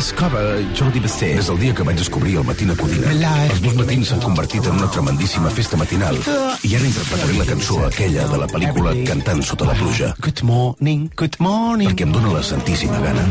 discover 0.00 0.64
Jordi 0.74 0.98
Basté. 0.98 1.34
Des 1.36 1.46
del 1.50 1.58
dia 1.60 1.74
que 1.76 1.84
vaig 1.84 1.96
descobrir 2.00 2.38
el 2.40 2.44
Matina 2.48 2.74
Codina, 2.76 3.12
Live. 3.12 3.50
els 3.52 3.60
meus 3.66 3.76
matins 3.76 4.08
s'han 4.08 4.22
convertit 4.24 4.64
en 4.64 4.78
una 4.78 4.88
tremendíssima 4.94 5.52
festa 5.52 5.76
matinal. 5.76 6.16
I 6.64 6.72
ara 6.78 6.88
interpretaré 6.88 7.36
la 7.36 7.44
cançó 7.50 7.82
aquella 7.84 8.24
de 8.32 8.40
la 8.40 8.48
pel·lícula 8.48 8.94
Cantant 9.04 9.44
sota 9.44 9.68
la 9.68 9.76
pluja, 9.76 10.14
Good 10.24 10.40
morning, 10.42 11.10
good 11.20 11.36
morning. 11.38 11.92
perquè 11.92 12.08
em 12.08 12.12
dóna 12.16 12.32
la 12.38 12.42
santíssima 12.42 12.98
gana. 13.04 13.28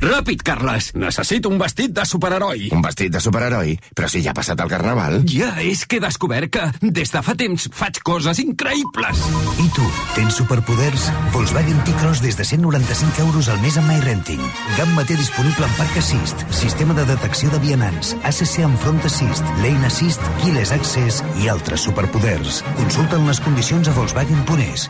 Ràpid, 0.00 0.42
Carles! 0.44 0.90
Necessito 0.94 1.48
un 1.48 1.58
vestit 1.58 1.92
de 1.96 2.04
superheroi. 2.04 2.68
Un 2.76 2.82
vestit 2.84 3.12
de 3.12 3.20
superheroi? 3.22 3.76
Però 3.96 4.08
si 4.10 4.20
ja 4.24 4.32
ha 4.32 4.36
passat 4.36 4.60
el 4.60 4.68
carnaval. 4.70 5.22
Ja, 5.30 5.54
és 5.62 5.86
que 5.88 5.98
he 5.98 6.04
descobert 6.04 6.52
que 6.52 6.66
des 6.82 7.12
de 7.12 7.22
fa 7.24 7.34
temps 7.38 7.68
faig 7.72 8.00
coses 8.06 8.40
increïbles. 8.42 9.22
I 9.62 9.68
tu, 9.76 9.86
tens 10.14 10.36
superpoders? 10.42 11.08
Volkswagen 11.34 11.80
T-Cross 11.88 12.22
des 12.24 12.36
de 12.36 12.44
195 12.44 13.24
euros 13.24 13.48
al 13.48 13.60
mes 13.64 13.78
amb 13.80 13.90
MyRenting. 13.90 14.44
Gamma 14.76 15.06
té 15.08 15.16
disponible 15.16 15.66
en 15.66 15.74
Parc 15.80 15.96
Assist, 16.02 16.46
sistema 16.52 16.96
de 16.98 17.06
detecció 17.08 17.50
de 17.54 17.62
vianants, 17.64 18.14
ACC 18.22 18.60
amb 18.68 18.78
Front 18.84 19.04
Assist, 19.08 19.44
Lane 19.64 19.88
Assist, 19.88 20.22
Keyless 20.42 20.76
Access 20.76 21.24
i 21.42 21.48
altres 21.52 21.88
superpoders. 21.88 22.62
Consulta'n 22.76 23.26
les 23.30 23.42
condicions 23.48 23.88
a 23.88 23.96
Volkswagen.es. 23.96 24.88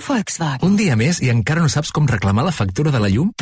Volkswagen. 0.00 0.66
Un 0.66 0.76
dia 0.80 0.96
més 0.96 1.20
i 1.22 1.30
encara 1.32 1.62
no 1.62 1.70
saps 1.72 1.92
com 1.92 2.08
reclamar 2.08 2.44
la 2.46 2.54
factura 2.54 2.92
de 2.94 3.00
la 3.02 3.10
llum? 3.12 3.32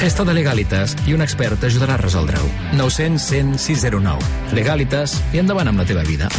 Fes-te 0.00 0.24
de 0.26 0.34
Legalitas 0.34 0.96
i 1.08 1.14
un 1.14 1.22
expert 1.24 1.60
t'ajudarà 1.62 1.94
a 1.96 2.02
resoldre-ho. 2.02 2.48
900 2.78 3.22
100 3.22 3.58
609. 3.62 4.54
Legalitas 4.58 5.18
i 5.32 5.42
endavant 5.42 5.70
amb 5.70 5.80
la 5.82 5.88
teva 5.88 6.04
vida. 6.06 6.30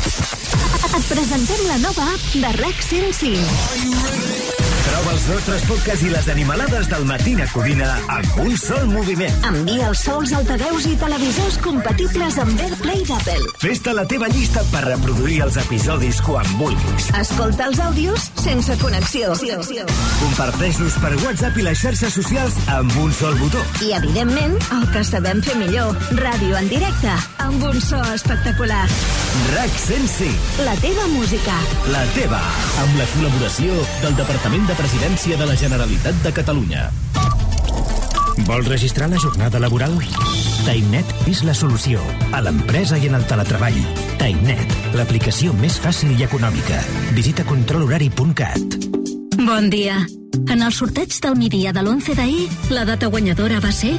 Et 0.95 1.09
presentem 1.11 1.65
la 1.67 1.79
nova 1.83 2.07
app 2.13 2.31
de 2.35 2.55
RAC 2.61 2.87
105. 2.91 4.74
Troba 4.85 5.13
els 5.15 5.23
nostres 5.31 5.63
podcasts 5.65 6.03
i 6.05 6.09
les 6.11 6.27
animalades 6.29 6.87
del 6.91 7.05
Matina 7.09 7.47
Codina 7.49 7.87
amb 8.13 8.39
un 8.43 8.53
sol 8.59 8.85
moviment. 8.91 9.33
Envia 9.49 9.89
els 9.89 10.03
sols 10.05 10.33
altaveus 10.37 10.85
i 10.89 10.93
televisors 11.01 11.57
compatibles 11.65 12.37
amb 12.43 12.61
AirPlay 12.67 13.01
d'Apple. 13.09 13.49
Fes-te 13.63 13.95
la 13.97 14.05
teva 14.09 14.29
llista 14.29 14.61
per 14.69 14.83
reproduir 14.85 15.41
els 15.47 15.57
episodis 15.63 16.21
quan 16.25 16.49
vulguis. 16.59 17.09
Escolta 17.17 17.69
els 17.71 17.81
àudios 17.81 18.29
sense 18.43 18.77
connexió. 18.83 19.33
Comparteix-los 20.21 20.99
per 21.01 21.15
WhatsApp 21.23 21.57
i 21.57 21.65
les 21.65 21.81
xarxes 21.81 22.19
socials 22.21 22.57
amb 22.77 22.93
un 23.01 23.13
sol 23.15 23.37
botó. 23.41 23.63
I, 23.81 23.95
evidentment, 23.97 24.59
el 24.77 24.89
que 24.93 25.05
sabem 25.07 25.41
fer 25.45 25.57
millor, 25.61 25.97
ràdio 26.21 26.61
en 26.61 26.69
directe, 26.69 27.17
amb 27.45 27.71
un 27.73 27.81
so 27.81 28.01
espectacular. 28.13 28.85
RAC 29.53 29.69
105, 29.77 30.63
La 30.63 30.75
teva 30.79 31.07
música. 31.07 31.53
la 31.91 32.03
teva. 32.15 32.39
amb 32.81 32.95
la 32.97 33.05
col·laboració 33.13 33.73
del 34.01 34.15
Departament 34.15 34.65
de 34.67 34.75
Presidència 34.75 35.37
de 35.37 35.45
la 35.45 35.55
Generalitat 35.55 36.15
de 36.23 36.31
Catalunya. 36.33 36.91
Vols 38.47 38.67
registrar 38.67 39.09
la 39.09 39.19
jornada 39.19 39.59
laboral? 39.59 39.97
Tainet 40.65 41.05
és 41.27 41.43
la 41.43 41.53
solució. 41.53 42.01
A 42.31 42.41
l'empresa 42.41 42.97
i 42.97 43.07
en 43.07 43.15
el 43.15 43.25
teletreball. 43.27 43.77
Tainet, 44.17 44.71
l'aplicació 44.95 45.53
més 45.53 45.79
fàcil 45.79 46.15
i 46.19 46.23
econòmica. 46.23 46.81
Visita 47.13 47.43
controlhorari.cat. 47.45 48.79
Bon 49.37 49.69
dia. 49.69 50.05
En 50.49 50.61
el 50.61 50.73
sorteig 50.73 51.11
del 51.21 51.35
migdia 51.35 51.71
de 51.73 51.81
l'11 51.81 52.15
d'ahir, 52.15 52.47
la 52.69 52.85
data 52.85 53.07
guanyadora 53.07 53.59
va 53.59 53.71
ser 53.71 53.95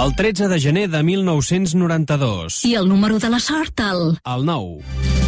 El 0.00 0.14
13 0.16 0.48
de 0.48 0.58
gener 0.58 0.88
de 0.88 1.02
1992. 1.02 2.64
i 2.64 2.74
el 2.74 2.88
número 2.88 3.18
de 3.18 3.28
la 3.28 3.38
sort, 3.38 3.80
el... 3.80 4.16
El 4.24 4.46
9. 4.46 4.80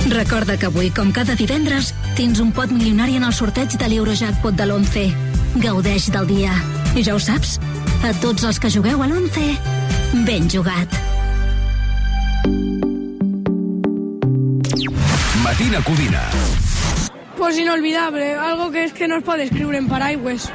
Recorda 0.08 0.56
que 0.56 0.70
avui, 0.70 0.88
com 0.96 1.10
cada 1.12 1.34
divendres, 1.36 1.90
tens 2.16 2.40
un 2.40 2.54
pot 2.56 2.72
milionari 2.72 3.18
en 3.20 3.26
el 3.28 3.34
sorteig 3.36 3.76
de 3.76 3.90
l'Eurojackpot 3.92 4.56
de 4.56 4.64
l'11. 4.64 5.04
Gaudeix 5.60 6.08
del 6.14 6.30
dia. 6.30 6.56
I 6.96 7.04
ja 7.04 7.12
ho 7.12 7.20
saps, 7.20 7.58
a 8.00 8.14
tots 8.24 8.48
els 8.48 8.56
que 8.56 8.72
jugueu 8.72 9.04
a 9.04 9.10
l'11, 9.10 10.24
ben 10.24 10.48
jugat. 10.48 10.96
Matina 15.44 15.84
Codina. 15.84 16.24
Pues 17.36 17.58
inolvidable, 17.58 18.36
algo 18.36 18.70
que 18.70 18.84
es 18.84 18.94
que 18.94 19.06
no 19.06 19.18
es 19.18 19.24
puede 19.24 19.44
escribir 19.44 19.74
en 19.74 19.88
paraigües. 19.88 20.48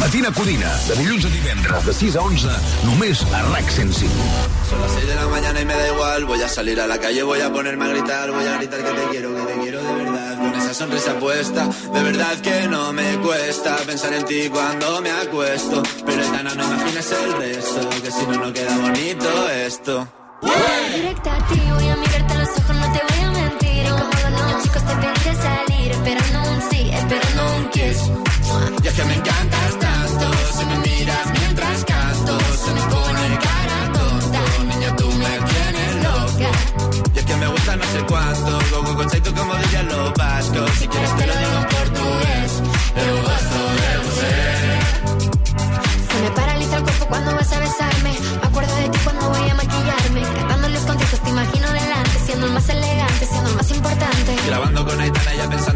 Matina 0.00 0.32
Codina, 0.32 0.70
de 0.88 0.94
dilluns 0.96 1.24
a 1.26 1.28
divendres, 1.28 1.84
de 1.84 1.92
6 1.92 2.16
a 2.16 2.22
11, 2.22 2.48
només 2.88 3.20
a 3.36 3.42
RAC 3.52 3.68
105. 3.68 4.14
Son 4.70 4.80
las 4.80 4.92
6 4.92 5.06
de 5.06 5.14
la 5.14 5.26
mañana 5.28 5.60
y 5.60 5.64
me 5.66 5.74
da 5.74 5.88
igual. 5.88 6.24
Voy 6.24 6.40
a 6.42 6.48
salir 6.48 6.80
a 6.80 6.86
la 6.86 6.98
calle, 6.98 7.22
voy 7.22 7.40
a 7.40 7.52
ponerme 7.52 7.84
a 7.84 7.88
gritar. 7.88 8.30
Voy 8.32 8.46
a 8.46 8.56
gritar 8.56 8.82
que 8.82 8.90
te 8.90 9.08
quiero, 9.10 9.34
que 9.36 9.42
te 9.42 9.60
quiero 9.60 9.82
de 9.82 9.92
verdad. 9.92 10.38
Con 10.38 10.54
esa 10.54 10.72
sonrisa 10.72 11.18
puesta, 11.18 11.68
de 11.92 12.02
verdad 12.02 12.34
que 12.40 12.66
no 12.68 12.92
me 12.94 13.18
cuesta 13.18 13.76
pensar 13.86 14.14
en 14.14 14.24
ti 14.24 14.48
cuando 14.48 15.02
me 15.02 15.10
acuesto. 15.10 15.82
Pero 16.06 16.22
Etana, 16.22 16.54
no 16.54 16.64
imagines 16.64 17.12
el 17.12 17.32
resto, 17.34 17.90
que 18.02 18.10
si 18.10 18.26
no, 18.26 18.46
no 18.46 18.52
queda 18.54 18.78
bonito 18.78 19.50
esto. 19.50 20.08
Directa 20.94 21.36
a 21.36 21.46
ti, 21.46 21.60
voy 21.74 21.88
a 21.88 21.96
mirarte 21.96 22.32
a 22.32 22.38
los 22.38 22.48
ojos, 22.48 22.76
no 22.76 22.92
te 22.92 23.00
voy 23.06 23.22
a 23.22 23.30
mentir. 23.32 23.84
Y 23.84 23.88
como 23.90 24.30
los 24.30 24.46
niños 24.46 24.62
chicos 24.62 24.82
te 24.82 24.94
pediré 24.96 25.34
salir, 25.36 25.92
esperando 25.92 26.50
un 26.50 26.70
sí, 26.70 26.90
esperando 26.90 27.56
un 27.56 27.68
kiss. 27.68 28.10
Y 28.82 28.88
es 28.88 28.94
que 28.94 29.04
me 29.04 29.14
encantas 29.14 29.79
si 30.60 30.66
me 30.66 30.76
miras 30.78 31.26
mientras 31.38 31.84
canto, 31.84 32.38
se 32.64 32.70
me 32.76 32.82
pone 32.94 33.38
cara 33.46 33.78
tonta. 33.96 34.40
Niña, 34.68 34.96
tú 34.96 35.06
me 35.22 35.32
tienes 35.50 35.92
loca. 36.04 36.50
Y 37.14 37.18
es 37.18 37.24
que 37.24 37.36
me 37.36 37.46
gusta 37.48 37.76
no 37.76 37.84
sé 37.84 38.00
cuánto, 38.08 38.50
go 38.70 38.82
go 38.84 38.96
conceito 38.96 39.34
como 39.34 39.54
dirían 39.56 39.88
los 39.88 40.12
vascos. 40.14 40.70
Si 40.78 40.86
quieres 40.88 41.16
te 41.16 41.26
lo 41.26 41.34
digo 41.42 41.56
en 41.62 41.66
portugués, 41.76 42.50
eu 43.04 43.16
gosto 43.28 43.60
de 43.82 43.92
você. 44.04 44.32
Se 46.10 46.18
me 46.24 46.30
paraliza 46.30 46.76
el 46.76 46.82
cuerpo 46.82 47.06
cuando 47.06 47.34
vas 47.34 47.52
a 47.52 47.58
besarme. 47.60 48.12
Me 48.42 48.46
acuerdo 48.48 48.74
de 48.76 48.88
ti 48.88 48.98
cuando 49.04 49.30
voy 49.30 49.50
a 49.50 49.54
maquillarme. 49.54 50.22
Cantando 50.36 50.68
los 50.68 50.82
conciertos 50.82 51.20
te 51.20 51.30
imagino 51.30 51.66
delante, 51.72 52.18
siendo 52.26 52.46
el 52.46 52.52
más 52.52 52.68
elegante, 52.68 53.26
siendo 53.26 53.50
el 53.50 53.56
más 53.56 53.70
importante. 53.70 54.30
Grabando 54.46 54.84
con 54.86 55.00
Aitana 55.00 55.34
ya 55.34 55.48
pensando 55.48 55.69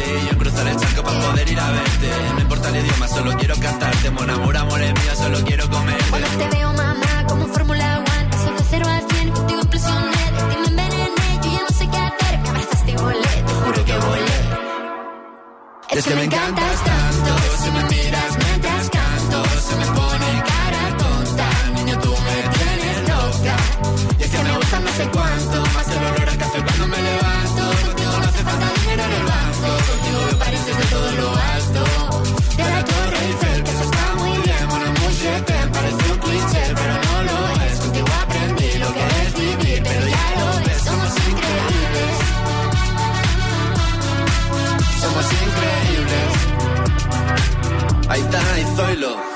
Y 0.00 0.24
yo 0.24 0.30
en 0.30 0.38
cruzar 0.38 0.66
el 0.66 0.76
charco 0.76 1.02
para 1.02 1.20
poder 1.20 1.50
ir 1.50 1.60
a 1.60 1.70
verte. 1.70 2.10
No 2.34 2.40
importa 2.40 2.68
el 2.68 2.76
idioma, 2.76 3.08
solo 3.08 3.36
quiero 3.36 3.54
cantarte. 3.56 4.10
Mon 4.10 4.30
amor, 4.30 4.56
amor 4.56 4.80
es 4.80 4.92
mío, 4.92 5.16
solo 5.16 5.38
quiero 5.44 5.68
comerte. 5.70 6.04
Cuando 6.10 6.28
te 6.28 6.48
veo, 6.56 6.72
mamá, 6.72 7.26
como 7.28 7.46
Fórmula 7.48 7.98
One. 7.98 8.28
Paso 8.30 8.52
de 8.52 8.64
cero 8.70 8.86
a 8.88 9.00
cien, 9.12 9.30
contigo 9.30 9.60
impresioné. 9.60 10.16
De 10.36 10.42
ti 10.48 10.56
me 10.60 10.66
envenené, 10.68 11.40
yo 11.42 11.50
ya 11.52 11.62
no 11.62 11.68
sé 11.78 11.88
qué 11.90 11.98
hacer. 11.98 12.38
Me 12.40 12.48
abrazaste 12.48 12.90
y 12.90 12.96
volé, 12.96 13.34
te 13.46 13.52
juro 13.52 13.84
que 13.84 13.92
volé. 13.98 14.40
Es 15.90 16.04
que 16.06 16.14
me 16.14 16.24
encantas 16.24 16.84
tanto. 16.84 17.32
Si 17.62 17.70
me 17.70 17.82
miras 17.84 18.38
mientras 18.38 18.90
canto 18.90 19.44
Se 19.68 19.76
me 19.76 19.86
pone 19.86 20.42
cara 20.50 20.96
tonta. 20.96 21.48
Niño, 21.74 21.98
tú 21.98 22.10
me 22.10 22.36
tienes 22.56 23.08
loca. 23.08 23.56
Y 24.18 24.22
es 24.22 24.30
que 24.30 24.38
me 24.42 24.56
gusta 24.56 24.80
no 24.80 24.92
sé 24.92 25.08
cuánto 25.12 25.29
pueblo. 49.00 49.29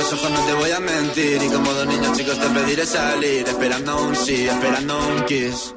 Los 0.00 0.12
ojos, 0.14 0.30
no 0.30 0.40
te 0.46 0.54
voy 0.54 0.70
a 0.70 0.80
mentir. 0.80 1.42
Y 1.42 1.48
como 1.48 1.72
dos 1.72 1.86
niños 1.86 2.16
chicos 2.16 2.38
te 2.38 2.48
pediré 2.48 2.86
salir 2.86 3.46
Esperando 3.46 4.02
un 4.02 4.16
sí, 4.16 4.48
esperando 4.48 4.98
un 5.08 5.24
kiss. 5.26 5.74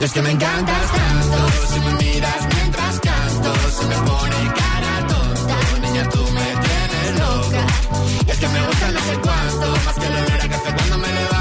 Y 0.00 0.04
es 0.04 0.12
que 0.12 0.22
me 0.22 0.30
encantas 0.30 0.92
tanto. 0.92 1.38
Si 1.70 1.78
me 1.80 1.92
miras 2.02 2.42
mientras 2.54 3.00
canto 3.00 3.52
Se 3.78 3.86
me 3.86 3.96
pone 4.08 4.38
cara 4.60 5.06
tonta. 5.12 5.56
Niña, 5.82 6.08
tú 6.08 6.22
me 6.38 6.48
tienes 6.66 7.20
loca. 7.20 7.66
Y 8.26 8.30
es 8.30 8.38
que 8.38 8.48
me 8.48 8.66
gusta 8.66 8.90
no 8.90 9.00
sé 9.00 9.14
cuánto 9.22 9.66
Más 9.86 9.94
que 10.00 10.06
el 10.06 10.16
olor 10.16 10.40
a 10.40 10.48
café 10.48 10.74
cuando 10.76 10.98
me 10.98 11.08
levanto 11.08 11.31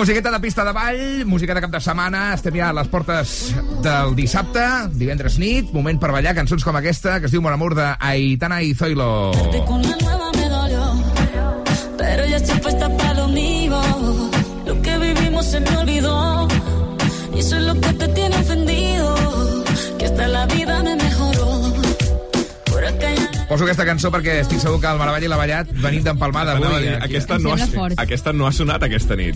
musiqueta 0.00 0.30
de 0.30 0.40
pista 0.40 0.64
de 0.64 0.72
ball, 0.72 1.26
música 1.26 1.52
de 1.52 1.60
cap 1.60 1.70
de 1.74 1.78
setmana, 1.84 2.20
estem 2.32 2.54
ja 2.56 2.70
a 2.70 2.72
les 2.72 2.88
portes 2.88 3.32
del 3.84 4.14
dissabte, 4.16 4.62
divendres 4.96 5.36
nit, 5.36 5.74
moment 5.76 5.98
per 6.00 6.08
ballar 6.14 6.32
cançons 6.38 6.64
com 6.64 6.78
aquesta, 6.78 7.18
que 7.20 7.28
es 7.28 7.34
diu 7.34 7.42
Mon 7.44 7.52
Amor 7.52 7.74
de 7.76 7.84
Aitana 8.00 8.62
y 8.64 8.72
Zoilo. 8.72 9.30
Con 9.68 9.82
la 9.84 9.96
nueva 10.00 10.30
me 10.38 10.48
dolió, 10.48 11.04
pero 11.98 12.24
ya 12.24 12.38
estoy 12.38 12.60
puesta 12.60 12.88
para 12.96 13.12
lo 13.12 13.28
mío. 13.28 13.78
Lo 14.64 14.80
que 14.80 14.96
vivimos 14.96 15.44
se 15.44 15.60
me 15.60 15.76
olvidó, 15.76 16.48
y 17.36 17.40
eso 17.40 17.58
es 17.58 17.62
lo 17.64 17.74
que 17.78 17.92
te 17.92 18.08
tiene 18.08 18.36
ofendido, 18.36 19.14
que 19.98 20.06
hasta 20.06 20.28
la 20.28 20.46
vida 20.46 20.82
me 20.82 20.96
mejoró. 20.96 21.74
Por 22.64 22.84
acá 22.86 23.14
ya 23.14 23.40
Poso 23.50 23.64
aquesta 23.66 23.82
cançó 23.82 24.12
perquè 24.14 24.36
estic 24.44 24.60
segur 24.62 24.78
que 24.78 24.86
el 24.86 24.98
Maravall 25.00 25.24
i 25.26 25.28
la 25.28 25.36
Ballat 25.36 25.72
venim 25.82 26.04
d'empalmada 26.06 26.52
avui. 26.54 26.86
aquesta, 27.02 27.36
no 27.42 27.52
ha, 27.52 27.88
aquesta 27.98 28.32
no 28.32 28.46
ha 28.46 28.52
sonat 28.54 28.84
aquesta 28.86 29.16
nit. 29.18 29.34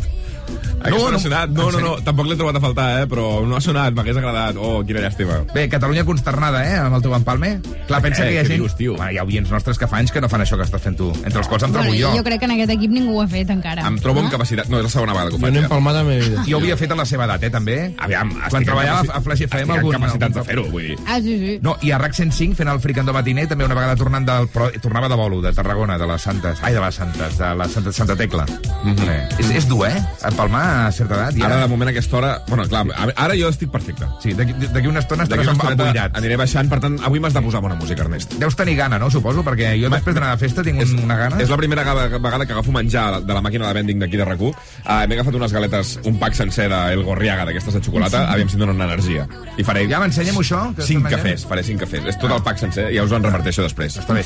No, 0.85 0.99
no, 0.99 1.11
no, 1.11 1.17
ha 1.17 1.21
sonat. 1.21 1.49
No, 1.51 1.71
no, 1.73 1.81
no, 1.81 1.93
tampoc 2.05 2.27
l'he 2.29 2.37
trobat 2.37 2.57
a 2.57 2.61
faltar, 2.61 2.87
eh, 3.03 3.07
però 3.09 3.45
no 3.47 3.57
ha 3.57 3.61
sonat, 3.61 3.95
m'hagués 3.97 4.17
agradat. 4.21 4.57
Oh, 4.61 4.83
quina 4.85 5.01
llàstima. 5.01 5.41
Bé, 5.55 5.69
Catalunya 5.69 6.05
consternada, 6.05 6.61
eh, 6.69 6.77
amb 6.79 6.95
el 6.97 7.03
teu 7.03 7.15
empalme. 7.15 7.61
Clar, 7.89 8.01
pensa 8.03 8.25
Eh, 8.25 8.29
que 8.29 8.35
hi 8.35 8.39
ha 8.39 8.45
gent... 8.45 8.61
dius, 8.61 8.77
tio? 8.77 8.95
Bueno, 8.97 9.11
hi 9.13 9.19
ha 9.19 9.25
oients 9.25 9.51
nostres 9.51 9.79
que 9.79 9.87
fa 9.89 9.97
anys 9.99 10.13
que 10.13 10.21
no 10.21 10.29
fan 10.29 10.41
això 10.45 10.57
que 10.57 10.63
estàs 10.65 10.81
fent 10.83 10.97
tu, 10.97 11.09
entre 11.25 11.39
els 11.41 11.49
quals 11.49 11.63
em 11.65 11.73
trobo 11.73 11.89
Bueno, 11.89 12.09
jo. 12.11 12.17
jo 12.19 12.25
crec 12.25 12.39
que 12.41 12.45
en 12.47 12.53
aquest 12.53 12.71
equip 12.77 12.91
ningú 12.91 13.19
ho 13.19 13.23
ha 13.23 13.29
fet 13.29 13.51
encara. 13.51 13.87
Em 13.87 13.99
trobo 13.99 14.21
amb 14.21 14.31
capacitat... 14.31 14.69
No, 14.69 14.79
és 14.79 14.85
la 14.85 14.91
segona 14.91 15.13
vegada 15.13 15.31
que 15.31 15.37
ho 15.37 15.39
Jo 15.39 15.45
faig. 15.47 15.53
no 15.55 15.59
he 15.59 15.63
eh? 15.63 15.65
empalmat 15.65 15.95
a 15.95 16.03
la 16.03 16.05
meva 16.09 16.25
vida. 16.29 16.45
Jo 16.49 16.57
ho 16.57 16.61
havia 16.61 16.77
fet 16.77 16.91
a 16.93 16.97
la 16.97 17.07
seva 17.07 17.25
edat, 17.25 17.43
eh, 17.43 17.51
també. 17.51 17.79
Aviam, 17.99 18.35
Quan 18.51 18.65
treballava 18.65 19.01
capaci- 19.03 19.17
a 19.19 19.21
Flash 19.23 19.43
FM 19.49 19.63
estic 19.75 19.95
en 19.95 20.05
algun 20.11 20.33
de 20.39 20.45
fer-ho, 20.45 20.65
vull 20.71 20.83
dir. 20.91 20.99
Ah, 21.07 21.19
sí, 21.21 21.39
sí. 21.39 21.59
No, 21.63 21.77
i 21.83 21.91
a 21.93 21.99
RAC 21.99 22.13
105 22.15 22.55
fent 22.61 22.69
el 22.69 22.81
fricando 22.81 23.13
matiner, 23.13 23.47
també 23.49 23.65
una 23.65 23.75
vegada 23.75 23.97
tornant 23.97 24.27
del... 24.29 24.49
Però 24.55 24.69
tornava 24.81 25.09
de 25.09 25.15
bolo, 25.17 25.41
de 25.41 25.53
Tarragona, 25.53 25.97
de 25.99 26.07
les 26.07 26.23
Santes. 26.23 26.59
Ai, 26.63 26.75
de 26.75 26.81
les 26.81 26.95
Santes, 26.95 27.39
de 27.39 27.55
la 27.55 27.69
Santa, 27.69 27.93
Santa 27.93 28.17
Tecla. 28.17 28.45
Mm 28.85 28.95
-hmm. 28.95 29.39
és, 29.41 29.51
és 29.51 29.69
dur, 29.69 29.87
eh? 29.89 30.03
Empalmar 30.25 30.74
certa 30.95 31.17
edat. 31.19 31.37
I 31.39 31.45
Ara, 31.47 31.61
de 31.63 31.69
moment, 31.71 31.89
a 31.91 31.93
aquesta 31.95 32.17
hora... 32.19 32.31
Bueno, 32.49 32.67
clar, 32.71 32.85
ara 33.17 33.37
jo 33.39 33.49
estic 33.53 33.71
perfecte. 33.73 34.07
Sí, 34.23 34.35
d'aquí 34.37 34.89
una 34.91 35.03
estona 35.05 35.25
estaràs 35.27 35.49
una 35.53 35.71
emboirat. 35.75 36.17
aniré 36.19 36.37
baixant, 36.41 36.69
per 36.71 36.81
tant, 36.85 36.99
avui 37.07 37.21
m'has 37.23 37.35
de 37.37 37.43
posar 37.45 37.63
bona 37.65 37.77
música, 37.81 38.05
Ernest. 38.05 38.37
Deus 38.41 38.57
tenir 38.59 38.77
gana, 38.79 38.99
no? 38.99 39.11
Suposo, 39.11 39.45
perquè 39.47 39.75
jo 39.81 39.91
després 39.93 40.17
d'anar 40.17 40.33
a 40.35 40.41
festa 40.41 40.65
tinc 40.67 40.83
És, 40.85 40.93
una 40.99 41.17
gana. 41.21 41.41
és 41.43 41.51
la 41.53 41.59
primera 41.61 41.85
vegada, 41.85 42.47
que 42.47 42.53
agafo 42.53 42.73
menjar 42.73 43.21
de 43.25 43.35
la 43.35 43.43
màquina 43.45 43.69
de 43.69 43.75
vending 43.81 44.01
d'aquí 44.03 44.17
de 44.21 44.27
RAC1. 44.27 44.51
Uh, 44.51 44.99
M'he 45.09 45.19
agafat 45.19 45.35
unes 45.39 45.53
galetes, 45.53 45.95
un 46.05 46.19
pack 46.19 46.35
sencer 46.39 46.69
d'El 46.73 47.05
Gorriaga, 47.07 47.45
d'aquestes 47.49 47.75
de 47.79 47.83
xocolata, 47.85 48.25
aviam 48.33 48.49
si 48.49 48.57
em 48.59 48.65
donen 48.67 48.81
energia. 48.87 49.27
I 49.59 49.65
faré... 49.67 49.87
Ja 49.91 50.01
m'ensenyem 50.03 50.39
això? 50.41 50.63
que 50.77 50.87
Cinc 50.87 51.09
cafès, 51.11 51.45
faré 51.49 51.63
cinc 51.67 51.81
cafès. 51.85 52.05
És 52.15 52.19
tot 52.21 52.33
el 52.35 52.43
pack 52.47 52.59
sencer, 52.63 52.89
ja 52.95 53.05
us 53.07 53.13
en 53.15 53.25
reparteixo 53.25 53.63
després. 53.67 53.99
Està 54.03 54.17
bé. 54.17 54.25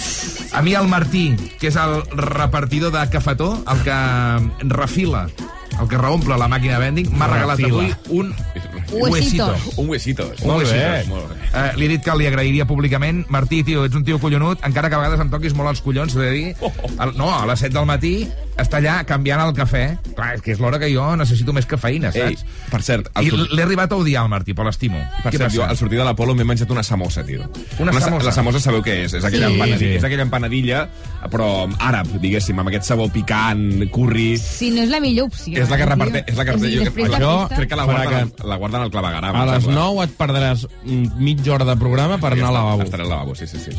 A 0.56 0.62
mi 0.64 0.74
el 0.78 0.88
Martí, 0.88 1.26
que 1.60 1.68
és 1.72 1.76
el 1.76 2.00
repartidor 2.16 2.92
de 2.94 3.04
cafetó, 3.12 3.52
el 3.70 3.82
que 3.86 3.98
refila, 4.74 5.26
el 5.80 5.88
que 5.88 5.98
reomple 6.00 6.38
la 6.40 6.48
màquina 6.50 6.78
de 6.78 6.84
vending, 6.86 7.12
m'ha 7.14 7.30
regalat 7.30 7.62
avui 7.68 7.92
un 8.10 8.34
Huesitos. 8.88 9.76
Un 9.76 9.90
huesitos. 9.90 10.40
Un 10.42 10.58
bé. 10.58 11.04
Eh, 11.52 11.72
li 11.76 11.86
he 11.86 11.88
dit 11.92 12.04
que 12.04 12.14
li 12.16 12.26
agrairia 12.28 12.64
públicament 12.68 13.24
Martí, 13.28 13.62
tio, 13.64 13.84
ets 13.84 13.96
un 13.98 14.04
tio 14.04 14.18
collonut, 14.22 14.62
encara 14.64 14.88
que 14.88 14.96
a 14.96 15.02
vegades 15.02 15.20
em 15.20 15.30
toquis 15.32 15.54
molt 15.56 15.74
els 15.74 15.82
collons, 15.84 16.14
de 16.16 16.30
dir. 16.32 16.46
El, 16.96 17.12
no, 17.18 17.28
a 17.34 17.44
les 17.50 17.60
7 17.66 17.74
del 17.76 17.88
matí 17.88 18.14
està 18.58 18.78
allà 18.80 19.04
canviant 19.06 19.40
el 19.46 19.52
cafè. 19.56 19.84
Clar, 20.14 20.34
és 20.36 20.42
que 20.42 20.52
és 20.52 20.58
l'hora 20.60 20.78
que 20.82 20.88
jo 20.92 21.04
necessito 21.16 21.52
més 21.54 21.66
cafeïna, 21.66 22.10
Ei, 22.14 22.34
saps? 22.36 22.44
per 22.72 22.82
cert, 22.82 23.08
el 23.16 23.26
I 23.28 23.30
l'he 23.54 23.62
arribat 23.62 23.92
a 23.92 23.96
odiar, 23.96 24.24
el 24.24 24.30
Martí, 24.32 24.54
però 24.54 24.66
l'estimo. 24.66 24.98
Per 25.22 25.32
Què 25.32 25.38
cert, 25.38 25.52
jo, 25.54 25.60
passa? 25.62 25.70
al 25.70 25.76
sortir 25.78 25.98
de 25.98 26.04
l'Apolo 26.04 26.34
m'he 26.34 26.44
menjat 26.44 26.70
una 26.74 26.82
samosa, 26.82 27.24
tio. 27.24 27.46
Una 27.78 27.92
sa- 27.92 28.00
samosa? 28.08 28.26
La 28.26 28.32
samosa 28.32 28.60
sabeu 28.60 28.82
què 28.82 29.04
és? 29.04 29.14
És 29.14 29.24
aquella, 29.24 29.46
Sí. 29.48 29.52
empanadilla, 29.54 29.78
Sí. 29.78 29.96
és 29.96 30.04
aquella 30.04 30.22
empanadilla, 30.22 30.88
però 31.30 31.68
àrab, 31.78 32.06
diguéssim, 32.20 32.58
amb 32.58 32.68
aquest 32.68 32.84
sabor 32.84 33.10
picant, 33.12 33.88
curri... 33.90 34.36
Si 34.38 34.70
no 34.70 34.82
és 34.82 34.88
la 34.90 35.00
millor 35.00 35.26
opció. 35.26 35.62
És 35.62 35.70
la 35.70 35.76
que 35.76 35.82
eh, 35.84 35.86
reparte... 35.86 36.24
És 36.26 36.36
la 36.36 36.44
que, 36.44 36.56
dir, 36.56 36.78
jo, 36.78 36.84
de 36.84 36.90
jo 37.20 37.48
crec 37.54 37.68
que 37.68 37.76
la 37.76 37.84
guarden, 37.84 38.30
que- 38.30 38.46
la 38.46 38.56
guarden 38.56 38.80
al 38.82 38.90
clavegaram. 38.90 39.36
A 39.36 39.46
les 39.46 39.62
sembla. 39.64 39.80
9 39.80 40.04
et 40.04 40.18
perdràs 40.18 40.66
mitja 41.18 41.54
hora 41.54 41.64
de 41.64 41.76
programa 41.76 42.18
per 42.18 42.32
anar 42.32 42.48
al 42.48 42.54
lavabo. 42.54 42.82
Estaré 42.82 43.02
al 43.04 43.08
lavabo, 43.10 43.34
sí, 43.34 43.46
sí, 43.46 43.58
sí. 43.58 43.70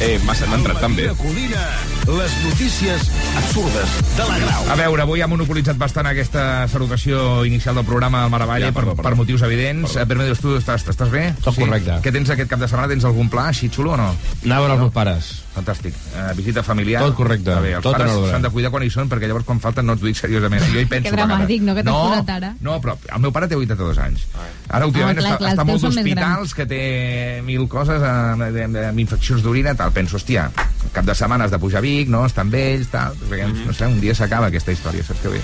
Eh, 0.00 0.14
m'ha 0.22 0.34
entrat 0.54 0.78
tan 0.78 0.94
bé. 0.94 1.08
Codina, 1.18 1.62
les 2.06 2.34
notícies 2.44 3.08
absurdes 3.40 3.96
de 4.16 4.26
la 4.28 4.36
Grau. 4.44 4.68
A 4.70 4.76
veure, 4.78 5.02
avui 5.02 5.24
ha 5.24 5.26
monopolitzat 5.26 5.76
bastant 5.80 6.06
aquesta 6.06 6.68
salutació 6.70 7.42
inicial 7.48 7.74
del 7.74 7.84
programa 7.88 8.22
al 8.22 8.30
Maravalle 8.30 8.68
Ja, 8.70 8.72
perdó, 8.72 8.94
per, 8.94 9.02
perdó. 9.02 9.08
per 9.08 9.18
motius 9.18 9.42
evidents. 9.42 9.90
Perdó. 9.96 10.04
Eh, 10.04 10.08
Bermedos, 10.12 10.38
tu 10.44 10.54
estàs, 10.54 10.86
estàs 10.86 11.10
bé? 11.10 11.32
Tot 11.42 11.58
correcte. 11.58 11.98
Què 12.04 12.14
tens 12.14 12.30
aquest 12.30 12.48
cap 12.50 12.62
de 12.62 12.68
setmana? 12.70 12.92
Tens 12.94 13.08
algun 13.10 13.28
pla 13.28 13.48
així 13.50 13.72
xulo 13.74 13.96
o 13.96 13.98
no? 13.98 14.12
Anar 14.44 14.60
a 14.60 14.62
veure 14.62 14.78
els 14.78 14.84
meus 14.86 14.94
pares. 14.94 15.32
Fantàstic. 15.58 15.94
Uh, 16.14 16.32
visita 16.38 16.62
familiar. 16.62 17.02
Tot 17.02 17.16
correcte. 17.18 17.50
Està 17.50 17.62
bé, 17.64 17.72
els 17.78 17.82
Tot 17.84 17.94
en 17.96 18.00
pares 18.06 18.30
s'han 18.32 18.42
de 18.46 18.50
cuidar 18.54 18.70
quan 18.70 18.84
hi 18.86 18.90
són, 18.94 19.08
perquè 19.10 19.26
llavors 19.30 19.44
quan 19.48 19.60
falten 19.60 19.86
no 19.88 19.96
t'ho 19.98 20.06
dic 20.06 20.16
seriosament. 20.20 20.62
Jo 20.72 20.80
hi 20.80 20.86
penso 20.90 21.10
Que 21.10 21.16
dramàtic, 21.16 21.62
no, 21.66 21.74
que 21.74 21.82
t'has 21.84 21.92
no, 21.94 22.04
posat 22.10 22.30
ara. 22.36 22.52
No, 22.60 22.78
però 22.84 22.96
el 23.14 23.20
meu 23.26 23.32
pare 23.34 23.48
té 23.50 23.56
82 23.58 23.98
anys. 23.98 24.26
Ara 24.68 24.86
últimament 24.86 25.18
Ah, 25.18 25.20
clar, 25.22 25.32
està, 25.32 25.38
clar, 25.38 25.50
està 25.52 25.62
els 25.62 25.68
molt 25.68 25.80
teus 25.80 25.94
són 25.94 25.94
més 25.94 26.04
d'hospitals, 26.14 26.54
que 26.54 26.66
té 26.66 27.42
mil 27.44 27.66
coses 27.68 28.02
amb, 28.02 28.42
amb, 28.48 28.76
amb 28.92 28.98
infeccions 29.04 29.42
d'orina, 29.42 29.74
tal. 29.74 29.90
Penso, 29.92 30.16
hòstia, 30.16 30.50
cap 30.92 31.04
de 31.04 31.14
setmana 31.14 31.44
has 31.44 31.50
de 31.54 31.58
pujar 31.58 31.78
a 31.78 31.86
Vic, 31.86 32.08
no? 32.08 32.24
Estan 32.26 32.50
vells, 32.50 32.88
tal. 32.92 33.14
Perquè, 33.28 33.46
Mhm. 33.48 33.66
no 33.66 33.72
sé, 33.72 33.86
un 33.86 34.00
dia 34.00 34.14
s'acaba 34.14 34.46
aquesta 34.52 34.72
història, 34.72 35.02
saps 35.02 35.20
què 35.24 35.32
dir? 35.32 35.40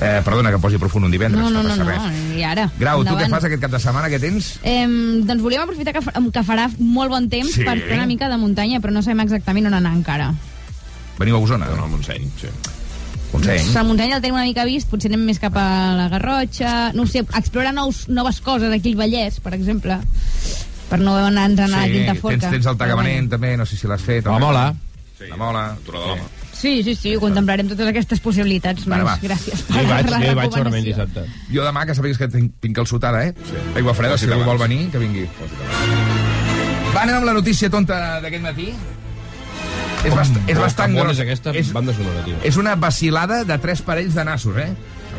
Eh, 0.00 0.20
perdona 0.24 0.50
que 0.50 0.54
em 0.56 0.62
posi 0.62 0.78
profund 0.78 1.06
un 1.06 1.10
divendres, 1.10 1.42
No, 1.42 1.50
no, 1.50 1.60
no 1.62 1.74
no, 1.74 1.84
no, 1.84 1.90
res. 1.90 2.02
i 2.36 2.42
ara. 2.44 2.70
Grau, 2.78 3.00
tu 3.02 3.06
què 3.08 3.08
endavant. 3.14 3.30
fas 3.32 3.44
aquest 3.48 3.60
cap 3.62 3.70
de 3.72 3.80
setmana? 3.80 4.08
Què 4.08 4.20
tens? 4.20 4.60
Eh, 4.62 4.86
doncs 5.26 5.42
volíem 5.42 5.62
aprofitar 5.62 5.92
que, 5.92 6.00
que 6.30 6.42
farà 6.46 6.68
molt 6.78 7.10
bon 7.10 7.28
temps 7.28 7.50
Sí. 7.52 7.64
per 7.64 7.76
fer 7.80 7.94
una 7.96 8.06
mica 8.06 8.28
de 8.28 8.36
muntanya, 8.38 8.78
però 8.80 8.92
no 8.92 9.02
sabem 9.02 9.18
exactament 9.20 9.37
on 9.46 9.74
anar 9.74 9.94
encara. 9.94 10.32
Veniu 11.18 11.36
a 11.36 11.38
Osona? 11.38 11.66
No, 11.66 11.84
al 11.84 11.90
Montseny, 11.90 12.28
sí. 12.40 12.48
Montseny. 13.32 13.74
La 13.74 13.82
muntanya 13.84 14.16
el 14.16 14.22
tenim 14.22 14.34
una 14.38 14.44
mica 14.46 14.64
vist, 14.64 14.88
potser 14.88 15.10
anem 15.10 15.26
més 15.26 15.38
cap 15.38 15.56
a 15.56 15.94
la 15.98 16.08
Garrotxa, 16.08 16.92
no 16.94 17.02
ho 17.02 17.06
sé, 17.06 17.24
explorar 17.36 17.74
nous, 17.74 18.08
noves 18.08 18.40
coses 18.40 18.72
aquí 18.72 18.94
al 18.94 19.00
Vallès, 19.02 19.40
per 19.44 19.52
exemple, 19.54 19.98
per 20.88 20.98
no 21.00 21.16
anar-nos 21.16 21.66
anar 21.66 21.82
a 21.82 21.86
la 21.86 21.92
Quinta 21.92 22.14
Forca. 22.14 22.38
tens, 22.38 22.52
tens 22.52 22.66
el 22.66 22.76
Però 22.78 22.86
tagament, 22.86 23.28
també, 23.28 23.56
no 23.56 23.66
sé 23.66 23.76
si 23.76 23.86
l'has 23.86 24.00
fet. 24.00 24.24
La 24.24 24.38
no. 24.38 24.46
mola. 24.46 24.74
sí. 25.18 25.26
La 25.28 25.36
mola. 25.36 25.76
Turó 25.84 26.00
de 26.00 26.06
l'Home. 26.06 26.20
bueno. 26.22 26.36
Sí, 26.58 26.82
sí, 26.82 26.94
sí, 26.96 27.14
ho 27.14 27.20
contemplarem 27.20 27.68
totes 27.68 27.86
aquestes 27.86 28.18
possibilitats. 28.18 28.84
Bueno, 28.84 29.04
va. 29.04 29.12
gràcies 29.22 29.60
Jo 29.68 29.78
hi 29.78 29.86
vaig, 29.86 30.08
la 30.10 30.18
jo 30.18 30.30
hi 30.32 30.34
vaig 30.34 30.50
segurament 30.56 30.84
dissabte. 30.84 31.22
Jo 31.54 31.62
demà, 31.62 31.84
que 31.86 31.94
sàpigues 31.94 32.18
que 32.18 32.26
tinc, 32.32 32.56
tinc 32.58 32.74
calçotada, 32.74 33.20
eh? 33.28 33.34
Sí. 33.46 33.60
Aigua 33.78 33.94
freda, 33.94 34.16
si 34.18 34.26
algú 34.26 34.42
vol 34.48 34.58
venir, 34.58 34.88
que 34.90 34.98
vingui. 34.98 35.28
Va, 36.94 37.02
anem 37.04 37.16
amb 37.20 37.28
la 37.28 37.34
notícia 37.36 37.70
tonta 37.70 38.18
d'aquest 38.24 38.42
matí. 38.42 38.72
És, 40.04 40.14
bast 40.14 40.36
és 40.46 40.58
bastant 40.58 40.94
gros. 40.94 41.16
és 41.16 41.20
aquesta 41.24 41.52
És, 41.58 41.72
banda 41.74 41.92
sonora, 41.94 42.22
tio. 42.24 42.36
és 42.46 42.56
una 42.56 42.76
vacilada 42.78 43.42
de 43.44 43.58
tres 43.58 43.82
parells 43.82 44.14
de 44.14 44.24
nassos, 44.24 44.56
eh? 44.56 44.70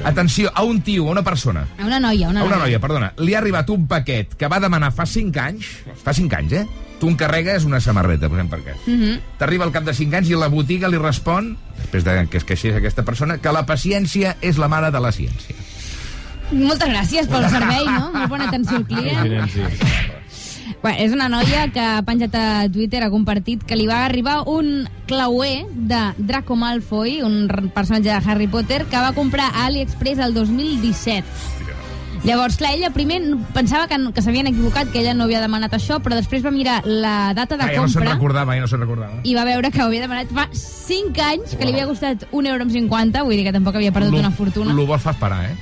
Atenció, 0.08 0.50
a 0.56 0.64
un 0.64 0.80
tio, 0.82 1.10
a 1.10 1.12
una 1.12 1.24
persona, 1.24 1.66
A 1.78 1.86
una 1.86 2.00
noia, 2.00 2.30
una, 2.30 2.42
a 2.42 2.46
una 2.48 2.60
noia, 2.62 2.80
perdona, 2.80 3.12
li 3.18 3.34
ha 3.36 3.40
arribat 3.42 3.70
un 3.70 3.86
paquet 3.88 4.38
que 4.40 4.48
va 4.48 4.62
demanar 4.64 4.94
fa 4.96 5.06
5 5.06 5.42
anys, 5.44 5.68
fa 6.04 6.14
5 6.16 6.38
anys, 6.38 6.54
eh? 6.54 6.66
Tu 7.00 7.08
encarregues 7.08 7.66
una 7.68 7.82
samarreta, 7.84 8.30
posem 8.32 8.48
per 8.48 8.60
què. 8.60 8.76
Uh 8.86 8.94
-huh. 8.94 9.20
T'arriba 9.38 9.66
al 9.66 9.72
cap 9.72 9.84
de 9.84 9.94
5 9.94 10.16
anys 10.16 10.30
i 10.30 10.36
la 10.36 10.48
botiga 10.48 10.88
li 10.88 10.98
respon, 10.98 11.58
després 11.82 12.04
de 12.04 12.28
que 12.28 12.38
es 12.38 12.44
queixés 12.44 12.76
aquesta 12.76 13.04
persona, 13.04 13.38
que 13.38 13.52
la 13.52 13.66
paciència 13.66 14.38
és 14.42 14.58
la 14.58 14.68
mare 14.68 14.92
de 14.92 15.00
la 15.00 15.12
ciència. 15.12 15.56
Moltes 16.52 16.88
gràcies 16.90 17.28
pel 17.28 17.50
servei, 17.50 17.86
no? 17.86 18.12
Molt 18.14 18.30
bona 18.30 18.48
atenció 18.48 18.78
al 18.78 18.86
client. 18.86 19.46
Bueno, 20.82 20.98
és 21.04 21.12
una 21.12 21.28
noia 21.28 21.66
que 21.74 21.82
ha 21.84 22.02
penjat 22.08 22.36
a 22.40 22.70
Twitter, 22.72 23.02
ha 23.04 23.10
compartit 23.12 23.64
que 23.68 23.76
li 23.76 23.86
va 23.86 24.06
arribar 24.06 24.44
un 24.48 24.88
clauer 25.08 25.66
de 25.76 26.00
Draco 26.18 26.56
Malfoy, 26.56 27.22
un 27.22 27.50
personatge 27.76 28.08
de 28.14 28.22
Harry 28.32 28.48
Potter, 28.48 28.86
que 28.86 28.96
va 28.96 29.12
comprar 29.12 29.50
a 29.54 29.66
AliExpress 29.66 30.20
el 30.20 30.34
2017. 30.34 31.26
Llavors, 32.24 32.58
clar, 32.60 32.74
ella 32.76 32.90
primer 32.92 33.22
pensava 33.54 33.88
que, 33.88 33.98
no- 33.98 34.12
que 34.14 34.22
s'havien 34.22 34.48
equivocat, 34.48 34.90
que 34.92 35.00
ella 35.00 35.14
no 35.14 35.24
havia 35.24 35.40
demanat 35.40 35.72
això, 35.74 36.02
però 36.04 36.16
després 36.16 36.44
va 36.46 36.52
mirar 36.52 36.82
la 36.86 37.34
data 37.34 37.56
de 37.56 37.64
Ah, 37.64 37.70
ja 37.72 37.80
no 37.82 37.88
se'n 37.88 38.02
compra 38.02 38.14
recordava, 38.16 38.56
ja 38.56 38.62
no 38.62 38.68
se'n 38.68 38.82
recordava. 38.82 39.20
i 39.24 39.36
va 39.36 39.46
veure 39.46 39.72
que 39.72 39.82
ho 39.82 39.86
havia 39.86 40.02
demanat 40.02 40.28
fa 40.36 40.48
5 40.52 41.22
anys, 41.22 41.56
que 41.56 41.64
li 41.66 41.72
havia 41.72 41.88
costat 41.88 42.26
1,50 42.32 42.48
euro, 42.52 42.64
amb 42.64 42.72
50, 42.72 43.24
vull 43.24 43.36
dir 43.38 43.46
que 43.46 43.54
tampoc 43.56 43.76
havia 43.76 43.92
perdut 43.94 44.12
Lo- 44.14 44.20
una 44.20 44.32
fortuna. 44.32 44.74
Lo 44.74 44.86
vols 44.86 45.02
fa 45.02 45.12
esperar, 45.12 45.46
eh? 45.52 45.56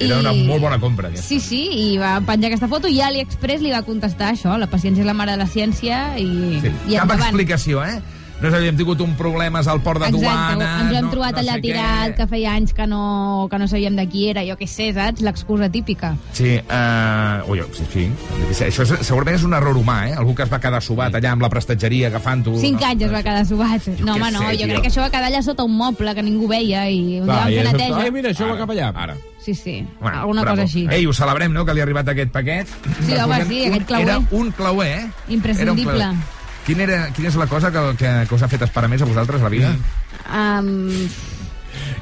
Era 0.00 0.16
I- 0.16 0.20
una 0.20 0.32
molt 0.32 0.62
bona 0.62 0.78
compra, 0.80 1.08
aquesta. 1.08 1.28
Sí, 1.28 1.40
sí, 1.40 1.60
i 1.92 1.98
va 2.00 2.14
penjar 2.24 2.48
aquesta 2.50 2.68
foto 2.68 2.88
i 2.88 3.00
AliExpress 3.04 3.60
li 3.62 3.70
va 3.70 3.82
contestar 3.84 4.32
això, 4.32 4.56
la 4.58 4.66
paciència 4.66 5.04
és 5.04 5.06
la 5.06 5.14
mare 5.14 5.32
de 5.36 5.38
la 5.44 5.46
ciència 5.46 6.16
i, 6.18 6.58
Sí. 6.62 6.68
i 6.88 6.96
Cap 6.96 7.02
endavant. 7.04 7.28
explicació, 7.28 7.84
eh? 7.84 8.00
No 8.40 8.48
havíem 8.48 8.72
tingut 8.74 8.98
un 9.04 9.10
problemes 9.18 9.66
al 9.68 9.82
port 9.84 10.00
de 10.00 10.06
Exacte, 10.08 10.24
duana... 10.24 10.80
ens 10.80 10.92
ho 10.94 10.96
hem 10.96 11.04
no, 11.04 11.10
trobat 11.12 11.34
no 11.34 11.40
allà 11.42 11.60
tirat, 11.60 12.14
què. 12.14 12.16
que 12.16 12.26
feia 12.30 12.54
anys 12.56 12.72
que 12.72 12.86
no, 12.88 13.48
que 13.50 13.58
no 13.60 13.68
sabíem 13.68 13.94
de 13.98 14.06
qui 14.08 14.30
era, 14.30 14.40
jo 14.48 14.56
què 14.56 14.64
sé, 14.66 14.86
saps? 14.96 15.20
L'excusa 15.20 15.68
típica. 15.68 16.14
Sí, 16.32 16.54
uh, 16.56 17.44
ui, 17.52 17.60
sí, 17.76 17.84
sí. 17.92 18.06
Això 18.64 18.86
és, 18.88 18.94
segurament 19.04 19.36
és 19.36 19.44
un 19.44 19.52
error 19.52 19.76
humà, 19.76 20.08
eh? 20.08 20.14
Algú 20.16 20.34
que 20.34 20.42
es 20.48 20.50
va 20.50 20.58
quedar 20.58 20.80
sobat 20.80 21.12
allà 21.20 21.34
amb 21.34 21.42
la 21.44 21.50
prestatgeria 21.52 22.08
agafant-ho. 22.08 22.56
Cinc 22.58 22.80
no? 22.80 22.86
anys 22.86 23.02
es 23.02 23.12
va 23.12 23.22
quedar 23.22 23.44
sobat. 23.44 23.86
No, 24.00 24.14
què 24.14 24.22
home, 24.22 24.30
no, 24.32 24.38
sé, 24.48 24.54
jo 24.56 24.64
tio. 24.64 24.68
crec 24.72 24.82
que 24.86 24.88
això 24.94 25.02
va 25.04 25.10
quedar 25.10 25.28
allà 25.28 25.42
sota 25.44 25.62
un 25.68 25.76
moble 25.76 26.14
que 26.14 26.22
ningú 26.22 26.48
veia 26.48 26.88
i 26.88 27.20
un 27.20 27.26
dia 27.26 27.34
Va, 27.34 27.42
vam 27.44 27.52
i 27.52 27.56
fer 27.60 27.66
neteja. 27.74 28.00
Ai, 28.06 28.10
mira, 28.10 28.30
això 28.32 28.46
va 28.48 28.54
Ara, 28.56 28.60
cap 28.64 28.70
allà. 28.70 28.88
Ara. 28.96 29.16
Sí, 29.44 29.54
sí, 29.54 29.86
Bueno, 30.00 30.18
alguna 30.20 30.42
bravo. 30.42 30.56
cosa 30.56 30.66
així. 30.68 30.86
Ei, 30.90 31.06
ho 31.06 31.12
celebrem, 31.16 31.52
no?, 31.52 31.64
que 31.64 31.72
li 31.74 31.80
ha 31.80 31.84
arribat 31.84 32.08
aquest 32.12 32.30
paquet. 32.30 32.68
Sí, 33.06 33.14
home, 33.16 33.44
sí, 33.46 33.62
un- 33.62 33.72
aquest 33.74 33.86
clauer. 33.88 34.08
Era 34.08 34.18
un 34.30 34.50
clauer, 34.52 34.98
eh? 34.98 35.10
Imprescindible. 35.28 35.82
Era 35.96 36.10
un 36.10 36.16
clauer. 36.18 36.38
Quin 36.66 36.80
era, 36.84 36.98
quina 37.16 37.28
és 37.32 37.36
la 37.40 37.46
cosa 37.48 37.70
que, 37.72 37.80
que, 37.96 38.10
que 38.28 38.34
us 38.36 38.42
ha 38.44 38.48
fet 38.52 38.62
esperar 38.62 38.90
més 38.92 39.00
a 39.02 39.06
vosaltres, 39.08 39.40
la 39.40 39.48
vida? 39.48 39.72
Um, 40.28 41.08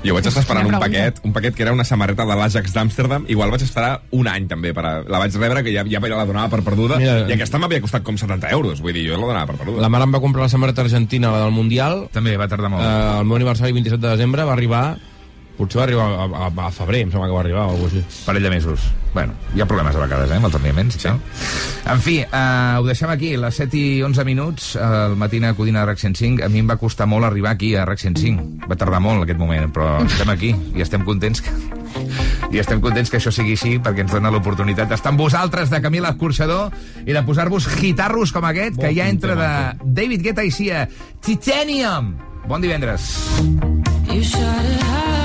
Jo 0.04 0.14
vaig 0.14 0.26
estar 0.28 0.40
esperant 0.42 0.66
Quina 0.66 0.78
un 0.78 0.82
paquet, 0.82 1.18
un 1.26 1.32
paquet 1.34 1.54
que 1.54 1.62
era 1.64 1.72
una 1.74 1.84
samarreta 1.84 2.24
de 2.26 2.34
l'Ajax 2.38 2.72
d'Amsterdam, 2.74 3.24
igual 3.28 3.50
vaig 3.50 3.62
esperar 3.62 4.00
un 4.14 4.28
any 4.30 4.46
també, 4.48 4.72
per 4.74 4.84
a... 4.86 4.92
la 5.06 5.18
vaig 5.22 5.34
rebre, 5.36 5.62
que 5.66 5.72
ja, 5.74 5.84
ja 5.88 6.00
la 6.00 6.24
donava 6.26 6.48
per 6.52 6.62
perduda, 6.66 6.98
Mira- 6.98 7.26
i 7.28 7.34
aquesta 7.36 7.58
m'havia 7.58 7.80
costat 7.84 8.02
com 8.06 8.16
70 8.18 8.50
euros, 8.54 8.80
vull 8.82 8.94
dir, 8.96 9.06
jo 9.10 9.18
la 9.18 9.26
donava 9.26 9.46
per 9.52 9.56
perduda. 9.62 9.82
La 9.84 9.88
mare 9.92 10.04
em 10.08 10.14
va 10.14 10.20
comprar 10.20 10.42
la 10.46 10.48
samarreta 10.52 10.82
argentina, 10.82 11.30
la 11.30 11.44
del 11.46 11.52
Mundial. 11.52 12.08
També 12.12 12.36
va 12.36 12.48
tardar 12.48 12.70
molt. 12.70 12.82
Eh, 12.82 13.20
el 13.20 13.26
meu 13.30 13.36
aniversari 13.36 13.72
27 13.76 14.00
de 14.02 14.10
desembre 14.16 14.44
va 14.44 14.52
arribar... 14.58 14.84
Potser 15.58 15.80
va 15.80 15.84
arribar 15.88 16.06
a, 16.06 16.26
a, 16.46 16.48
a 16.68 16.70
febrer, 16.70 17.02
em 17.02 17.10
sembla 17.10 17.26
que 17.26 17.34
va 17.34 17.40
arribar, 17.42 17.64
o 17.66 17.72
alguna 17.74 17.88
cosa 17.88 17.98
així. 17.98 18.24
Parell 18.28 18.44
de 18.46 18.50
mesos. 18.52 18.84
Bueno, 19.12 19.34
hi 19.56 19.60
ha 19.60 19.66
problemes 19.66 19.96
a 19.96 20.02
vegades, 20.04 20.30
eh, 20.30 20.36
amb 20.38 20.46
els 20.46 20.54
enviaments. 20.54 20.98
Sí. 21.02 21.10
En 21.90 22.02
fi, 22.04 22.18
uh, 22.22 22.78
ho 22.78 22.86
deixem 22.86 23.10
aquí, 23.10 23.32
les 23.40 23.58
7 23.58 23.74
i 23.74 24.02
11 24.06 24.24
minuts, 24.28 24.68
el 24.78 25.16
matina 25.18 25.50
Codina 25.58 25.82
de 25.82 25.90
RAC 25.90 26.04
105. 26.04 26.44
A 26.46 26.50
mi 26.52 26.62
em 26.62 26.70
va 26.70 26.76
costar 26.78 27.08
molt 27.10 27.26
arribar 27.26 27.56
aquí 27.56 27.72
a 27.74 27.86
RAC 27.88 28.04
105. 28.04 28.68
Va 28.70 28.78
tardar 28.78 29.02
molt 29.02 29.18
en 29.18 29.26
aquest 29.26 29.42
moment, 29.42 29.66
però 29.74 29.90
estem 30.06 30.30
aquí 30.30 30.54
i 30.76 30.86
estem 30.86 31.02
contents 31.08 31.42
que... 31.42 31.56
I 32.52 32.62
estem 32.62 32.80
contents 32.84 33.10
que 33.10 33.18
això 33.18 33.32
sigui 33.34 33.56
així 33.58 33.74
perquè 33.82 34.04
ens 34.06 34.14
dona 34.14 34.30
l'oportunitat 34.32 34.88
d'estar 34.92 35.10
amb 35.10 35.24
vosaltres, 35.24 35.72
de 35.74 35.82
Camila 35.82 36.14
Escorxador, 36.14 36.70
i 37.02 37.16
de 37.16 37.24
posar-vos 37.26 37.66
guitarros 37.80 38.32
com 38.32 38.46
aquest, 38.46 38.78
que 38.78 38.94
ja 38.94 39.10
entra 39.10 39.34
de 39.36 39.50
David 39.82 40.24
Guetta 40.30 40.46
i 40.46 40.54
Sia. 40.54 40.86
Titanium! 41.24 42.14
Bon 42.48 42.62
divendres. 42.62 43.10
You 44.08 44.22
shut 44.22 44.64
it 44.64 44.82
out, 44.82 45.17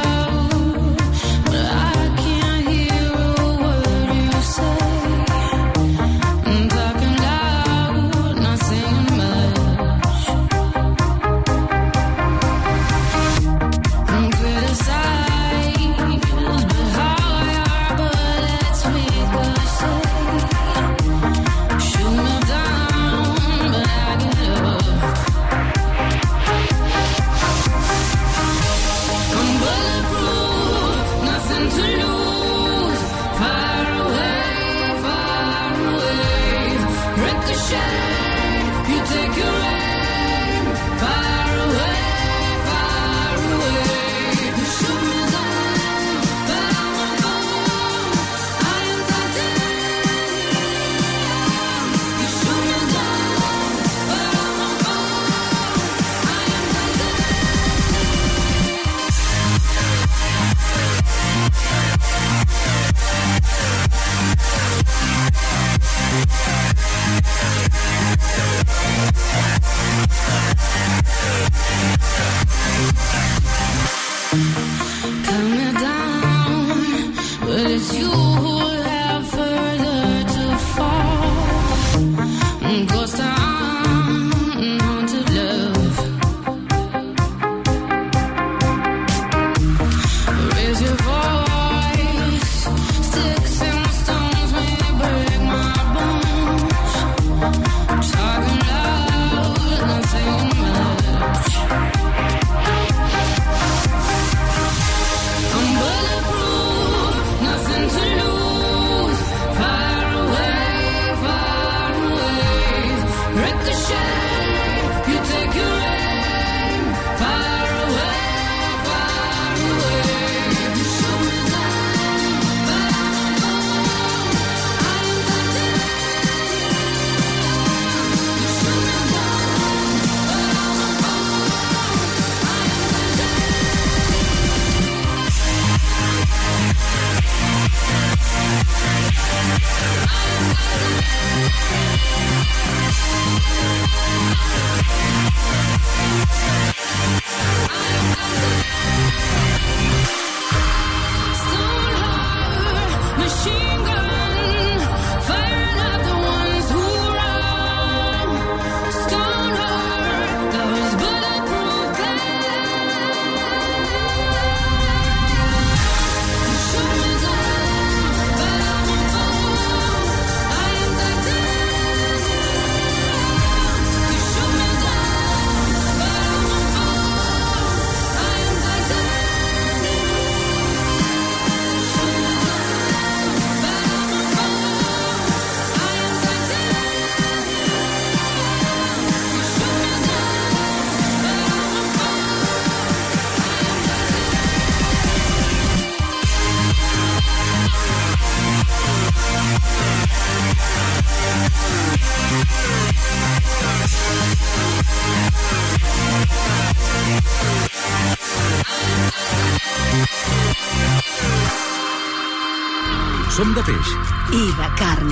Som 213.44 213.52
de 213.58 213.62
peix, 213.68 213.88
I 214.32 214.44
de 214.56 214.68
carn. 214.80 215.10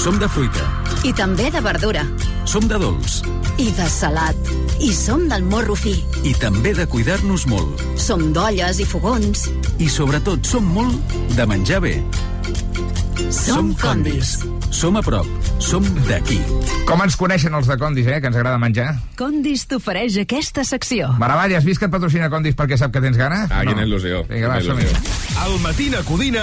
som 0.00 0.16
de 0.18 0.26
fruita, 0.32 0.62
I 1.04 1.10
també 1.12 1.50
de 1.52 1.60
verdura. 1.60 2.00
som 2.46 2.64
de 2.66 2.78
dolç 2.80 3.18
I 3.58 3.66
de 3.76 3.88
salat. 3.90 4.36
I 4.80 4.88
som 4.94 5.28
del 5.28 5.44
morro 5.44 5.74
fi. 5.74 5.92
i 6.24 6.32
també 6.32 6.72
de 6.72 6.86
cuidar-nos 6.88 7.44
molt. 7.46 7.82
Som 8.00 8.32
d'olles 8.32 8.80
i 8.80 8.86
fogons. 8.86 9.50
I 9.78 9.88
sobretot 9.88 10.46
som 10.46 10.64
molt 10.64 10.96
de 11.36 11.46
menjar 11.46 11.80
bé. 11.80 12.02
Som 13.30 13.74
condis. 13.74 14.38
Som 14.74 14.96
a 14.98 15.02
prop. 15.06 15.26
Som 15.62 15.84
d'aquí. 16.08 16.36
Com 16.84 17.00
ens 17.04 17.14
coneixen 17.16 17.54
els 17.56 17.68
de 17.70 17.76
Condis, 17.80 18.08
eh, 18.10 18.16
que 18.20 18.26
ens 18.28 18.36
agrada 18.36 18.58
menjar? 18.58 18.88
Condis 19.16 19.62
t'ofereix 19.70 20.16
aquesta 20.20 20.64
secció. 20.66 21.12
Maravalla, 21.20 21.56
has 21.60 21.64
vist 21.64 21.78
que 21.80 21.86
et 21.86 21.92
patrocina 21.92 22.26
Condis 22.28 22.56
perquè 22.58 22.76
sap 22.76 22.90
que 22.92 23.00
tens 23.00 23.16
gana? 23.16 23.44
Ah, 23.54 23.62
quina 23.64 23.84
il·lusió. 23.86 24.24
Vinga, 24.28 24.48
va, 24.50 24.58
som-hi. 24.60 24.88
Al 25.44 25.54
Matina 25.62 26.02
Codina 26.06 26.42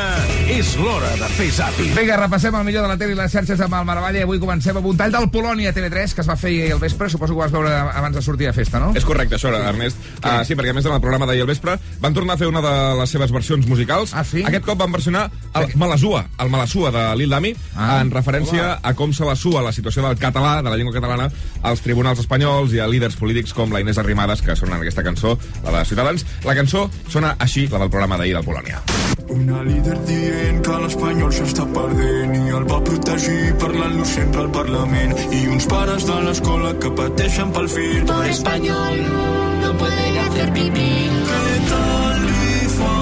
és 0.49 0.71
l'hora 0.79 1.11
de 1.19 1.27
fer 1.35 1.49
zàping. 1.57 1.91
Vinga, 1.97 2.17
repassem 2.23 2.55
el 2.55 2.65
millor 2.65 2.87
de 2.87 2.93
la 2.93 2.97
tele 3.01 3.13
i 3.13 3.19
les 3.19 3.35
xarxes 3.35 3.61
amb 3.67 3.75
el 3.81 3.85
Maravalla 3.85 4.23
i 4.23 4.25
avui 4.25 4.39
comencem 4.41 4.79
amb 4.79 4.87
un 4.89 4.97
tall 4.97 5.11
del 5.13 5.27
Polònia 5.33 5.75
TV3 5.75 6.15
que 6.15 6.23
es 6.23 6.31
va 6.31 6.37
fer 6.39 6.49
ahir 6.55 6.71
al 6.77 6.81
vespre, 6.81 7.09
suposo 7.11 7.35
que 7.35 7.39
ho 7.39 7.43
vas 7.43 7.51
veure 7.53 7.75
abans 7.75 8.15
de 8.15 8.23
sortir 8.23 8.47
de 8.47 8.53
festa, 8.55 8.79
no? 8.79 8.93
És 8.95 9.05
correcte, 9.05 9.35
això, 9.37 9.51
Ernest. 9.53 9.99
Uh, 10.23 10.39
sí, 10.47 10.55
perquè 10.55 10.71
a 10.71 10.77
més 10.79 10.87
en 10.87 10.95
el 10.95 11.03
programa 11.03 11.27
d'ahir 11.29 11.43
al 11.43 11.51
vespre 11.51 11.75
van 12.01 12.15
tornar 12.15 12.39
a 12.39 12.41
fer 12.41 12.47
una 12.47 12.63
de 12.63 12.73
les 13.03 13.09
seves 13.11 13.31
versions 13.31 13.67
musicals. 13.67 14.15
Ah, 14.15 14.23
sí? 14.23 14.43
Aquest 14.47 14.65
cop 14.65 14.79
van 14.79 14.91
versionar 14.95 15.27
el 15.59 15.75
Malasua, 15.75 16.25
el 16.39 16.49
Malasua 16.49 16.91
de 16.95 17.05
Lil 17.19 17.29
Dami, 17.29 17.53
Ah, 17.75 17.99
en 18.01 18.09
referència 18.21 18.77
a 18.81 18.93
com 18.95 19.11
se 19.13 19.25
la 19.25 19.35
sua 19.35 19.63
la 19.65 19.73
situació 19.75 20.05
del 20.05 20.19
català, 20.21 20.61
de 20.61 20.69
la 20.69 20.77
llengua 20.77 20.95
catalana, 20.95 21.27
als 21.67 21.81
tribunals 21.81 22.21
espanyols 22.23 22.73
i 22.77 22.79
a 22.79 22.87
líders 22.87 23.17
polítics 23.19 23.53
com 23.57 23.73
la 23.73 23.81
Inés 23.81 23.97
Arrimadas, 23.97 24.41
que 24.45 24.55
sonen 24.55 24.77
en 24.77 24.85
aquesta 24.85 25.03
cançó, 25.03 25.37
la 25.65 25.79
de 25.79 25.85
Ciutadans. 25.89 26.25
La 26.45 26.55
cançó 26.55 26.87
sona 27.09 27.35
així, 27.39 27.67
la 27.67 27.81
del 27.81 27.89
programa 27.89 28.17
d'ahir 28.21 28.37
del 28.37 28.45
Polònia. 28.45 28.81
Una 29.31 29.61
líder 29.63 29.97
dient 30.07 30.61
que 30.65 30.77
l'espanyol 30.83 31.31
s'està 31.31 31.65
perdent 31.75 32.33
i 32.35 32.55
el 32.57 32.65
va 32.69 32.79
protegir 32.83 33.53
parlant-lo 33.61 34.05
sempre 34.05 34.41
al 34.45 34.49
Parlament 34.55 35.13
i 35.31 35.45
uns 35.51 35.67
pares 35.71 36.07
de 36.09 36.17
l'escola 36.25 36.73
que 36.83 36.91
pateixen 36.97 37.53
pel 37.55 37.69
fill 37.71 38.03
Pobre 38.09 38.33
español, 38.35 39.05
no 39.63 39.71
puede 39.79 40.19
hacer 40.25 40.49
pipí. 40.57 40.89
Què 41.31 41.55
tal 41.71 42.25
li 42.27 42.67
fa? 42.75 42.97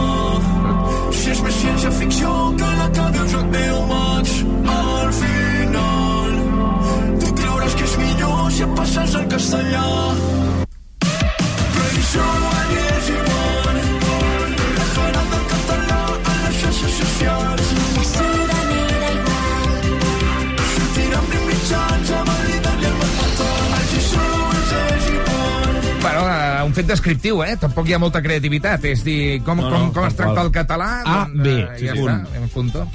Si 1.21 1.33
és 1.33 1.41
més 1.47 1.57
ciència-ficció 1.63 2.35
que 2.61 2.75
la 2.81 2.91
que 2.97 3.09
veu 3.17 3.31
Joc 3.33 3.49
Déu 3.57 3.81
Max 3.89 4.37
al 4.75 4.78
si 8.59 8.65
et 8.65 8.71
passes 8.75 9.13
al 9.15 9.27
castellà 9.31 9.81
això 11.79 12.25
és 12.79 13.05
igual 13.13 13.77
referat 14.79 15.29
del 15.33 15.45
català 15.51 15.99
a 16.31 16.33
les 16.41 16.57
xarxes 16.63 16.97
socials 16.97 17.69
sortirà 20.73 21.21
amb 21.21 21.37
mitjans 21.47 22.11
el 22.17 22.33
i 22.49 22.59
els 22.59 23.07
Bueno, 25.99 26.21
eh, 26.27 26.63
un 26.65 26.75
fet 26.75 26.87
descriptiu, 26.91 27.41
eh? 27.43 27.55
Tampoc 27.63 27.87
hi 27.87 27.95
ha 27.95 27.99
molta 27.99 28.21
creativitat. 28.23 28.85
És 28.91 29.03
dir, 29.07 29.39
com, 29.43 29.59
No, 29.59 29.71
com, 29.71 29.87
no, 29.87 29.95
com 29.95 30.07
es 30.07 30.15
tal 30.15 30.33
tracta 30.33 30.45
el 30.47 30.53
català... 30.55 30.91
A, 31.03 31.17
doncs, 31.27 31.41
B, 31.43 31.57
eh, 31.63 31.79
sí, 31.79 31.87
ja 31.87 31.95
sí. 31.95 32.05
està, 32.05 32.39
en 32.39 32.51
punto. 32.55 32.87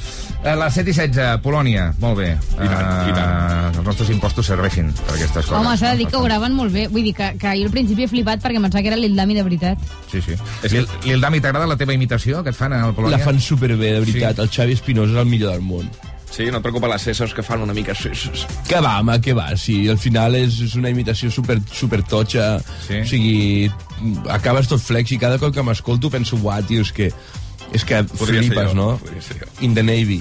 Eh, 0.44 0.54
la 0.60 0.68
7 0.68 0.90
i 0.90 0.92
16, 0.92 1.38
Polònia, 1.40 1.86
molt 2.02 2.18
bé. 2.18 2.34
I 2.36 2.68
tant, 2.68 3.08
i 3.08 3.14
tant. 3.16 3.78
Els 3.80 3.86
nostres 3.86 4.10
impostos 4.12 4.50
serveixin 4.52 4.90
per 4.98 5.14
aquestes 5.16 5.46
coses. 5.46 5.56
Home, 5.56 5.72
s'ha 5.80 5.94
de 5.94 6.02
dir 6.02 6.08
que 6.12 6.18
ho 6.20 6.24
graven 6.26 6.52
molt 6.52 6.74
bé. 6.74 6.84
Vull 6.92 7.08
dir 7.08 7.14
que, 7.16 7.30
que 7.40 7.54
jo 7.56 7.70
al 7.70 7.72
principi 7.72 8.04
he 8.04 8.10
flipat 8.12 8.44
perquè 8.44 8.60
em 8.60 8.66
pensava 8.68 8.84
que 8.84 8.92
era 8.92 9.00
Lil 9.00 9.16
Dami 9.16 9.38
de 9.38 9.44
veritat. 9.46 9.86
Sí, 10.12 10.20
sí. 10.20 10.36
Lil, 10.68 10.84
Lil 11.06 11.24
Dami, 11.24 11.40
t'agrada 11.40 11.70
la 11.70 11.78
teva 11.80 11.96
imitació 11.96 12.44
que 12.44 12.52
et 12.52 12.58
fan 12.58 12.76
al 12.76 12.92
Polònia? 12.92 13.16
La 13.16 13.24
fan 13.24 13.40
superbé, 13.40 13.94
de 13.96 14.02
veritat. 14.04 14.42
El 14.44 14.52
Xavi 14.52 14.76
Espinosa 14.76 15.16
és 15.16 15.22
el 15.24 15.32
millor 15.32 15.56
del 15.56 15.64
món. 15.64 15.88
Sí, 16.34 16.48
no 16.50 16.58
et 16.58 16.64
preocupa 16.66 16.88
les 16.90 17.04
cessos 17.06 17.32
que 17.32 17.44
fan 17.46 17.62
una 17.62 17.72
mica 17.72 17.94
suïssos. 17.94 18.42
Que 18.66 18.80
va, 18.82 18.98
home, 19.00 19.20
que 19.22 19.32
va, 19.38 19.52
sí. 19.56 19.84
Al 19.88 20.00
final 20.02 20.34
és, 20.34 20.58
és 20.66 20.74
una 20.76 20.90
imitació 20.90 21.30
super, 21.30 21.60
super 21.70 22.02
totxa. 22.10 22.58
Sí. 22.88 22.98
O 23.00 23.06
sigui, 23.06 23.36
acabes 24.34 24.68
tot 24.68 24.82
flex 24.82 25.14
i 25.14 25.18
cada 25.22 25.38
cop 25.38 25.54
que 25.54 25.62
m'escolto 25.62 26.10
penso, 26.12 26.36
uah, 26.42 26.60
tio, 26.66 26.82
és 26.84 26.92
que... 26.92 27.08
És 27.72 27.84
que 27.86 28.02
Podria 28.12 28.42
flipes, 28.44 28.72
jo, 28.72 28.76
no? 28.76 28.98
In 29.64 29.74
the 29.74 29.82
Navy. 29.82 30.20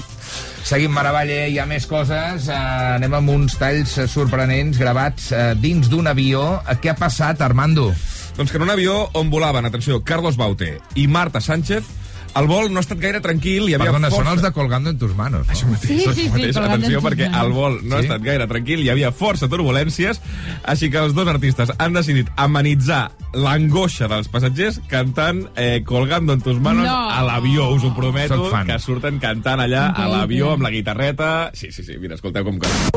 Seguim 0.64 0.94
Maravalle, 0.96 1.50
hi 1.52 1.58
ha 1.60 1.66
més 1.68 1.86
coses. 1.90 2.48
Uh, 2.48 2.96
anem 2.96 3.18
amb 3.18 3.34
uns 3.34 3.58
talls 3.60 3.98
eh, 4.00 4.08
sorprenents 4.08 4.80
gravats 4.80 5.28
uh, 5.36 5.52
dins 5.60 5.90
d'un 5.92 6.08
avió. 6.08 6.44
Uh, 6.62 6.78
què 6.80 6.94
ha 6.94 6.96
passat, 6.98 7.44
Armando? 7.44 7.90
Doncs 8.38 8.50
que 8.50 8.58
en 8.58 8.64
un 8.66 8.72
avió 8.72 8.96
on 9.20 9.30
volaven, 9.30 9.68
atenció, 9.68 10.00
Carlos 10.08 10.40
Baute 10.40 10.78
i 10.96 11.06
Marta 11.12 11.42
Sánchez, 11.44 11.84
el 12.36 12.48
vol 12.50 12.72
no 12.74 12.80
ha 12.80 12.84
estat 12.86 13.00
gaire 13.00 13.20
tranquil, 13.22 13.68
hi 13.70 13.76
havia 13.76 13.92
Perdona, 13.92 14.10
força... 14.10 14.24
són 14.24 14.32
els 14.34 14.42
de 14.42 14.52
Colgando 14.56 14.90
en 14.90 14.98
tus 14.98 15.14
manos. 15.16 15.46
No? 15.48 15.54
Això 15.54 15.68
mateix, 15.70 15.90
Sí, 15.92 16.00
sí, 16.00 16.06
això 16.08 16.14
sí, 16.18 16.30
mateix. 16.34 16.56
En 16.58 16.64
Atenció, 16.64 17.02
perquè 17.06 17.28
el 17.42 17.52
vol 17.54 17.80
no 17.84 17.96
ha 17.98 18.00
Sí? 18.02 18.08
estat 18.10 18.24
gaire 18.26 18.48
tranquil, 18.48 18.80
hi 18.86 18.90
havia 18.90 19.12
força 19.12 19.48
turbulències, 19.52 20.22
així 20.64 20.90
que 20.90 20.98
els 21.04 21.14
dos 21.14 21.28
artistes 21.28 21.72
han 21.78 21.94
decidit 21.94 22.30
amenitzar 22.36 23.12
l'angoixa 23.34 24.08
dels 24.12 24.28
passatgers 24.30 24.80
cantant 24.90 25.44
eh, 25.56 25.82
Colgando 25.86 26.34
en 26.34 26.42
tus 26.42 26.60
manos 26.62 26.86
No. 26.86 27.10
a 27.10 27.22
l'avió, 27.26 27.70
us 27.74 27.84
ho 27.84 27.94
prometo, 27.96 28.52
que 28.66 28.80
surten 28.80 29.20
cantant 29.20 29.60
allà 29.62 29.88
a 29.88 29.90
Increïble. 29.94 30.18
l'avió 30.18 30.52
amb 30.54 30.64
la 30.64 30.70
guitarreta. 30.74 31.52
Sí, 31.54 31.72
sí, 31.72 31.84
sí, 31.84 31.98
mira, 32.00 32.16
escolteu 32.16 32.44
com 32.46 32.60
canta. 32.60 32.94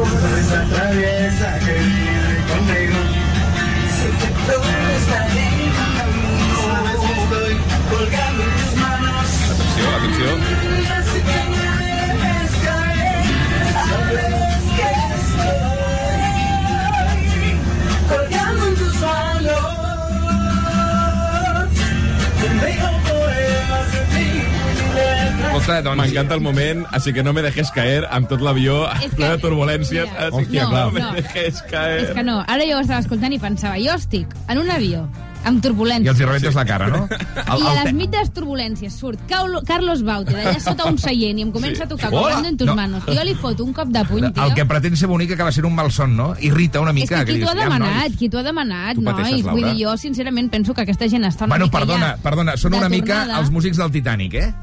Ti. 10.17 10.57
Escolta, 25.67 25.83
doncs... 25.83 26.01
M'encanta 26.01 26.35
el 26.37 26.41
moment, 26.41 26.85
així 26.97 27.13
que 27.13 27.23
no 27.27 27.33
me 27.37 27.43
dejes 27.45 27.71
caer 27.75 28.07
amb 28.09 28.29
tot 28.31 28.41
l'avió 28.45 28.87
ple 29.17 29.29
de 29.35 29.39
turbulències. 29.43 30.09
Així 30.29 30.45
que 30.53 30.63
No, 30.63 30.71
no, 30.73 30.91
me 30.97 31.01
dejes 31.21 31.61
caer. 31.69 32.07
És 32.07 32.17
que 32.17 32.25
no, 32.25 32.41
ara 32.47 32.65
jo 32.69 32.79
ho 32.79 32.83
estava 32.87 33.03
escoltant 33.05 33.35
i 33.35 33.41
pensava, 33.43 33.77
jo 33.83 33.93
estic 34.01 34.33
en 34.49 34.65
un 34.65 34.71
avió 34.71 35.05
amb 35.47 35.59
I 35.59 35.61
turbulències. 35.69 36.11
els 36.11 36.21
hi 36.21 36.25
rebentes 36.25 36.55
la 36.59 36.65
cara, 36.65 36.89
no? 36.89 37.07
I 37.09 37.67
a 37.67 37.85
les 37.85 37.93
les 37.95 38.31
turbulències 38.33 38.91
surt 38.93 39.21
Caulo- 39.29 39.63
Carlos 39.67 40.03
Baute 40.03 40.33
d'allà 40.35 40.59
sota 40.61 40.85
un 40.91 40.99
seient 40.99 41.39
i 41.39 41.43
em 41.43 41.51
comença 41.53 41.85
a 41.85 41.89
tocar 41.89 42.11
Hola. 42.13 42.43
en 42.49 42.57
tus 42.57 42.67
No. 42.67 42.75
manos. 42.75 43.03
I 43.07 43.17
jo 43.17 43.25
li 43.25 43.35
foto 43.35 43.65
un 43.65 43.73
cop 43.73 43.89
de 43.89 44.05
puny, 44.05 44.33
tio. 44.33 44.43
El 44.45 44.55
que 44.55 44.65
pretén 44.67 44.97
ser 44.97 45.09
bonic 45.09 45.33
acaba 45.33 45.53
sent 45.53 45.65
un 45.67 45.75
malson, 45.75 46.17
no? 46.17 46.35
Irrita 46.41 46.81
una 46.81 46.91
És 46.91 46.95
mica. 46.97 47.25
que 47.25 47.33
qui 47.35 47.41
t'ho 47.41 47.49
ha 47.49 47.55
dius, 47.55 47.65
"Ja, 47.65 47.71
demanat? 47.73 48.03
nois". 48.09 48.17
Qui 48.17 48.29
t'ho 48.29 48.39
ha 48.39 48.43
demanat, 48.43 48.97
nois? 48.97 49.17
pateixes, 49.17 49.43
Vull 49.47 49.65
dir, 49.75 49.87
jo 49.87 49.97
sincerament 49.97 50.51
penso 50.51 50.75
que 50.75 50.83
aquesta 50.83 51.09
gent 51.09 51.25
està 51.25 51.45
una 51.45 51.55
Bueno, 51.55 51.65
mica 51.67 51.79
perdona, 51.79 52.07
ja 52.09 52.17
perdona, 52.23 52.57
són 52.57 52.75
una 52.75 52.89
mica 52.89 53.19
tornada. 53.21 53.41
els 53.41 53.51
músics 53.51 53.77
del 53.77 53.91
Titanic, 53.91 54.35
eh? 54.35 54.55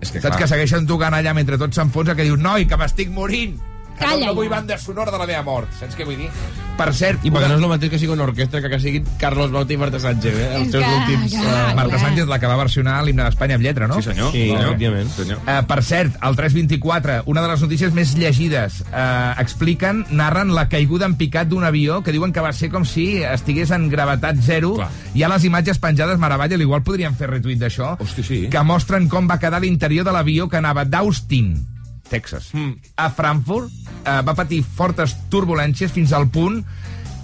És 0.00 0.10
que, 0.10 0.20
Saps 0.20 0.36
clar, 0.36 0.38
que 0.42 0.48
segueixen 0.48 0.86
tocant 0.86 1.14
allà 1.14 1.32
mentre 1.34 1.56
tot 1.58 1.72
s'enfonsa, 1.72 2.14
que 2.14 2.22
dius, 2.24 2.38
noi, 2.38 2.66
que 2.66 2.76
m'estic 2.76 3.10
morint! 3.10 3.58
Que 3.96 4.04
Calla 4.04 4.26
no, 4.26 4.32
no 4.32 4.34
vull 4.36 4.48
banda 4.52 4.76
sonora 4.78 5.10
de 5.10 5.18
la 5.18 5.26
meva 5.26 5.42
mort. 5.42 5.70
Saps 5.80 5.96
què 5.96 6.04
vull 6.04 6.18
dir? 6.20 6.28
Per 6.76 6.90
cert, 6.92 7.22
I 7.24 7.30
perquè 7.32 7.46
no 7.48 7.54
és 7.56 7.62
el 7.64 7.70
mateix 7.70 7.90
que 7.94 7.98
sigui 7.98 8.12
una 8.12 8.26
orquestra 8.26 8.60
que 8.60 8.68
que 8.68 8.78
siguin 8.78 9.06
Carlos 9.18 9.50
Baute 9.50 9.72
i 9.72 9.78
Marta 9.80 9.96
Sánchez, 9.98 10.34
eh? 10.36 10.48
Els 10.58 10.70
seus 10.70 10.84
que- 10.84 10.96
últims... 10.98 11.32
que- 11.32 11.38
eh, 11.48 11.74
Marta. 11.74 11.98
Sánchez, 11.98 12.26
la 12.28 12.38
que 12.38 12.46
va 12.50 12.56
versionar 12.60 12.98
l'himne 13.04 13.24
d'Espanya 13.24 13.54
amb 13.56 13.64
lletra, 13.64 13.86
no? 13.88 13.96
Sí, 13.96 14.10
senyor. 14.10 14.32
Sí, 14.32 14.42
senyor. 14.50 14.60
efectivament. 14.66 15.08
senyor. 15.16 15.38
Uh, 15.46 15.62
per 15.66 15.78
cert, 15.82 16.18
al 16.20 16.36
324, 16.36 17.22
una 17.32 17.40
de 17.40 17.48
les 17.48 17.62
notícies 17.64 17.94
més 17.96 18.12
llegides, 18.20 18.82
uh, 18.90 19.40
expliquen, 19.40 20.04
narren 20.10 20.52
la 20.54 20.68
caiguda 20.68 21.06
en 21.08 21.14
picat 21.16 21.48
d'un 21.48 21.64
avió 21.64 22.02
que 22.02 22.12
diuen 22.12 22.32
que 22.36 22.44
va 22.44 22.52
ser 22.52 22.68
com 22.70 22.84
si 22.84 23.22
estigués 23.24 23.70
en 23.72 23.88
gravetat 23.88 24.36
zero. 24.44 24.74
Clar. 24.76 24.90
Hi 25.14 25.22
ha 25.24 25.30
les 25.32 25.44
imatges 25.48 25.78
penjades, 25.80 26.18
Maravalla, 26.18 26.60
igual 26.60 26.82
podríem 26.84 27.16
fer 27.16 27.30
retuit 27.30 27.58
d'això, 27.58 27.96
sí. 28.20 28.48
que 28.52 28.62
mostren 28.62 29.08
com 29.08 29.26
va 29.30 29.38
quedar 29.40 29.60
l'interior 29.62 30.04
de 30.04 30.12
l'avió 30.12 30.48
que 30.50 30.58
anava 30.60 30.84
d'Austin, 30.84 31.54
Texas, 32.10 32.52
Mm. 32.54 32.72
a 32.96 33.10
Frankfurt. 33.10 33.70
Uh, 34.06 34.20
va 34.22 34.34
patir 34.38 34.62
fortes 34.62 35.16
turbulències 35.30 35.90
fins 35.90 36.12
al 36.14 36.28
punt 36.30 36.60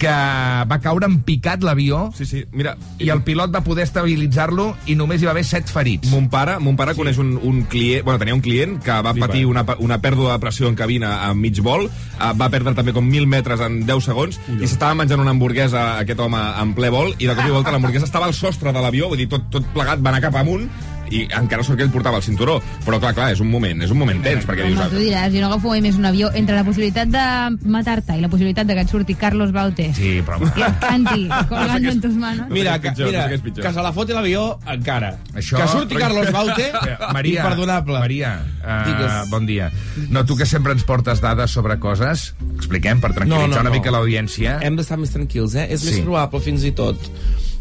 que 0.02 0.10
va 0.10 0.78
caure 0.82 1.06
en 1.06 1.20
picat 1.22 1.62
l'avió 1.62 2.08
Sí, 2.16 2.26
sí, 2.26 2.40
mira... 2.50 2.72
i 2.98 3.06
el 3.14 3.20
pilot 3.22 3.52
va 3.54 3.60
poder 3.62 3.84
estabilitzar-lo 3.86 4.64
i 4.90 4.96
només 4.98 5.22
hi 5.22 5.28
va 5.28 5.30
haver 5.30 5.44
set 5.46 5.70
ferits. 5.70 6.10
Mon 6.10 6.26
pare, 6.32 6.56
mon 6.58 6.74
pare 6.74 6.90
sí. 6.96 6.98
coneix 6.98 7.20
un, 7.22 7.36
un 7.38 7.60
client, 7.70 8.02
bueno, 8.02 8.18
tenia 8.18 8.34
un 8.34 8.40
client 8.42 8.80
que 8.82 8.90
va 8.90 9.12
Flipa. 9.14 9.28
patir 9.28 9.44
una, 9.46 9.62
una 9.78 10.00
pèrdua 10.02 10.32
de 10.34 10.40
pressió 10.42 10.66
en 10.66 10.74
cabina 10.74 11.12
a 11.28 11.32
mig 11.38 11.60
vol, 11.62 11.86
uh, 11.86 12.32
va 12.34 12.50
perdre 12.50 12.74
també 12.74 12.90
com 12.96 13.06
1.000 13.06 13.30
metres 13.30 13.62
en 13.62 13.84
10 13.86 14.02
segons, 14.10 14.40
i 14.58 14.66
s'estava 14.66 14.96
menjant 14.98 15.22
una 15.22 15.30
hamburguesa 15.36 15.84
aquest 16.00 16.18
home 16.18 16.40
en 16.64 16.74
ple 16.74 16.90
vol, 16.90 17.14
i 17.22 17.30
de 17.30 17.36
cop 17.38 17.46
i 17.46 17.54
volta 17.54 17.70
l'hamburguesa 17.70 18.10
estava 18.10 18.26
al 18.26 18.34
sostre 18.34 18.74
de 18.74 18.82
l'avió, 18.82 19.06
vull 19.12 19.22
dir, 19.22 19.28
tot, 19.30 19.46
tot 19.54 19.70
plegat 19.76 20.02
va 20.02 20.10
anar 20.10 20.24
cap 20.26 20.34
amunt, 20.42 20.66
i 21.12 21.22
encara 21.38 21.62
sort 21.66 21.79
que 21.79 21.85
ell 21.87 21.92
portava 21.94 22.18
el 22.18 22.25
cinturó. 22.27 22.59
Però 22.87 22.98
clar, 23.03 23.12
clar, 23.14 23.31
és 23.35 23.40
un 23.44 23.51
moment, 23.53 23.83
és 23.85 23.90
un 23.92 23.98
moment 24.01 24.22
tens, 24.25 24.46
perquè 24.48 24.66
dius... 24.66 24.79
Home, 24.81 24.90
tu 24.94 25.03
diràs, 25.03 25.33
jo 25.35 25.42
no 25.44 25.51
agafo 25.53 25.72
mai 25.75 25.83
més 25.85 25.98
un 26.01 26.07
avió 26.09 26.31
entre 26.35 26.57
la 26.57 26.64
possibilitat 26.64 27.11
de 27.12 27.25
matar-te 27.68 28.16
i 28.18 28.22
la 28.25 28.31
possibilitat 28.33 28.66
de 28.66 28.75
que 28.79 28.85
et 28.87 28.90
surti 28.92 29.14
Carlos 29.18 29.53
Baute 29.53 29.90
Sí, 29.96 30.14
però... 30.27 30.38
i 30.42 30.64
et 30.66 30.79
canti 30.83 31.27
colgando 31.51 31.90
en 31.92 32.01
tus 32.01 32.14
manos. 32.16 32.48
Mira, 32.51 32.77
No 32.79 32.83
que, 32.83 32.92
mira 33.05 33.27
no 33.29 33.42
que 33.62 33.72
se 33.72 33.83
la 33.85 33.92
foti 33.92 34.12
l'avió, 34.16 34.59
encara. 34.66 35.12
Això- 35.35 35.59
Que 35.61 35.68
surti 35.68 35.94
Carlos 36.01 36.31
Baute, 36.33 36.70
Maria, 37.12 37.42
imperdonable. 37.42 37.98
Maria, 37.98 38.33
uh, 38.62 38.79
Digues. 38.88 39.31
bon 39.31 39.46
dia. 39.46 39.70
No, 40.11 40.25
tu 40.25 40.37
que 40.37 40.46
sempre 40.46 40.72
ens 40.72 40.85
portes 40.88 41.20
dades 41.20 41.51
sobre 41.51 41.79
coses, 41.79 42.33
expliquem 42.57 43.01
per 43.03 43.12
tranquil·litzar 43.12 43.48
No, 43.48 43.55
no, 43.55 43.61
una 43.61 43.70
no. 43.70 43.77
mica 43.77 43.92
l'audiència. 43.94 44.59
Hem 44.64 44.77
d'estar 44.81 44.98
més 44.98 45.11
tranquils, 45.12 45.55
eh? 45.55 45.68
És 45.70 45.81
Sí. 45.85 45.92
més 45.92 46.01
probable, 46.07 46.40
fins 46.40 46.64
i 46.64 46.72
tot, 46.72 46.98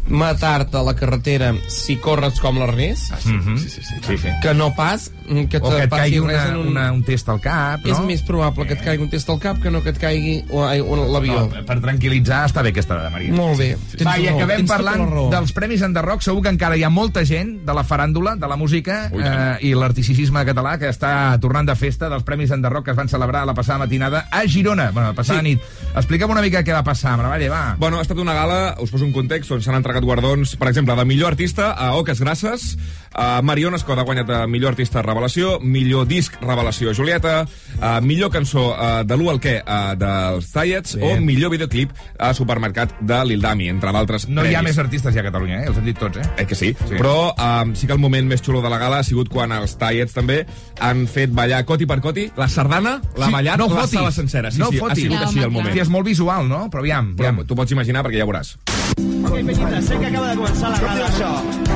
matar-te 0.08 0.76
a 0.76 0.82
la 0.82 0.94
carretera 0.98 1.52
si 1.68 1.96
corres 1.96 2.40
com 2.40 2.58
l'Ernest, 2.58 3.12
Ah, 3.12 3.18
sí, 3.20 3.30
sí, 3.56 3.68
sí, 3.68 3.82
sí, 3.82 3.94
sí, 4.06 4.18
sí. 4.18 4.28
que 4.42 4.52
no 4.54 4.74
pas 4.74 5.10
mm, 5.28 5.44
que 5.46 5.58
O 5.58 5.70
que 5.70 5.76
te 5.76 5.82
et 5.84 5.90
passi 5.90 6.02
caigui 6.02 6.20
res 6.20 6.42
una, 6.42 6.48
en 6.48 6.56
un... 6.56 6.66
una, 6.68 6.92
un 6.92 7.02
test 7.04 7.28
al 7.28 7.40
cap, 7.40 7.84
no? 7.84 7.92
És 7.92 8.00
més 8.04 8.22
probable 8.26 8.66
que 8.66 8.74
et 8.74 8.82
caigui 8.84 9.04
un 9.04 9.10
test 9.10 9.30
al 9.30 9.38
cap 9.40 9.60
que 9.62 9.70
no 9.70 9.82
que 9.82 9.90
et 9.94 9.98
caigui 10.00 10.34
l'avió. 10.50 11.46
No, 11.48 11.62
per 11.66 11.78
tranquil·litzar 11.80 12.42
està 12.48 12.62
bé 12.64 12.72
aquesta 12.74 12.96
dada, 12.98 13.10
Maria. 13.14 13.32
Molt 13.34 13.58
bé. 13.60 13.70
Tens 13.96 14.06
Va, 14.08 14.16
i 14.18 14.28
acabem 14.28 14.62
tens 14.62 14.70
tota 14.70 14.78
parlant 14.82 15.30
dels 15.32 15.52
Premis 15.56 15.82
Enderroc. 15.86 16.22
Segur 16.22 16.42
que 16.42 16.52
encara 16.52 16.76
hi 16.76 16.84
ha 16.84 16.90
molta 16.92 17.24
gent 17.28 17.54
de 17.66 17.74
la 17.76 17.84
faràndula, 17.86 18.34
de 18.36 18.48
la 18.50 18.56
música 18.56 19.08
Ui, 19.12 19.22
eh, 19.22 19.56
i 19.70 19.74
l'artisticisme 19.78 20.44
català 20.48 20.76
que 20.80 20.90
està 20.90 21.12
tornant 21.40 21.66
de 21.68 21.76
festa 21.78 22.08
dels 22.12 22.24
Premis 22.26 22.50
Enderroc 22.54 22.84
que 22.86 22.90
es 22.92 22.96
van 22.98 23.08
celebrar 23.08 23.44
la 23.46 23.54
passada 23.54 23.78
matinada 23.84 24.26
a 24.30 24.42
Girona, 24.48 24.90
bueno, 24.90 25.08
la 25.10 25.14
passada 25.14 25.40
Sí. 25.40 25.52
nit. 25.54 25.60
Explica'm 25.94 26.30
una 26.30 26.42
mica 26.42 26.62
què 26.64 26.72
va 26.74 26.82
passar, 26.84 27.16
Maravalle, 27.16 27.48
va. 27.48 27.76
Bueno, 27.78 27.98
ha 27.98 28.02
estat 28.02 28.18
una 28.18 28.34
gala, 28.34 28.76
us 28.80 28.90
poso 28.90 29.04
un 29.04 29.12
context, 29.12 29.50
on 29.52 29.62
s'han 29.62 29.74
entregat 29.92 30.04
guardons, 30.08 30.56
per 30.56 30.68
exemple, 30.70 30.94
de 30.96 31.04
millor 31.04 31.32
artista 31.34 31.72
a 31.76 31.92
Oques 31.98 32.20
Grasses, 32.20 32.78
a 33.12 33.42
Mariona 33.44 33.76
Escoda 33.76 34.00
ha 34.00 34.04
guanyat 34.08 34.30
a 34.32 34.46
millor 34.48 34.72
artista 34.72 35.02
revelació, 35.04 35.58
millor 35.60 36.06
disc 36.08 36.32
revelació 36.40 36.94
Julieta, 36.96 37.42
a 37.80 38.00
millor 38.00 38.30
cançó 38.32 38.70
eh, 38.72 39.02
de 39.04 39.16
l'U 39.20 39.28
al 39.28 39.40
què 39.42 39.58
eh, 39.60 39.80
dels 40.00 40.48
Zayets, 40.54 40.96
o 40.96 41.10
millor 41.20 41.52
videoclip 41.52 41.92
a 42.18 42.32
Supermercat 42.34 42.94
de 43.04 43.18
Lildami, 43.28 43.68
entre 43.68 43.92
d'altres 43.92 44.24
No 44.30 44.40
hi 44.46 44.54
ha 44.54 44.62
premis. 44.62 44.70
més 44.70 44.80
artistes 44.80 45.12
ja 45.14 45.20
a 45.20 45.26
Catalunya, 45.28 45.60
eh? 45.60 45.68
Els 45.68 45.76
hem 45.82 45.84
dit 45.90 45.98
tots, 46.00 46.22
eh? 46.22 46.26
Eh 46.40 46.46
que 46.48 46.56
sí? 46.56 46.72
Sí. 46.72 46.88
sí. 46.94 46.96
Però 46.96 47.34
um, 47.36 47.74
sí 47.76 47.86
que 47.86 47.92
el 47.92 48.00
moment 48.00 48.26
més 48.32 48.40
xulo 48.42 48.62
de 48.64 48.72
la 48.72 48.80
gala 48.80 49.02
ha 49.02 49.06
sigut 49.06 49.28
quan 49.28 49.52
els 49.52 49.76
Tallets 49.76 50.16
també 50.16 50.40
han 50.80 51.04
fet 51.06 51.34
ballar 51.36 51.64
coti 51.68 51.84
per 51.90 52.00
coti 52.00 52.30
la 52.40 52.48
sardana, 52.48 52.96
l'ha 53.18 53.28
Sí, 53.28 53.32
ballat 53.36 53.60
no 53.60 53.68
la 53.68 53.82
fotis. 53.84 53.98
sala 54.00 54.10
sencera. 54.12 54.50
Sí, 54.50 54.58
no 54.62 54.70
sí, 54.72 54.78
ha 54.80 54.86
fotis. 54.88 55.04
sigut 55.04 55.18
Ja, 55.20 55.28
així 55.28 55.44
el 55.44 55.50
moment. 55.50 55.68
Hòstia, 55.74 55.82
és 55.84 55.92
molt 55.92 56.06
visual, 56.08 56.48
no? 56.48 56.64
Però 56.72 56.80
aviam, 56.80 57.12
Però 57.16 57.28
aviam. 57.28 57.44
t'ho 57.46 57.54
pots 57.58 57.72
imaginar 57.76 58.04
perquè 58.06 58.22
ja 58.24 58.28
veuràs. 58.28 58.56
Sé 58.96 59.98
que 59.98 60.06
acaba 60.06 60.28
de 60.30 60.36
començar 60.36 60.68
la 60.70 60.78
gala, 60.78 61.06
això, 61.08 61.28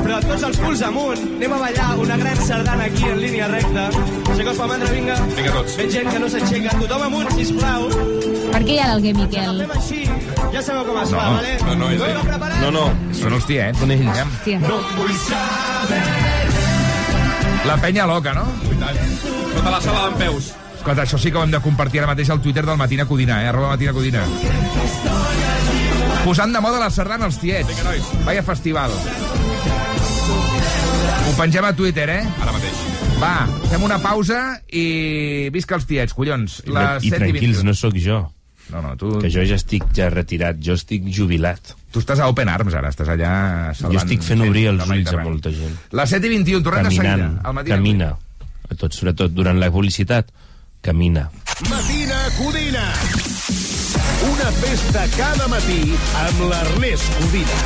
però 0.03 0.17
tots 0.23 0.43
els 0.47 0.57
culs 0.61 0.81
amunt, 0.87 1.19
anem 1.37 1.53
a 1.53 1.57
ballar 1.59 1.87
una 1.99 2.15
gran 2.17 2.37
sardana 2.45 2.85
aquí 2.87 3.03
en 3.09 3.19
línia 3.21 3.47
recta. 3.51 3.87
Aixecaos 4.31 4.57
pa 4.61 4.67
mandra, 4.71 4.91
vinga. 4.93 5.15
Vinga, 5.35 5.51
tots. 5.57 5.75
Veig 5.79 5.91
gent 5.95 6.09
que 6.13 6.19
no 6.23 6.29
s'aixeca. 6.31 6.75
Tothom 6.79 7.03
amunt, 7.07 7.31
sisplau. 7.35 7.87
Per 8.53 8.61
què 8.63 8.77
hi 8.77 8.79
ha 8.79 8.87
l'Alguer 8.93 9.13
Miquel? 9.17 9.59
Fem 9.65 9.73
així. 9.79 9.99
Ja 10.53 10.61
sabeu 10.63 10.85
com 10.87 11.01
es 11.01 11.11
No, 11.11 11.17
fa, 11.19 11.25
vale? 11.35 11.57
no, 11.65 11.75
no, 11.81 11.89
és 11.91 12.05
ell. 12.07 12.61
No, 12.63 12.71
no. 12.77 12.85
Són 13.19 13.35
els 13.39 13.49
tiets. 13.49 13.81
Són 13.83 13.91
ells. 13.97 14.21
Hòstia. 14.23 14.61
No 14.63 14.79
vull 14.95 15.17
saber. 15.25 16.01
La 17.67 17.77
penya 17.83 18.07
loca, 18.07 18.33
no? 18.37 18.45
Tota 19.57 19.69
la 19.73 19.81
sala 19.81 20.07
d'en 20.07 20.17
peus. 20.23 20.53
Escolta, 20.77 21.03
això 21.03 21.19
sí 21.19 21.31
que 21.33 21.37
ho 21.41 21.43
hem 21.43 21.51
de 21.51 21.59
compartir 21.59 21.99
ara 21.99 22.07
mateix 22.13 22.29
al 22.31 22.39
Twitter 22.41 22.63
del 22.65 22.77
Matina 22.79 23.05
Codina, 23.05 23.41
eh? 23.43 23.49
Arroba 23.51 23.73
Matina 23.75 23.91
Codina. 23.93 24.23
Posant 26.27 26.51
de 26.51 26.59
moda 26.59 26.79
la 26.81 26.89
sardana 26.91 27.29
als 27.29 27.37
tiets. 27.39 27.69
Vinga, 27.71 27.85
nois. 27.87 28.03
Vaya 28.27 28.41
festival. 28.43 28.91
Ho 31.27 31.35
pengem 31.37 31.63
a 31.63 31.71
Twitter, 31.75 32.07
eh? 32.11 32.23
Ara 32.43 32.51
mateix. 32.55 32.81
Va, 33.21 33.31
fem 33.71 33.83
una 33.87 33.97
pausa 34.03 34.41
i 34.75 35.47
visca 35.55 35.77
els 35.79 35.87
tiets, 35.87 36.13
collons. 36.17 36.59
I, 36.67 36.73
Les 36.75 37.07
I 37.07 37.13
7 37.13 37.21
tranquils, 37.21 37.61
21. 37.63 37.65
no 37.69 37.75
sóc 37.79 37.95
jo. 38.03 38.19
No, 38.67 38.81
no, 38.83 38.91
tu, 38.99 39.13
Que 39.23 39.31
jo 39.31 39.45
ja 39.47 39.55
estic 39.55 39.85
ja 39.95 40.09
retirat, 40.11 40.59
jo 40.59 40.75
estic 40.75 41.05
jubilat. 41.15 41.71
tu 41.95 42.01
estàs 42.03 42.19
a 42.19 42.27
Open 42.27 42.49
Arms 42.51 42.75
ara, 42.75 42.91
estàs 42.91 43.07
allà 43.13 43.31
salvant... 43.71 43.95
Jo 43.95 44.03
estic 44.03 44.25
fent 44.27 44.43
obrir 44.43 44.65
els 44.73 44.83
ulls 44.83 45.13
a 45.13 45.23
molta 45.23 45.53
gent. 45.55 45.77
Les 45.95 46.11
7 46.11 46.27
i 46.27 46.33
21, 46.35 46.63
tornem 46.67 46.83
de 46.83 46.91
seguida. 46.91 47.15
Caminant, 47.15 47.39
Al 47.47 47.55
Matina 47.55 47.79
camina. 47.79 48.09
A 48.67 48.75
tot, 48.75 48.91
sobretot 48.91 49.31
durant 49.31 49.63
la 49.63 49.71
publicitat, 49.71 50.35
camina. 50.83 51.29
Matina 51.71 52.19
Codina. 52.35 52.85
Una 54.25 54.51
festa 54.57 55.05
cada 55.13 55.45
matí 55.51 55.93
amb 56.25 56.39
l'Ernest 56.49 57.19
Codina. 57.19 57.59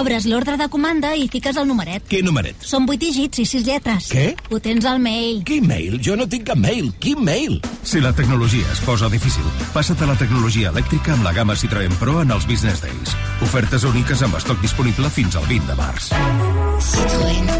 Obres 0.00 0.24
l'ordre 0.24 0.54
de 0.56 0.68
comanda 0.70 1.10
i 1.18 1.26
fiques 1.28 1.56
el 1.58 1.66
numeret. 1.68 2.04
Quin 2.08 2.24
numeret? 2.24 2.62
Són 2.64 2.86
8 2.88 3.00
dígits 3.02 3.42
i 3.42 3.44
6 3.50 3.66
lletres. 3.66 4.06
Què? 4.14 4.26
Ho 4.54 4.60
tens 4.62 4.86
al 4.86 5.00
mail. 5.02 5.42
Quin 5.44 5.66
mail? 5.66 5.98
Jo 6.00 6.14
no 6.16 6.28
tinc 6.30 6.46
cap 6.48 6.60
mail. 6.62 6.92
Quin 7.02 7.20
mail? 7.26 7.58
Si 7.82 8.00
la 8.00 8.14
tecnologia 8.16 8.64
es 8.72 8.80
posa 8.86 9.10
difícil, 9.12 9.44
passa't 9.74 10.00
a 10.06 10.08
la 10.12 10.16
tecnologia 10.20 10.70
elèctrica 10.70 11.16
amb 11.18 11.26
la 11.26 11.34
gamma 11.36 11.58
Citroën 11.58 11.98
Pro 12.00 12.20
en 12.22 12.30
els 12.30 12.46
Business 12.48 12.80
Days. 12.86 13.16
Ofertes 13.44 13.84
úniques 13.90 14.22
amb 14.22 14.38
estoc 14.38 14.62
disponible 14.62 15.10
fins 15.10 15.36
al 15.36 15.50
20 15.50 15.66
de 15.74 15.80
març. 15.82 17.59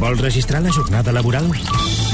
Vols 0.00 0.20
registrar 0.20 0.62
la 0.62 0.72
jornada 0.72 1.12
laboral? 1.12 1.50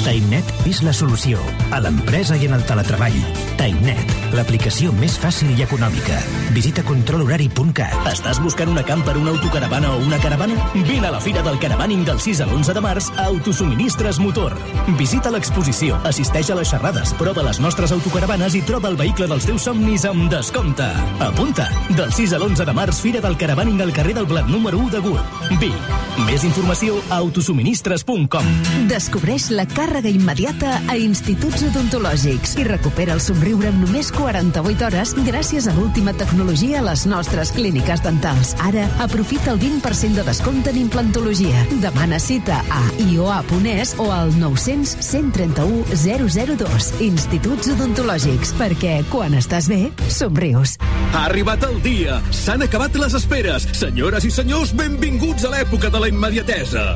TimeNet 0.05 0.47
és 0.69 0.79
la 0.87 0.93
solució 0.95 1.41
a 1.75 1.81
l'empresa 1.83 2.37
i 2.39 2.47
en 2.47 2.55
el 2.57 2.63
teletreball. 2.65 3.17
TimeNet, 3.59 4.13
l'aplicació 4.37 4.93
més 4.97 5.17
fàcil 5.21 5.51
i 5.59 5.65
econòmica. 5.65 6.17
Visita 6.55 6.85
controlhorari.cat. 6.87 8.07
Estàs 8.09 8.41
buscant 8.41 8.71
una 8.73 8.85
camper, 8.87 9.17
una 9.21 9.35
autocaravana 9.35 9.91
o 9.93 9.99
una 10.07 10.21
caravana? 10.23 10.57
Vine 10.75 11.09
a 11.09 11.13
la 11.13 11.21
Fira 11.21 11.43
del 11.45 11.59
Caravaning 11.61 12.07
del 12.07 12.21
6 12.25 12.41
a 12.45 12.47
l'11 12.47 12.77
de 12.79 12.85
març 12.85 13.11
a 13.17 13.27
Autosuministres 13.29 14.21
Motor. 14.23 14.57
Visita 15.01 15.33
l'exposició, 15.35 15.99
assisteix 16.09 16.53
a 16.55 16.59
les 16.61 16.71
xerrades, 16.73 17.13
prova 17.21 17.45
les 17.45 17.61
nostres 17.61 17.93
autocaravanes 17.93 18.57
i 18.57 18.63
troba 18.63 18.89
el 18.93 18.97
vehicle 19.01 19.29
dels 19.29 19.49
teus 19.51 19.67
somnis 19.69 20.07
amb 20.09 20.31
descompte. 20.33 20.89
Apunta! 21.27 21.69
Del 21.91 22.15
6 22.15 22.37
a 22.37 22.41
l'11 22.41 22.65
de 22.65 22.77
març, 22.81 23.03
Fira 23.03 23.25
del 23.25 23.37
Caravaning 23.37 23.83
al 23.85 23.93
carrer 23.93 24.15
del 24.17 24.31
Blat 24.31 24.49
número 24.49 24.79
1 24.79 24.95
de 24.95 25.05
Gurb. 25.05 25.37
Vic. 25.61 25.93
Més 26.27 26.43
informació 26.47 26.97
a 27.11 27.21
autosuministres.com. 27.59 28.45
Descobreix 28.89 29.49
la 29.51 29.65
càrrega 29.69 30.11
immediata 30.11 30.79
a 30.89 30.97
instituts 30.99 31.65
odontològics 31.69 32.55
i 32.61 32.67
recupera 32.67 33.15
el 33.17 33.23
somriure 33.23 33.71
en 33.71 33.81
només 33.83 34.11
48 34.15 34.87
hores 34.87 35.15
gràcies 35.27 35.69
a 35.69 35.75
l'última 35.77 36.15
tecnologia 36.17 36.81
a 36.81 36.85
les 36.87 37.05
nostres 37.11 37.53
clíniques 37.57 38.03
dentals. 38.05 38.55
Ara, 38.63 38.87
aprofita 39.03 39.53
el 39.53 39.61
20% 39.61 40.21
de 40.21 40.27
descompte 40.27 40.71
en 40.71 40.81
implantologia. 40.85 41.65
Demana 41.83 42.21
cita 42.23 42.63
a 42.71 42.83
ioa.es 43.09 43.97
o 43.99 44.11
al 44.13 44.33
900 44.39 44.97
131 45.01 45.85
002. 45.97 46.93
Instituts 47.09 47.73
odontològics, 47.75 48.55
perquè 48.59 49.01
quan 49.11 49.35
estàs 49.39 49.69
bé, 49.71 49.89
somrius. 50.09 50.79
Ha 51.13 51.27
arribat 51.27 51.65
el 51.67 51.81
dia. 51.83 52.21
S'han 52.35 52.63
acabat 52.67 52.97
les 53.01 53.17
esperes. 53.19 53.67
Senyores 53.79 54.29
i 54.29 54.33
senyors, 54.33 54.75
benvinguts 54.77 55.49
a 55.49 55.55
l'època 55.55 55.91
de 55.91 56.05
la 56.05 56.13
immediatesa. 56.13 56.95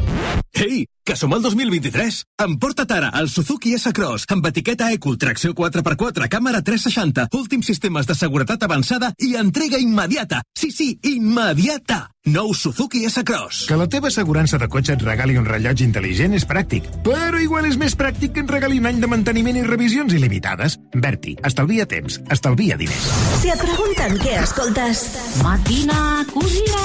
Ei, 0.53 0.85
que 1.05 1.17
som 1.17 1.33
al 1.33 1.43
2023. 1.43 2.23
Emporta't 2.45 2.93
ara 2.93 3.11
el 3.19 3.29
Suzuki 3.33 3.73
S-Cross 3.79 4.27
amb 4.35 4.47
etiqueta 4.51 4.91
Eco, 4.93 5.15
tracció 5.17 5.55
4x4, 5.57 6.29
càmera 6.29 6.61
360, 6.63 7.29
últims 7.39 7.67
sistemes 7.67 8.07
de 8.07 8.15
seguretat 8.15 8.63
avançada 8.63 9.13
i 9.19 9.35
entrega 9.41 9.81
immediata. 9.81 10.43
Sí, 10.55 10.71
sí, 10.71 10.99
immediata. 11.09 12.11
Nou 12.29 12.53
Suzuki 12.55 13.03
S-Cross. 13.09 13.65
Que 13.67 13.79
la 13.81 13.89
teva 13.91 14.13
assegurança 14.13 14.61
de 14.61 14.69
cotxe 14.71 14.95
et 14.95 15.03
regali 15.03 15.39
un 15.41 15.49
rellotge 15.49 15.83
intel·ligent 15.89 16.37
és 16.39 16.47
pràctic, 16.47 16.87
però 17.03 17.41
igual 17.43 17.67
és 17.67 17.81
més 17.81 17.97
pràctic 17.99 18.37
que 18.37 18.45
et 18.45 18.53
regali 18.53 18.79
un 18.79 18.87
any 18.93 19.01
de 19.03 19.11
manteniment 19.11 19.59
i 19.59 19.65
revisions 19.67 20.15
il·limitades. 20.15 20.79
Berti, 20.95 21.35
estalvia 21.43 21.89
temps, 21.91 22.21
estalvia 22.31 22.79
diners. 22.79 23.09
Si 23.43 23.51
et 23.51 23.65
pregunten 23.65 24.21
què 24.23 24.37
escoltes... 24.45 25.09
Matina 25.43 26.23
Codina. 26.31 26.85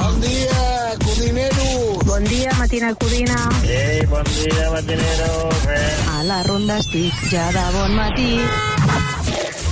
Bon 0.00 0.18
dia, 0.24 0.64
codinero. 1.04 1.61
Bon 2.12 2.22
dia, 2.24 2.52
Matina 2.58 2.92
Codina. 2.92 3.36
Ei, 3.64 4.04
bon 4.04 4.20
dia, 4.36 4.68
matinero. 4.68 5.48
A 6.12 6.22
la 6.28 6.42
ronda 6.44 6.76
estic 6.76 7.14
ja 7.32 7.46
de 7.54 7.62
bon 7.72 7.94
matí. 7.96 8.36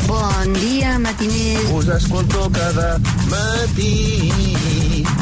Bon 0.08 0.54
dia, 0.56 0.94
matiners. 0.98 1.68
Us 1.76 1.90
escolto 1.98 2.48
cada 2.48 2.96
matí 3.28 4.32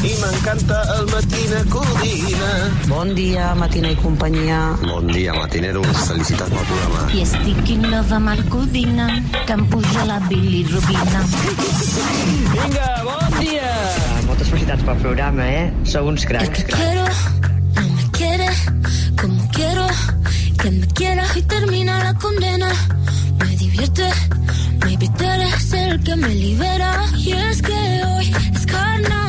i 0.06 0.12
m'encanta 0.20 0.78
el 0.94 1.10
matina 1.10 1.64
codina. 1.74 2.52
Bon 2.86 3.10
dia, 3.18 3.50
Matina 3.58 3.90
i 3.90 3.98
companyia. 3.98 4.78
Bon 4.86 5.10
dia, 5.10 5.34
matinero. 5.34 5.82
Felicitats 6.06 6.54
pel 6.54 6.70
programa. 6.70 7.02
I 7.10 7.26
estic 7.26 7.74
in 7.74 7.90
love 7.90 8.14
amb 8.14 8.30
el 8.36 8.46
Codina, 8.46 9.10
que 9.42 9.58
em 9.58 9.66
puja 9.66 10.06
la 10.06 10.22
bilirubina. 10.30 11.26
Vinga, 12.54 12.90
bon 13.10 13.40
dia. 13.42 13.74
Moltes 14.48 14.64
felicitats 14.64 14.84
pel 14.86 15.00
programa, 15.02 15.44
eh? 15.44 15.72
Sou 15.84 16.06
uns 16.08 16.24
cracs. 16.24 16.62
Quiero, 16.64 17.04
no 17.76 17.82
me 17.96 18.04
quiere 18.16 18.48
como 19.20 19.48
quiero 19.52 19.86
que 20.62 20.70
me 20.70 20.86
quieras 20.86 21.36
y 21.36 21.42
termina 21.42 22.02
la 22.02 22.14
condena. 22.14 22.70
Me 23.40 23.56
divierte, 23.56 24.08
maybe 24.86 25.06
tú 25.18 25.24
eres 25.24 25.72
el 25.74 26.02
que 26.02 26.16
me 26.16 26.34
libera. 26.34 27.04
Y 27.14 27.32
es 27.32 27.60
que 27.60 27.72
hoy 27.72 28.32
es 28.54 28.64
carnaval, 28.64 29.27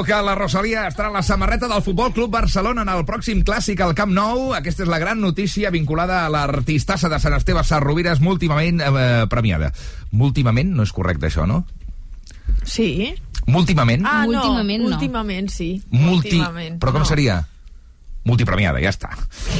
Sabeu 0.00 0.16
que 0.16 0.24
la 0.24 0.34
Rosalia 0.34 0.86
estarà 0.88 1.10
en 1.10 1.16
la 1.18 1.20
samarreta 1.20 1.68
del 1.68 1.82
Futbol 1.84 2.14
Club 2.16 2.30
Barcelona 2.32 2.86
en 2.86 2.88
el 2.88 3.02
pròxim 3.04 3.42
clàssic 3.44 3.82
al 3.84 3.92
Camp 3.92 4.14
Nou. 4.16 4.54
Aquesta 4.56 4.86
és 4.86 4.88
la 4.88 4.96
gran 5.02 5.20
notícia 5.20 5.68
vinculada 5.68 6.22
a 6.24 6.30
l'artistassa 6.32 7.10
de 7.12 7.18
Sant 7.20 7.36
Esteve 7.36 7.60
Sarrovires, 7.68 8.22
múltimament 8.24 8.80
eh, 8.80 9.26
premiada. 9.28 9.68
Múltimament 10.16 10.72
no 10.72 10.86
és 10.88 10.94
correcte, 10.96 11.28
això, 11.28 11.44
no? 11.44 11.66
Sí. 12.64 13.10
Múltimament? 13.44 14.08
Ah, 14.08 14.24
no, 14.24 14.38
Últimament 14.38 14.86
no. 14.86 14.94
últimament 14.94 15.52
sí. 15.52 15.68
Multi... 15.90 16.38
Últimament, 16.38 16.80
Però 16.80 16.96
com 16.96 17.04
no. 17.04 17.10
seria? 17.12 17.42
Multipremiada, 18.28 18.80
ja 18.84 18.90
està. 18.92 19.14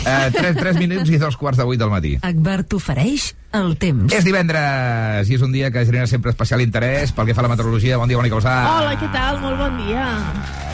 Eh, 0.05 0.29
tres, 0.35 0.57
tres 0.59 0.77
minuts 0.77 1.09
i 1.09 1.19
dos 1.21 1.39
quarts 1.41 1.57
de 1.61 1.65
vuit 1.65 1.81
del 1.81 1.89
matí. 1.93 2.17
Akbar 2.27 2.61
t'ofereix 2.69 3.31
el 3.57 3.73
temps. 3.81 4.13
És 4.13 4.27
divendres 4.27 5.31
i 5.31 5.39
és 5.39 5.47
un 5.47 5.55
dia 5.55 5.71
que 5.73 5.87
genera 5.89 6.07
sempre 6.11 6.35
especial 6.35 6.61
interès 6.61 7.15
pel 7.17 7.31
que 7.31 7.37
fa 7.37 7.41
a 7.41 7.49
la 7.49 7.55
meteorologia. 7.55 7.97
Bon 7.99 8.11
dia, 8.11 8.21
Mònica 8.21 8.37
Usà. 8.37 8.59
Hola, 8.77 8.93
què 9.01 9.09
tal? 9.15 9.41
Molt 9.41 9.59
bon 9.65 9.81
dia. 9.81 10.05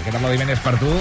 Aquest 0.00 0.18
aplaudiment 0.18 0.50
és 0.56 0.66
per 0.66 0.74
tu. 0.82 0.92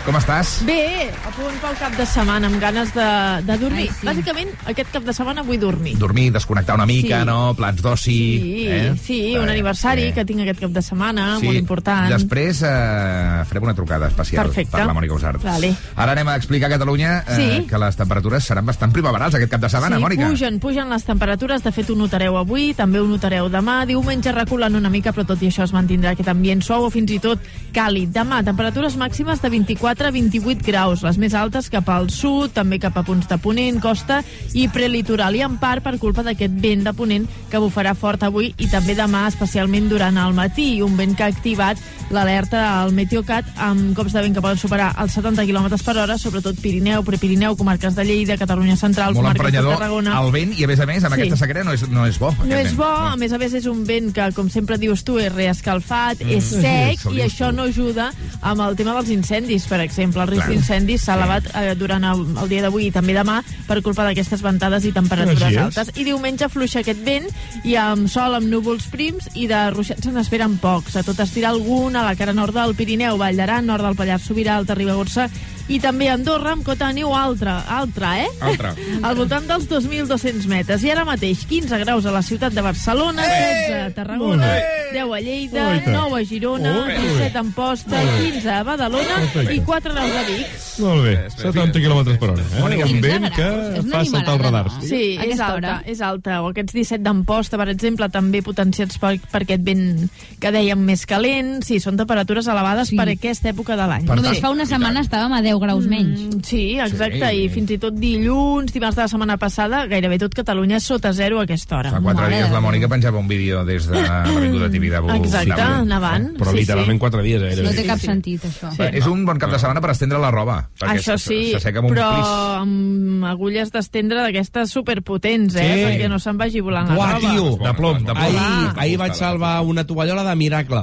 Com 0.00 0.16
estàs? 0.16 0.62
Bé, 0.64 1.10
a 1.12 1.30
punt 1.36 1.56
pel 1.60 1.74
cap 1.78 1.92
de 1.94 2.04
setmana, 2.08 2.48
amb 2.48 2.56
ganes 2.58 2.88
de, 2.96 3.04
de 3.44 3.56
dormir. 3.60 3.82
Ai, 3.84 3.90
sí. 3.98 4.06
Bàsicament, 4.08 4.48
aquest 4.72 4.88
cap 4.94 5.04
de 5.04 5.12
setmana 5.14 5.42
vull 5.44 5.58
dormir. 5.60 5.92
Dormir, 6.00 6.30
desconnectar 6.32 6.74
una 6.78 6.86
mica, 6.88 7.18
Sí. 7.20 7.26
no? 7.28 7.52
Plans 7.54 7.82
d'oci... 7.84 8.14
Sí, 8.40 8.64
eh? 8.66 8.94
sí, 9.04 9.18
un 9.36 9.44
Eh, 9.46 9.52
aniversari 9.52 10.06
sí. 10.08 10.12
que 10.16 10.24
tinc 10.24 10.40
aquest 10.40 10.62
cap 10.64 10.72
de 10.72 10.82
setmana, 10.82 11.26
molt 11.44 11.58
important. 11.58 12.08
Després 12.14 12.62
eh, 12.64 13.44
farem 13.50 13.66
una 13.68 13.74
trucada 13.76 14.08
especial 14.08 14.46
Perfecte. 14.48 14.72
per 14.72 14.86
la 14.88 14.94
Mònica 14.96 15.14
Usart. 15.18 15.44
Vale. 15.44 15.74
Ara 15.94 16.16
anem 16.16 16.32
a 16.32 16.38
explicar 16.40 16.70
a 16.72 16.74
Catalunya 16.78 17.12
eh, 17.28 17.36
Sí. 17.36 17.66
que 17.68 17.78
les 17.84 18.00
temperatures 18.00 18.42
seran 18.42 18.64
bastant 18.66 18.92
primaverals 18.96 19.36
aquest 19.36 19.52
cap 19.52 19.60
de 19.60 19.68
setmana, 19.68 19.96
sí, 20.00 20.02
Mònica. 20.02 20.30
pugen, 20.32 20.58
pugen 20.64 20.88
les 20.90 21.04
temperatures. 21.04 21.62
De 21.62 21.72
fet, 21.76 21.90
ho 21.92 21.94
notareu 22.00 22.38
avui, 22.40 22.72
també 22.74 23.00
ho 23.00 23.06
notareu 23.06 23.50
demà. 23.52 23.84
Diumenge 23.86 24.32
reculen 24.32 24.74
una 24.80 24.88
mica, 24.90 25.12
però 25.12 25.26
tot 25.28 25.42
i 25.44 25.52
això 25.52 25.68
es 25.68 25.76
mantindrà 25.76 26.16
aquest 26.16 26.32
ambient 26.32 26.64
suau 26.64 26.88
o 26.88 26.90
fins 26.90 27.12
i 27.12 27.20
tot 27.20 27.38
càlid. 27.76 28.08
Demà, 28.16 28.40
temperatures 28.42 28.96
màximes 28.96 29.42
de 29.44 29.50
24 29.50 29.99
a 30.06 30.10
28 30.10 30.62
graus, 30.66 31.02
les 31.02 31.18
més 31.18 31.34
altes 31.34 31.68
cap 31.70 31.88
al 31.88 32.08
sud, 32.10 32.52
també 32.52 32.78
cap 32.78 32.96
a 32.96 33.02
punts 33.02 33.28
de 33.28 33.38
Ponent, 33.38 33.80
costa 33.80 34.22
i 34.54 34.68
prelitoral. 34.68 35.36
I 35.36 35.42
en 35.42 35.58
part 35.58 35.82
per 35.84 35.98
culpa 35.98 36.22
d'aquest 36.22 36.52
vent 36.60 36.84
de 36.84 36.92
Ponent 36.94 37.26
que 37.50 37.58
bufarà 37.58 37.94
fort 37.94 38.22
avui 38.22 38.54
i 38.58 38.68
també 38.70 38.94
demà, 38.96 39.26
especialment 39.28 39.88
durant 39.88 40.16
el 40.16 40.32
matí. 40.34 40.80
Un 40.82 40.96
vent 40.96 41.14
que 41.16 41.24
ha 41.24 41.30
activat 41.32 41.78
l'alerta 42.10 42.82
al 42.82 42.92
Meteocat 42.92 43.46
amb 43.56 43.94
cops 43.94 44.12
de 44.12 44.22
vent 44.24 44.34
que 44.34 44.42
poden 44.42 44.58
superar 44.58 44.90
els 44.98 45.12
70 45.14 45.44
km 45.46 45.68
per 45.84 45.96
hora, 45.98 46.16
sobretot 46.18 46.58
Pirineu, 46.60 47.04
Prepirineu, 47.06 47.56
comarques 47.56 47.94
de 47.94 48.04
Lleida, 48.04 48.36
Catalunya 48.36 48.76
Central, 48.76 49.14
Molt 49.14 49.28
comarques 49.28 49.52
de 49.52 49.62
Tarragona. 49.62 50.16
el 50.20 50.32
vent 50.32 50.52
i, 50.58 50.64
a 50.64 50.66
més 50.66 50.80
a 50.80 50.86
més, 50.86 51.04
amb 51.04 51.14
Sí. 51.14 51.20
aquesta 51.22 51.36
sequera 51.44 51.62
no 51.64 51.72
és, 51.72 51.88
no 51.88 52.06
és 52.06 52.18
bo. 52.18 52.32
No 52.44 52.56
és 52.56 52.68
vent. 52.70 52.76
bo, 52.76 52.84
a 52.84 53.16
més 53.16 53.32
a 53.32 53.38
més 53.38 53.54
és 53.54 53.66
un 53.66 53.84
vent 53.86 54.12
que, 54.12 54.32
com 54.32 54.48
sempre 54.50 54.78
dius 54.78 55.04
tu, 55.04 55.18
és 55.18 55.32
reescalfat, 55.32 56.20
Mm. 56.24 56.30
és 56.30 56.44
sec, 56.44 56.98
Això 57.00 57.12
i 57.14 57.20
això 57.20 57.52
no 57.54 57.62
ajuda 57.62 58.10
amb 58.42 58.60
el 58.60 58.76
tema 58.76 58.94
dels 58.94 59.10
incendis, 59.10 59.66
per 59.66 59.79
exemple. 59.84 60.22
El 60.24 60.32
risc 60.32 60.50
d'incendis 60.50 61.04
s'ha 61.04 61.16
elevat 61.18 61.50
eh, 61.54 61.74
durant 61.78 62.04
el, 62.06 62.24
el 62.42 62.50
dia 62.52 62.64
d'avui 62.64 62.88
i 62.88 62.94
també 62.94 63.14
demà 63.16 63.40
per 63.68 63.80
culpa 63.84 64.06
d'aquestes 64.06 64.42
ventades 64.44 64.86
i 64.88 64.94
temperatures 64.96 65.46
Així 65.48 65.60
altes. 65.64 65.92
I 65.96 66.06
diumenge 66.08 66.48
fluixa 66.52 66.82
aquest 66.84 67.04
vent 67.06 67.28
i 67.64 67.76
amb 67.80 68.08
sol 68.10 68.38
amb 68.38 68.50
núvols 68.50 68.88
prims 68.92 69.30
i 69.34 69.46
de 69.50 69.62
ruixats 69.74 70.06
se 70.06 70.14
n'esperen 70.14 70.58
pocs. 70.62 70.98
A 71.00 71.06
tot 71.06 71.20
estirar 71.20 71.54
algun 71.54 71.96
a 71.96 72.04
la 72.06 72.16
cara 72.18 72.36
nord 72.36 72.56
del 72.56 72.76
Pirineu, 72.78 73.18
Vall 73.20 73.40
d'Aran, 73.40 73.66
nord 73.66 73.86
del 73.86 73.98
Pallars 73.98 74.28
Sobirà, 74.28 74.58
Alta 74.60 74.76
Ribagorça 74.78 75.28
i 75.70 75.78
també 75.82 76.08
a 76.10 76.16
Andorra 76.18 76.52
amb 76.56 76.64
cota 76.66 76.88
de 76.90 76.98
neu 77.00 77.12
altra, 77.14 77.60
altra, 77.70 78.16
eh? 78.24 78.28
Altra. 78.42 78.72
al 79.06 79.16
voltant 79.18 79.46
dels 79.48 79.68
2.200 79.70 80.46
metres. 80.50 80.82
I 80.84 80.90
ara 80.94 81.04
mateix 81.08 81.44
15 81.48 81.78
graus 81.84 82.06
a 82.06 82.14
la 82.14 82.22
ciutat 82.26 82.52
de 82.56 82.64
Barcelona, 82.66 83.22
13 83.22 83.80
a 83.80 83.90
Tarragona, 83.94 84.50
Molt 84.50 84.90
10 84.90 85.14
a 85.14 85.20
Lleida, 85.22 85.64
Molt 85.68 85.86
bé. 85.86 85.92
9 85.94 86.18
a 86.20 86.24
Girona, 86.26 86.72
Molt 86.74 86.90
bé. 86.90 86.98
17 87.06 87.38
a 87.38 87.40
Amposta, 87.44 88.02
15 88.18 88.50
a 88.50 88.62
Badalona 88.66 89.20
i 89.54 89.60
4 89.60 89.94
graus 89.94 90.16
a 90.18 90.24
Vic. 90.26 90.58
Molt 90.80 91.04
bé, 91.04 91.14
70 91.36 91.80
km 91.84 92.02
per 92.18 92.30
hora. 92.32 92.44
Eh? 92.56 92.84
Un 92.90 93.00
vent 93.04 93.28
que 93.36 93.46
És 93.46 93.84
una 93.84 93.98
fa 94.00 94.04
saltar 94.08 94.34
els 94.34 94.42
radars. 94.46 94.78
Sí, 94.88 95.02
és 95.22 95.40
alta, 95.44 95.76
és 95.86 96.00
alta. 96.00 96.40
O 96.42 96.50
aquests 96.50 96.74
17 96.74 97.04
d'Amposta, 97.04 97.58
per 97.60 97.68
exemple, 97.72 98.08
també 98.10 98.40
potenciats 98.42 98.98
per, 98.98 99.12
per 99.30 99.42
aquest 99.44 99.62
vent 99.66 100.08
que 100.40 100.52
dèiem 100.54 100.80
més 100.90 101.04
calent. 101.06 101.60
Sí, 101.66 101.78
són 101.82 102.00
temperatures 102.00 102.48
elevades 102.50 102.90
Sí. 102.90 102.96
per 102.98 103.06
aquesta 103.12 103.50
època 103.52 103.76
de 103.76 103.86
l'any. 103.86 104.06
Per 104.08 104.16
Només 104.18 104.40
fa 104.42 104.50
una 104.50 104.66
setmana 104.66 105.04
estàvem 105.04 105.36
a 105.36 105.42
10 105.44 105.59
graus 105.60 105.86
menys. 105.86 106.20
Mm, 106.20 106.40
Sí, 106.42 106.78
exacte, 106.80 107.20
Sí. 107.30 107.44
i 107.44 107.48
fins 107.48 107.70
i 107.70 107.78
tot 107.78 107.94
dilluns, 107.94 108.72
dimarts 108.72 108.96
de 108.96 109.02
la 109.02 109.08
setmana 109.08 109.36
passada, 109.36 109.86
gairebé 109.86 110.18
tot 110.18 110.34
Catalunya 110.34 110.76
és 110.76 110.84
sota 110.84 111.12
zero 111.12 111.38
a 111.40 111.44
aquesta 111.44 111.76
hora. 111.78 111.90
Fa 111.92 112.00
quatre 112.00 112.22
Mare 112.24 112.36
dies 112.36 112.48
de 112.48 112.54
la. 112.54 112.60
Mònica 112.60 112.88
penjava 112.88 113.18
un 113.18 113.28
vídeo 113.28 113.64
des 113.64 113.86
de 113.86 114.00
l'Avinguda 114.02 114.70
Tibidabo. 114.74 115.10
Exacte, 115.14 115.62
nevant. 115.86 116.30
Però 116.38 116.50
sí, 116.50 116.56
literalment 116.58 116.96
sí. 116.96 116.98
quatre 116.98 117.22
dies, 117.22 117.42
eh? 117.42 117.62
No 117.62 117.70
té 117.70 117.82
Sí, 117.82 117.86
cap 117.86 117.98
sí. 118.00 118.06
sentit, 118.06 118.44
això. 118.44 118.70
Sí. 118.74 118.82
És 118.92 119.06
un 119.06 119.24
bon 119.26 119.38
cap 119.38 119.50
de 119.50 119.58
setmana 119.58 119.80
per 119.80 119.90
estendre 119.90 120.18
la 120.18 120.30
roba. 120.30 120.68
perquè 120.78 120.98
Això 120.98 121.18
sí, 121.18 121.52
amb 121.54 121.84
un 121.86 121.94
però 121.94 122.08
plis. 122.14 122.26
amb 122.60 123.24
agulles 123.24 123.70
d'estendre 123.72 124.22
d'aquestes 124.22 124.70
superpotents, 124.70 125.54
eh? 125.56 125.60
Sí. 125.74 125.84
Perquè 125.84 126.08
no 126.08 126.18
se'n 126.18 126.36
vagi 126.38 126.60
volant 126.60 126.88
la 126.88 126.94
Buah, 126.94 127.12
roba. 127.18 127.30
tio, 127.32 127.56
De 127.56 127.74
plom, 127.74 127.98
de 127.98 128.04
plom. 128.12 128.16
ahir, 128.16 128.38
Ah. 128.40 128.74
ahir 128.76 128.98
vaig 128.98 129.14
salvar 129.14 129.60
una 129.64 129.84
tovallola 129.86 130.24
de 130.24 130.36
miracle. 130.36 130.80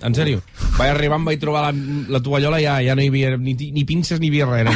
En 0.00 0.14
sèrio. 0.14 0.42
Vaig 0.78 0.90
arribar, 0.90 1.18
em 1.18 1.24
vaig 1.24 1.40
trobar 1.40 1.72
la, 1.72 1.80
la 2.08 2.20
tovallola 2.20 2.60
i 2.60 2.64
ja, 2.64 2.78
ja 2.82 2.94
no 2.94 3.02
hi 3.02 3.08
havia 3.08 3.36
ni, 3.36 3.54
ni 3.72 3.84
pinces 3.84 4.20
ni. 4.20 4.30
Eren. 4.34 4.74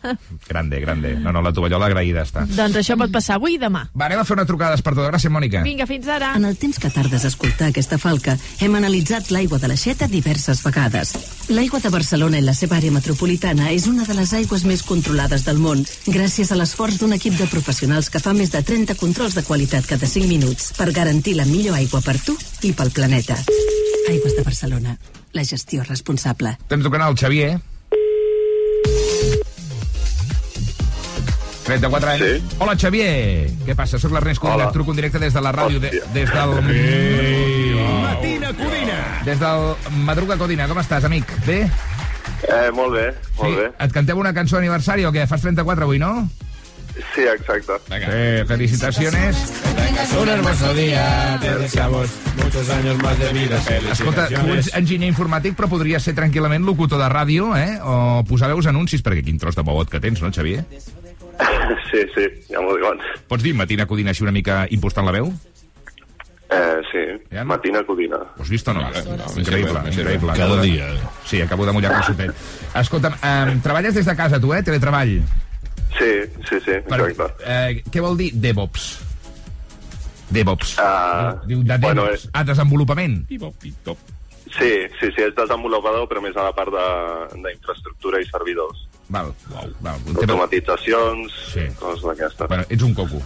Grande, 0.48 0.78
grande. 0.80 1.14
No, 1.18 1.32
no, 1.32 1.42
la 1.42 1.52
tovallola 1.52 1.88
agraïda 1.88 2.22
està. 2.22 2.44
Doncs 2.46 2.76
això 2.78 2.96
pot 2.98 3.10
passar 3.10 3.36
avui 3.40 3.56
i 3.56 3.58
demà. 3.58 3.82
Va, 3.90 4.06
anem 4.06 4.20
a 4.20 4.24
fer 4.24 4.36
una 4.36 4.46
trucada 4.46 4.76
despertadora. 4.76 5.10
Gràcies, 5.16 5.32
Mònica. 5.32 5.64
Vinga, 5.66 5.86
fins 5.90 6.06
ara. 6.08 6.32
En 6.38 6.46
el 6.46 6.56
temps 6.60 6.78
que 6.78 6.90
tardes 6.94 7.24
a 7.24 7.30
escoltar 7.32 7.70
aquesta 7.70 7.98
falca, 7.98 8.36
hem 8.62 8.76
analitzat 8.78 9.32
l'aigua 9.34 9.58
de 9.58 9.70
l'aixeta 9.72 10.06
diverses 10.10 10.62
vegades. 10.62 11.14
L'aigua 11.50 11.80
de 11.82 11.90
Barcelona 11.90 12.38
i 12.38 12.46
la 12.46 12.54
seva 12.54 12.78
àrea 12.78 12.94
metropolitana 12.94 13.72
és 13.74 13.88
una 13.90 14.06
de 14.06 14.14
les 14.14 14.32
aigües 14.38 14.64
més 14.68 14.84
controlades 14.86 15.44
del 15.48 15.58
món, 15.58 15.82
gràcies 16.06 16.52
a 16.52 16.58
l'esforç 16.60 17.00
d'un 17.00 17.16
equip 17.16 17.34
de 17.40 17.48
professionals 17.50 18.10
que 18.10 18.22
fa 18.22 18.34
més 18.36 18.54
de 18.54 18.62
30 18.62 18.94
controls 19.00 19.34
de 19.34 19.44
qualitat 19.46 19.88
cada 19.90 20.06
5 20.06 20.30
minuts 20.30 20.72
per 20.78 20.92
garantir 20.94 21.34
la 21.38 21.48
millor 21.48 21.78
aigua 21.80 22.02
per 22.04 22.18
tu 22.22 22.36
i 22.62 22.72
pel 22.76 22.94
planeta. 22.94 23.38
Aigües 24.10 24.36
de 24.36 24.44
Barcelona. 24.46 24.96
La 25.32 25.44
gestió 25.46 25.84
responsable. 25.86 26.56
Tens 26.70 26.82
trucant 26.82 27.04
al 27.06 27.18
Xavier. 27.18 27.58
34 31.70 32.10
anys. 32.10 32.24
Sí. 32.24 32.56
Hola, 32.58 32.74
Xavier. 32.74 33.46
Què 33.66 33.76
passa? 33.78 34.00
Soc 34.02 34.14
l'Ernest 34.16 34.42
Codina, 34.42 34.66
et 34.66 34.74
truco 34.74 34.90
en 34.90 34.98
directe 34.98 35.22
des 35.22 35.34
de 35.36 35.42
la 35.44 35.52
ràdio, 35.54 35.78
de, 35.82 35.92
des 36.16 36.32
del... 36.34 36.56
Matina 38.02 38.52
Codina. 38.58 38.98
Des 39.24 39.38
del 39.38 39.66
Madruga 40.08 40.38
Codina. 40.40 40.66
Com 40.70 40.82
estàs, 40.82 41.06
amic? 41.06 41.30
Bé? 41.46 41.62
Eh, 42.48 42.68
molt 42.74 42.96
bé, 42.96 43.06
molt 43.38 43.58
bé. 43.58 43.70
Et 43.86 43.94
cantem 43.94 44.18
una 44.18 44.34
cançó 44.34 44.58
d'aniversari 44.58 45.04
o 45.06 45.12
què? 45.14 45.26
Fas 45.30 45.44
34 45.46 45.86
avui, 45.86 46.00
no? 46.02 46.28
Sí, 47.14 47.22
exacte. 47.22 47.78
Eh, 47.90 48.44
felicitaciones. 48.48 49.36
Un 50.20 50.28
hermoso 50.28 50.72
día, 50.74 51.38
te 51.40 51.54
deseamos 51.56 52.10
muchos 52.42 52.70
años 52.70 52.96
más 53.02 53.18
de 53.18 53.32
vida. 53.32 53.60
Escolta, 53.92 54.26
tu 54.28 54.54
ets 54.56 54.70
enginyer 54.74 55.10
informàtic, 55.10 55.54
però 55.58 55.68
podries 55.70 56.02
ser 56.02 56.16
tranquil·lament 56.18 56.64
locutor 56.66 56.98
de 57.00 57.10
ràdio, 57.12 57.52
eh? 57.56 57.78
O 57.84 58.24
posar 58.26 58.50
veus 58.50 58.66
anuncis, 58.66 59.04
perquè 59.06 59.22
quin 59.26 59.38
tros 59.38 59.58
de 59.58 59.64
bobot 59.66 59.92
que 59.92 60.00
tens, 60.02 60.22
no, 60.24 60.32
Xavier? 60.34 60.64
Sí, 61.90 62.02
sí, 62.14 62.24
ja 62.52 62.60
m'ho 62.62 62.76
diuen. 62.76 62.98
Pots 63.28 63.42
dir 63.42 63.54
matina 63.58 63.86
codina 63.86 64.12
així 64.14 64.22
una 64.22 64.32
mica 64.34 64.62
impostant 64.70 65.06
la 65.06 65.12
veu? 65.16 65.30
Eh, 66.50 66.80
sí, 66.90 67.02
ja, 67.30 67.44
no? 67.44 67.52
Matina 67.54 67.82
Codina. 67.86 68.16
Ho 68.36 68.42
has 68.42 68.48
vist 68.50 68.66
o 68.68 68.72
no? 68.74 68.80
no 68.82 68.88
increïble, 69.38 69.82
sí, 69.92 70.00
increïble. 70.00 70.32
cada 70.32 70.46
Acabo 70.46 70.56
de- 70.56 70.66
dia. 70.66 70.88
Sí, 71.24 71.40
acabo 71.40 71.66
de 71.66 71.72
mullar 71.72 71.92
el 71.96 72.02
sopet. 72.02 72.32
Escolta'm, 72.74 73.14
eh, 73.22 73.58
treballes 73.62 73.94
des 73.94 74.06
de 74.06 74.16
casa, 74.16 74.40
tu, 74.40 74.52
eh? 74.54 74.62
Teletreball. 74.62 75.20
Sí, 75.98 76.10
sí, 76.48 76.58
sí, 76.64 76.70
exacte. 76.72 77.44
Eh, 77.46 77.82
què 77.90 78.00
vol 78.02 78.16
dir 78.18 78.32
DevOps? 78.34 78.88
DevOps. 80.30 80.76
Uh, 80.78 81.38
Diu 81.46 81.62
de 81.66 81.78
bueno, 81.78 82.04
DevOps. 82.04 82.28
Ah, 82.32 82.44
desenvolupament. 82.44 83.24
Sí, 83.30 83.38
sí, 84.98 85.06
sí, 85.14 85.22
és 85.22 85.34
desenvolupador, 85.34 86.08
però 86.10 86.20
més 86.22 86.36
a 86.36 86.42
la 86.50 86.52
part 86.54 86.70
de- 86.74 87.42
d'infraestructura 87.46 88.20
i 88.20 88.26
servidors. 88.26 88.88
Val, 89.10 89.32
val, 89.50 89.72
val. 89.82 89.96
Un 90.06 90.14
tema... 90.14 90.20
Automatitzacions, 90.32 91.32
Sí. 91.52 91.64
coses 91.80 92.02
d'aquestes. 92.06 92.46
Bueno, 92.48 92.64
ets 92.68 92.82
un 92.86 92.94
coco, 92.94 93.18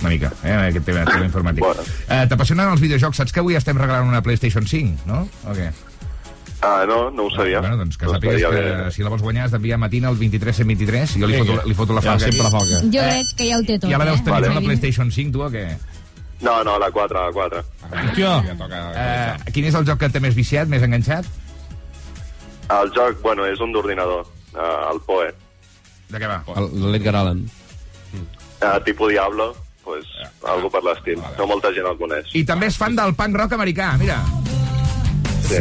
una 0.00 0.08
mica, 0.12 0.30
eh, 0.44 0.52
aquest 0.70 0.86
tema, 0.86 1.02
tema 1.04 1.26
informàtic. 1.26 1.64
Bueno. 1.64 1.82
Eh, 2.08 2.24
T'apassionen 2.30 2.70
els 2.70 2.80
videojocs? 2.84 3.16
Saps 3.18 3.32
que 3.34 3.40
avui 3.42 3.56
estem 3.58 3.76
regalant 3.80 4.06
una 4.08 4.22
PlayStation 4.22 4.66
5, 4.66 5.02
no? 5.10 5.24
O 5.50 5.54
què? 5.56 5.72
Ah, 6.64 6.84
no, 6.88 7.10
no 7.10 7.26
ho 7.26 7.30
sabia. 7.34 7.58
Bueno, 7.60 7.76
doncs 7.82 7.98
que 7.98 8.06
No 8.06 8.14
sàpigues 8.14 8.40
que 8.40 8.48
bé. 8.54 8.90
si 8.94 9.02
la 9.04 9.10
vols 9.12 9.20
guanyar 9.22 9.44
has 9.44 9.50
d'enviar 9.52 9.76
matina 9.76 10.08
al 10.08 10.16
23 10.16 10.56
123 10.62 11.16
i 11.16 11.20
jo 11.20 11.26
li 11.28 11.36
foto, 11.42 11.58
li 11.66 11.74
foto 11.74 11.92
la 11.92 12.00
Ja, 12.00 12.12
falca 12.14 12.24
sempre 12.24 12.40
aquí. 12.40 12.46
la 12.46 12.58
falca. 12.58 12.78
Jo 12.94 13.02
crec 13.04 13.34
que 13.36 13.48
ja 13.50 13.58
ho 13.58 13.62
té 13.66 13.78
tot, 13.78 13.90
Ja 13.90 13.98
la 13.98 14.04
deus 14.06 14.20
eh? 14.20 14.24
tenir, 14.24 14.40
Vale. 14.40 14.54
la 14.54 14.60
PlayStation 14.60 15.10
5, 15.12 15.32
tu, 15.32 15.42
o 15.42 15.50
què? 15.50 15.66
No, 16.40 16.62
no, 16.64 16.78
la 16.78 16.90
4, 16.90 17.26
la 17.26 17.32
4. 17.32 17.64
Hòstia! 17.90 18.32
Eh, 18.96 19.52
quin 19.52 19.64
és 19.66 19.74
el 19.74 19.84
joc 19.84 19.98
que 19.98 20.08
té 20.08 20.20
més 20.20 20.34
viciat, 20.34 20.68
més 20.68 20.82
enganxat? 20.82 21.26
El 22.70 22.90
joc, 22.96 23.20
bueno, 23.20 23.44
és 23.46 23.60
un 23.60 23.72
d'ordinador, 23.72 24.24
uh, 24.54 24.92
el 24.92 25.02
PoE. 25.06 25.30
De 26.10 26.20
què 26.22 26.30
va? 26.30 26.40
L'Edgar 26.94 27.16
Allan. 27.20 27.44
Uh, 28.14 28.78
tipus 28.86 29.10
Diablo, 29.12 29.50
pues, 29.84 30.08
algo 30.48 30.70
per 30.72 30.82
l'estil. 30.86 31.20
No 31.38 31.48
molta 31.50 31.72
gent 31.74 31.88
el 31.90 31.98
coneix. 32.00 32.30
I 32.38 32.44
també 32.48 32.70
és 32.72 32.78
fan 32.80 32.96
del 32.96 33.14
punk 33.18 33.36
rock 33.42 33.56
americà, 33.58 33.94
mira. 34.00 34.22
Sí. 35.44 35.60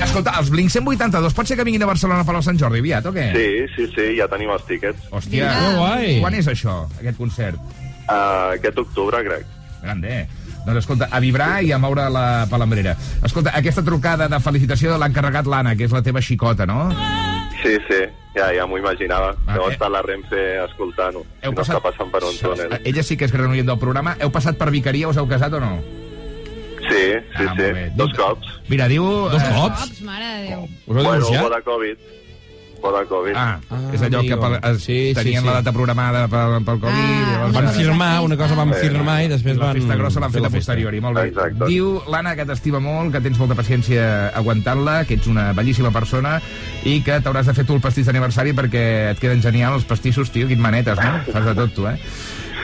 Escolta, 0.00 0.32
els 0.40 0.50
Blink 0.50 0.72
182 0.72 1.34
pot 1.36 1.46
ser 1.46 1.56
que 1.58 1.64
vinguin 1.66 1.84
a 1.84 1.88
Barcelona 1.90 2.24
per 2.26 2.34
al 2.34 2.44
Sant 2.46 2.58
Jordi 2.58 2.80
aviat, 2.82 3.06
o 3.06 3.12
què? 3.14 3.28
Sí, 3.34 3.48
sí, 3.76 3.86
sí, 3.94 4.06
ja 4.18 4.26
tenim 4.30 4.50
els 4.54 4.64
tíquets. 4.66 5.10
Hòstia, 5.14 5.50
guai. 5.76 6.18
Quan 6.22 6.36
és 6.38 6.50
això, 6.50 6.82
aquest 6.98 7.18
concert? 7.20 7.58
Uh, 8.10 8.56
aquest 8.56 8.80
octubre, 8.82 9.22
crec. 9.26 9.46
Grande. 9.84 10.24
Doncs 10.66 10.78
escolta, 10.84 11.08
a 11.10 11.20
vibrar 11.20 11.62
i 11.64 11.72
a 11.72 11.78
moure 11.78 12.08
la 12.12 12.46
palambrera. 12.50 12.96
Escolta, 13.24 13.52
aquesta 13.56 13.82
trucada 13.82 14.28
de 14.28 14.40
felicitació 14.40 14.98
l'ha 14.98 15.08
encarregat 15.08 15.46
l'Anna, 15.48 15.74
que 15.76 15.84
és 15.88 15.92
la 15.92 16.02
teva 16.02 16.20
xicota, 16.20 16.66
no? 16.66 16.90
Sí, 17.62 17.74
sí, 17.88 18.00
ja, 18.36 18.50
ja 18.56 18.66
m'ho 18.66 18.78
imaginava. 18.78 19.34
Ah, 19.46 19.54
Deu 19.56 19.66
eh. 19.68 19.72
estar 19.72 19.90
la 19.90 20.00
Renfe 20.02 20.42
escoltant-ho. 20.64 21.24
Heu 21.42 21.50
Si 21.50 21.54
no 21.54 21.56
passat- 21.62 21.76
està 21.76 21.82
passant 21.90 22.10
per 22.12 22.22
un 22.24 22.36
túnel. 22.40 22.80
Ella 22.84 23.02
sí 23.02 23.16
que 23.16 23.24
és 23.28 23.32
gran 23.32 23.50
oient 23.50 23.66
del 23.68 23.78
programa. 23.78 24.16
Heu 24.20 24.30
passat 24.32 24.56
per 24.60 24.70
Vicaria, 24.70 25.08
us 25.08 25.16
heu 25.20 25.26
casat 25.28 25.52
o 25.52 25.60
no? 25.60 25.80
Sí, 26.80 27.02
sí, 27.36 27.44
Ah, 27.46 27.54
sí. 27.58 27.90
Dos 27.94 28.12
cops. 28.16 28.48
Mira, 28.68 28.86
diu... 28.88 29.04
Dos 29.28 29.42
eh, 29.42 29.50
cops? 29.54 30.00
Mare 30.02 30.24
de 30.24 30.48
Déu. 30.48 30.62
Us 30.64 30.96
heu 30.96 31.02
Bueno, 31.04 31.12
divorciat? 31.20 31.42
bo 31.42 31.50
de 31.56 31.62
Covid. 31.62 31.96
Bo 32.80 32.90
de 32.96 33.02
Covid. 33.10 33.36
Ah, 33.36 33.58
és 33.92 34.02
allò 34.06 34.22
que 34.24 34.36
per, 34.40 34.50
es, 34.70 34.82
sí, 34.84 34.98
tenien 35.16 35.42
sí. 35.42 35.46
la 35.46 35.58
data 35.60 35.72
programada 35.76 36.22
pel, 36.32 36.56
pel 36.64 36.80
Covid. 36.80 36.96
Ah, 36.96 37.30
llavors 37.34 37.54
van 37.58 37.68
firmar, 37.76 38.10
una 38.24 38.36
cosa 38.40 38.56
van 38.58 38.72
Eh, 38.72 38.80
firmar 38.80 39.16
i 39.24 39.28
després 39.28 39.58
la 39.58 39.66
van 39.70 39.76
festa 39.80 39.96
grossa 40.00 40.20
l'han 40.24 40.32
fet 40.32 40.44
la 40.44 40.48
a 40.48 40.54
posteriori, 40.54 41.00
molt 41.04 41.18
bé. 41.18 41.26
Exacte. 41.28 41.68
Diu 41.68 42.00
l'Anna 42.08 42.34
que 42.38 42.46
t'estima 42.48 42.80
molt, 42.80 43.12
que 43.12 43.20
tens 43.20 43.38
molta 43.38 43.54
paciència 43.58 44.30
aguantant-la, 44.40 45.04
que 45.04 45.18
ets 45.20 45.26
una 45.30 45.50
bellíssima 45.56 45.90
persona 45.92 46.38
i 46.84 47.00
que 47.04 47.20
t'hauràs 47.20 47.46
de 47.50 47.54
fer 47.54 47.66
tu 47.68 47.74
el 47.76 47.84
pastís 47.84 48.06
d'aniversari 48.08 48.54
perquè 48.56 48.84
et 49.12 49.20
queden 49.22 49.42
genials 49.44 49.82
els 49.82 49.88
pastissos, 49.88 50.30
tio, 50.32 50.48
quin 50.48 50.60
manetes, 50.60 50.98
no? 50.98 51.20
Fas 51.32 51.44
de 51.50 51.54
tot, 51.54 51.74
tu, 51.74 51.86
eh? 51.90 51.98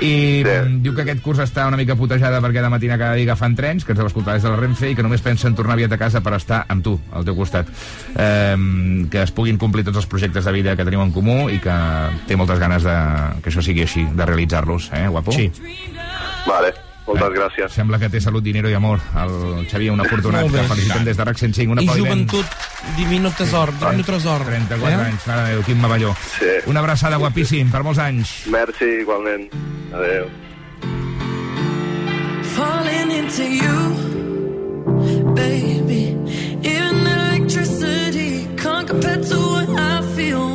I 0.01 0.43
sí. 0.45 0.55
diu 0.85 0.95
que 0.97 1.05
aquest 1.07 1.23
curs 1.25 1.41
està 1.45 1.67
una 1.69 1.79
mica 1.81 1.97
putejada 1.97 2.41
perquè 2.45 2.63
de 2.65 2.71
matina 2.73 2.99
cada 3.01 3.17
dia 3.17 3.29
agafen 3.31 3.57
trens, 3.59 3.85
que 3.85 3.95
ens 3.95 4.01
deu 4.01 4.09
escoltar 4.11 4.37
des 4.37 4.45
de 4.45 4.53
la 4.53 4.61
Renfe, 4.61 4.91
i 4.91 4.97
que 4.97 5.05
només 5.07 5.25
pensen 5.25 5.57
tornar 5.57 5.77
aviat 5.77 5.97
a 5.97 6.01
casa 6.01 6.23
per 6.25 6.35
estar 6.37 6.65
amb 6.73 6.85
tu, 6.85 6.97
al 7.13 7.25
teu 7.27 7.37
costat. 7.39 7.71
Eh, 8.15 8.57
que 9.13 9.23
es 9.23 9.33
puguin 9.37 9.61
complir 9.61 9.87
tots 9.87 10.03
els 10.03 10.11
projectes 10.11 10.45
de 10.45 10.57
vida 10.57 10.77
que 10.77 10.87
teniu 10.87 11.05
en 11.05 11.15
comú 11.15 11.47
i 11.53 11.61
que 11.63 11.77
té 12.29 12.37
moltes 12.37 12.61
ganes 12.63 12.85
de, 12.87 12.99
que 13.43 13.53
això 13.53 13.65
sigui 13.65 13.87
així, 13.87 14.07
de 14.17 14.29
realitzar-los, 14.29 14.91
eh, 14.97 15.07
guapo? 15.09 15.33
Sí. 15.33 15.51
Vale, 16.47 16.75
moltes 17.07 17.31
gràcies. 17.37 17.73
Sembla 17.73 17.99
que 17.99 18.09
té 18.11 18.21
salut, 18.21 18.42
dinero 18.42 18.69
i 18.69 18.75
amor. 18.75 18.99
El 19.16 19.66
Xavier, 19.71 19.92
un 19.92 20.01
afortunat, 20.01 20.42
Molt 20.42 20.55
bé. 20.55 20.61
que 20.62 20.69
felicitem 20.75 21.05
des 21.05 21.16
de 21.16 21.25
RAC 21.25 21.38
105. 21.38 21.73
Un 21.73 21.81
I 21.83 21.87
joventut, 21.88 22.47
divino 22.97 23.31
tesor, 23.31 23.73
divino 23.79 24.05
tresor. 24.05 24.45
34 24.45 24.90
Eh? 25.01 25.05
anys, 25.07 25.27
mare 25.27 25.42
de 25.42 25.49
Déu, 25.55 25.62
quin 25.64 25.81
mavelló. 25.81 26.14
Sí. 26.38 26.47
Una 26.66 26.81
abraçada 26.81 27.16
guapíssim, 27.16 27.71
per 27.71 27.83
molts 27.83 27.99
anys. 27.99 28.47
Merci, 28.47 28.85
igualment. 29.03 29.49
Adéu. 29.92 30.27
falling 32.57 33.11
into 33.11 33.42
you, 33.45 33.79
baby. 35.35 36.16
Even 36.62 37.07
electricity 37.07 38.47
can't 38.57 38.88
compare 38.88 39.19
to 39.23 39.37
what 39.37 39.69
I 39.79 40.01
feel 40.16 40.46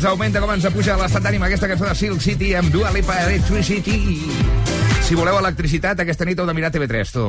ens 0.00 0.08
augmenta, 0.08 0.40
com 0.40 0.48
ens 0.54 0.64
puja 0.72 0.94
l'estat 0.96 1.26
d'ànima 1.26 1.44
aquesta 1.50 1.68
cançó 1.68 1.84
de 1.84 1.92
Silk 1.98 2.22
City 2.24 2.54
amb 2.56 2.70
Dua 2.72 2.88
Lipa 2.94 3.18
Electricity. 3.26 3.98
Si 5.04 5.18
voleu 5.18 5.36
electricitat, 5.36 6.00
aquesta 6.00 6.24
nit 6.24 6.40
heu 6.40 6.46
de 6.48 6.54
mirar 6.56 6.70
TV3, 6.72 7.12
tu. 7.12 7.26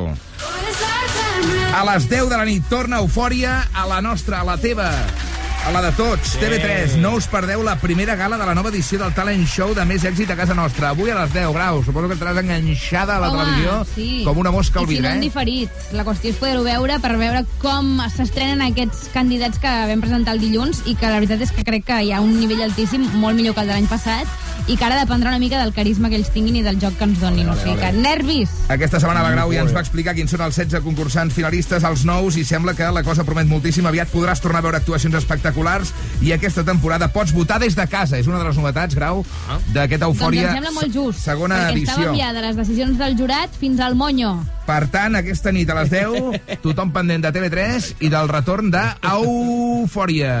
A 1.76 1.82
les 1.90 2.06
10 2.08 2.30
de 2.30 2.38
la 2.38 2.46
nit 2.48 2.64
torna 2.72 3.02
Eufòria 3.04 3.58
a 3.76 3.84
la 3.90 4.00
nostra, 4.00 4.40
a 4.40 4.48
la 4.48 4.56
teva, 4.56 4.88
a 5.64 5.70
la 5.70 5.80
de 5.82 5.92
tots, 5.92 6.32
Sí. 6.32 6.38
TV3. 6.40 6.96
No 6.98 7.14
us 7.14 7.26
perdeu 7.28 7.62
la 7.62 7.76
primera 7.78 8.16
gala 8.16 8.36
de 8.36 8.44
la 8.46 8.54
nova 8.54 8.70
edició 8.70 8.98
del 8.98 9.12
Talent 9.14 9.46
Show 9.46 9.74
de 9.74 9.84
més 9.84 10.02
èxit 10.04 10.30
a 10.30 10.36
casa 10.36 10.54
nostra. 10.54 10.88
Avui 10.90 11.10
a 11.10 11.14
les 11.14 11.32
10, 11.32 11.52
Grau. 11.54 11.84
Suposo 11.84 12.08
que 12.08 12.14
estaràs 12.16 12.38
enganxada 12.40 13.16
a 13.16 13.20
la 13.20 13.28
Home, 13.30 13.44
televisió 13.44 13.86
sí. 13.94 14.22
com 14.24 14.38
una 14.38 14.50
mosca 14.50 14.80
al 14.80 14.86
I 14.86 14.88
si 14.88 14.94
vidre, 14.96 15.10
no 15.10 15.16
eh? 15.16 15.20
diferit. 15.20 15.70
La 15.92 16.04
qüestió 16.04 16.30
és 16.32 16.36
poder-ho 16.36 16.64
veure 16.64 16.98
per 16.98 17.16
veure 17.16 17.44
com 17.62 18.00
s'estrenen 18.10 18.62
aquests 18.66 19.08
candidats 19.14 19.58
que 19.62 19.68
vam 19.92 20.00
presentar 20.02 20.34
el 20.34 20.40
dilluns 20.40 20.82
i 20.86 20.96
que 20.96 21.06
la 21.06 21.20
veritat 21.20 21.40
és 21.46 21.52
que 21.54 21.62
crec 21.64 21.84
que 21.86 22.00
hi 22.02 22.10
ha 22.12 22.20
un 22.20 22.34
nivell 22.40 22.62
altíssim, 22.66 23.06
molt 23.22 23.36
millor 23.38 23.54
que 23.54 23.60
el 23.62 23.68
de 23.70 23.76
l'any 23.78 23.86
passat, 23.86 24.26
i 24.66 24.76
que 24.76 24.84
ara 24.84 24.98
dependrà 24.98 25.30
una 25.30 25.38
mica 25.38 25.62
del 25.62 25.72
carisma 25.72 26.08
que 26.10 26.16
ells 26.18 26.32
tinguin 26.34 26.56
i 26.56 26.62
del 26.66 26.80
joc 26.82 26.98
que 26.98 27.04
ens 27.04 27.20
donin. 27.20 27.48
o 27.48 27.54
sigui 27.56 27.76
que 27.78 27.92
nervis! 27.92 28.50
Aquesta 28.68 28.98
setmana 28.98 29.22
la 29.22 29.30
Grau 29.30 29.52
ja 29.52 29.62
ens 29.62 29.74
va 29.74 29.80
explicar 29.80 30.14
quins 30.14 30.30
són 30.30 30.40
els 30.42 30.56
16 30.58 30.82
concursants 30.82 31.34
finalistes, 31.34 31.84
els 31.84 32.04
nous, 32.04 32.36
i 32.36 32.44
sembla 32.44 32.74
que 32.74 32.90
la 32.90 33.02
cosa 33.06 33.22
promet 33.24 33.46
moltíssim. 33.46 33.86
Aviat 33.86 34.10
podràs 34.10 34.40
tornar 34.42 34.58
a 34.58 34.62
veure 34.62 34.76
actuacions 34.82 35.14
espectaculars 35.14 35.51
i 36.22 36.32
aquesta 36.32 36.64
temporada 36.64 37.08
pots 37.12 37.32
votar 37.32 37.58
des 37.60 37.74
de 37.76 37.86
casa. 37.88 38.18
És 38.18 38.26
una 38.26 38.38
de 38.38 38.44
les 38.44 38.56
novetats, 38.56 38.94
Grau, 38.94 39.24
d'aquesta 39.72 40.06
eufòria. 40.06 40.48
Doncs 40.48 40.56
em 40.56 40.62
sembla 40.62 40.74
molt 40.80 40.94
just, 40.94 41.24
Segona 41.24 41.56
perquè 41.56 41.72
edició. 41.72 41.92
estava 41.92 42.10
enviada 42.10 42.40
les 42.46 42.56
decisions 42.56 42.98
del 42.98 43.16
jurat 43.18 43.50
fins 43.58 43.80
al 43.80 43.94
monyo. 43.94 44.34
Per 44.66 44.86
tant, 44.88 45.16
aquesta 45.18 45.52
nit 45.52 45.70
a 45.70 45.74
les 45.80 45.90
10, 45.90 46.40
tothom 46.64 46.92
pendent 46.94 47.22
de 47.24 47.32
TV3 47.34 47.92
i 48.00 48.08
del 48.12 48.28
retorn 48.30 48.70
de 48.70 48.82
Eufòria. 49.12 50.36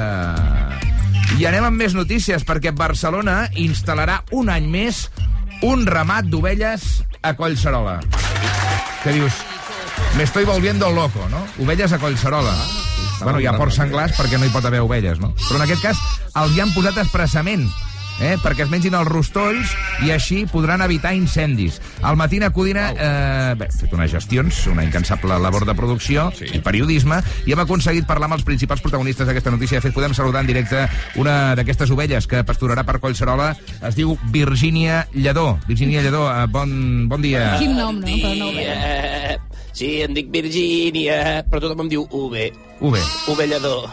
I 1.38 1.46
anem 1.48 1.64
amb 1.64 1.80
més 1.80 1.94
notícies, 1.96 2.44
perquè 2.44 2.74
Barcelona 2.76 3.46
instal·larà 3.56 4.20
un 4.36 4.50
any 4.52 4.68
més 4.68 5.06
un 5.62 5.86
ramat 5.86 6.26
d'ovelles 6.26 7.02
a 7.22 7.34
Collserola. 7.38 8.00
Què 9.02 9.14
dius? 9.14 9.32
Me 10.16 10.24
estoy 10.24 10.44
volviendo 10.44 10.90
loco, 10.90 11.26
no? 11.30 11.46
Ovelles 11.62 11.92
a 11.92 11.98
Collserola. 11.98 12.54
Bueno, 13.20 13.38
hi 13.40 13.46
ha 13.46 13.56
porcs 13.58 13.78
senglars 13.78 14.16
perquè 14.18 14.40
no 14.40 14.48
hi 14.48 14.54
pot 14.54 14.66
haver 14.66 14.82
ovelles, 14.82 15.20
no? 15.22 15.34
Però 15.46 15.60
en 15.60 15.66
aquest 15.68 15.84
cas 15.84 16.04
els 16.42 16.56
hi 16.56 16.64
han 16.64 16.72
posat 16.74 17.02
expressament 17.04 17.68
eh, 18.20 18.36
perquè 18.42 18.66
es 18.66 18.70
mengin 18.70 18.94
els 18.98 19.08
rostolls 19.08 19.72
i 20.06 20.12
així 20.14 20.42
podran 20.50 20.82
evitar 20.84 21.14
incendis. 21.16 21.78
Al 22.02 22.16
Matina 22.20 22.50
Codina 22.54 22.88
eh, 22.92 23.54
bé, 23.58 23.68
hem 23.70 23.78
fet 23.80 23.94
unes 23.96 24.12
gestions, 24.12 24.62
una 24.70 24.84
incansable 24.86 25.38
labor 25.42 25.66
de 25.68 25.74
producció 25.78 26.28
sí. 26.36 26.50
i 26.52 26.62
periodisme, 26.64 27.22
i 27.46 27.54
hem 27.54 27.62
aconseguit 27.64 28.08
parlar 28.08 28.30
amb 28.30 28.38
els 28.38 28.46
principals 28.46 28.82
protagonistes 28.84 29.28
d'aquesta 29.28 29.54
notícia. 29.54 29.78
De 29.78 29.86
fet, 29.86 29.96
podem 29.96 30.14
saludar 30.16 30.44
en 30.44 30.50
directe 30.50 30.86
una 31.20 31.54
d'aquestes 31.58 31.92
ovelles 31.94 32.28
que 32.30 32.44
pasturarà 32.46 32.86
per 32.88 33.00
Collserola. 33.02 33.52
Es 33.80 33.96
diu 33.98 34.16
Virgínia 34.34 35.06
Lledó. 35.14 35.56
Virgínia 35.68 36.02
Lledó, 36.04 36.26
eh, 36.30 36.46
bon, 36.50 37.08
bon 37.08 37.24
dia. 37.24 37.56
Quin 37.58 37.76
nom, 37.78 37.98
no? 38.02 38.18
Però 38.18 38.36
no 38.38 38.50
ho 38.50 38.56
veig. 38.56 38.68
Eh, 38.68 39.64
sí, 39.72 39.94
em 40.04 40.14
dic 40.16 40.30
Virgínia, 40.32 41.42
però 41.48 41.64
tothom 41.64 41.86
em 41.86 41.96
diu 41.96 42.06
UV. 42.10 42.38
UV. 42.82 42.96
Ovellador. 43.32 43.90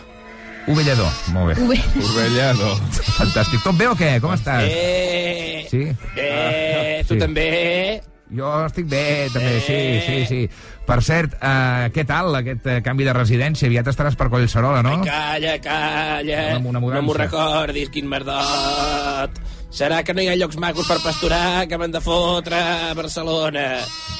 Ovellador, 0.70 1.10
molt 1.34 1.54
bé. 1.54 1.80
Ovellador. 2.04 2.78
Fantàstic. 3.18 3.62
Tot 3.64 3.78
bé 3.80 3.88
o 3.90 3.96
què? 3.98 4.16
Com 4.22 4.34
estàs? 4.36 4.66
Eh, 4.70 5.66
Sí? 5.70 5.84
eh, 6.18 7.04
tu 7.08 7.14
sí. 7.16 7.20
també? 7.20 8.02
Jo 8.30 8.50
estic 8.68 8.86
bé, 8.86 9.28
també, 9.34 9.56
sí, 9.66 9.78
sí, 10.06 10.18
sí. 10.30 10.40
Per 10.86 11.00
cert, 11.02 11.34
eh, 11.42 11.90
què 11.94 12.04
tal 12.06 12.36
aquest 12.38 12.68
eh, 12.70 12.76
canvi 12.86 13.06
de 13.08 13.14
residència? 13.14 13.66
Aviat 13.70 13.88
estaràs 13.90 14.18
per 14.18 14.30
Collserola, 14.30 14.84
no? 14.86 15.00
Calla, 15.06 15.56
calla. 15.62 16.44
Una 16.60 16.80
mudança. 16.80 17.02
no 17.02 17.02
m'ho 17.08 17.14
recordis, 17.18 17.90
quin 17.90 18.10
merdot. 18.10 19.40
Serà 19.70 20.02
que 20.04 20.14
no 20.18 20.22
hi 20.24 20.28
ha 20.32 20.36
llocs 20.36 20.58
macos 20.58 20.88
per 20.90 20.98
pasturar 21.04 21.68
que 21.70 21.78
m'han 21.78 21.92
de 21.94 22.00
fotre 22.02 22.58
a 22.58 22.94
Barcelona 22.98 23.68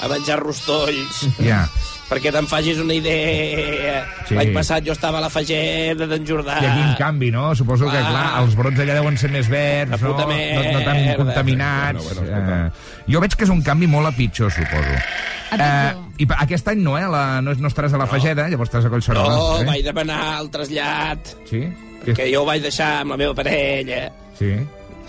a 0.00 0.08
menjar 0.12 0.38
rostolls. 0.40 1.24
Ja. 1.42 1.64
Perquè 2.10 2.30
te'n 2.34 2.46
facis 2.50 2.78
una 2.82 2.94
idea. 2.94 4.00
Sí. 4.26 4.34
L'any 4.34 4.48
passat 4.54 4.82
jo 4.86 4.94
estava 4.96 5.18
a 5.20 5.22
la 5.22 5.28
Fageda 5.30 6.06
d'en 6.10 6.24
Jordà. 6.26 6.56
I 6.62 6.66
aquí 6.66 6.80
un 6.82 6.94
canvi, 6.98 7.28
no? 7.34 7.52
Suposo 7.54 7.86
que, 7.90 7.98
Ah. 7.98 8.08
clar, 8.10 8.42
els 8.42 8.56
brots 8.58 8.78
allà 8.82 8.94
deuen 8.98 9.18
ser 9.18 9.30
més 9.30 9.46
verds, 9.50 10.00
no? 10.02 10.16
No, 10.18 10.26
no 10.26 10.80
tan 10.86 11.14
contaminats. 11.16 12.02
Bueno, 12.04 12.22
bueno, 12.30 12.66
eh, 12.66 12.70
jo 13.12 13.20
veig 13.22 13.34
que 13.36 13.44
és 13.46 13.50
un 13.50 13.62
canvi 13.62 13.86
molt 13.86 14.08
a 14.08 14.12
pitjor, 14.16 14.50
suposo. 14.50 14.96
Eh, 15.52 15.94
I 16.18 16.26
aquest 16.38 16.68
any 16.68 16.82
no, 16.82 16.96
eh? 16.98 17.06
La, 17.10 17.40
no, 17.42 17.54
no 17.54 17.68
estaràs 17.68 17.94
a 17.94 17.98
la 17.98 18.06
Fageda, 18.06 18.48
llavors 18.48 18.70
estaràs 18.70 18.86
a 18.86 18.90
Collserola. 18.90 19.34
No, 19.36 19.60
eh? 19.60 19.64
vaig 19.66 19.84
demanar 19.84 20.40
el 20.40 20.50
trasllat, 20.50 21.34
Sí? 21.48 21.62
que 22.14 22.26
jo 22.32 22.42
ho 22.42 22.46
vaig 22.46 22.62
deixar 22.62 23.00
amb 23.02 23.10
la 23.14 23.16
meva 23.22 23.34
parella. 23.34 24.10
Sí. 24.38 24.54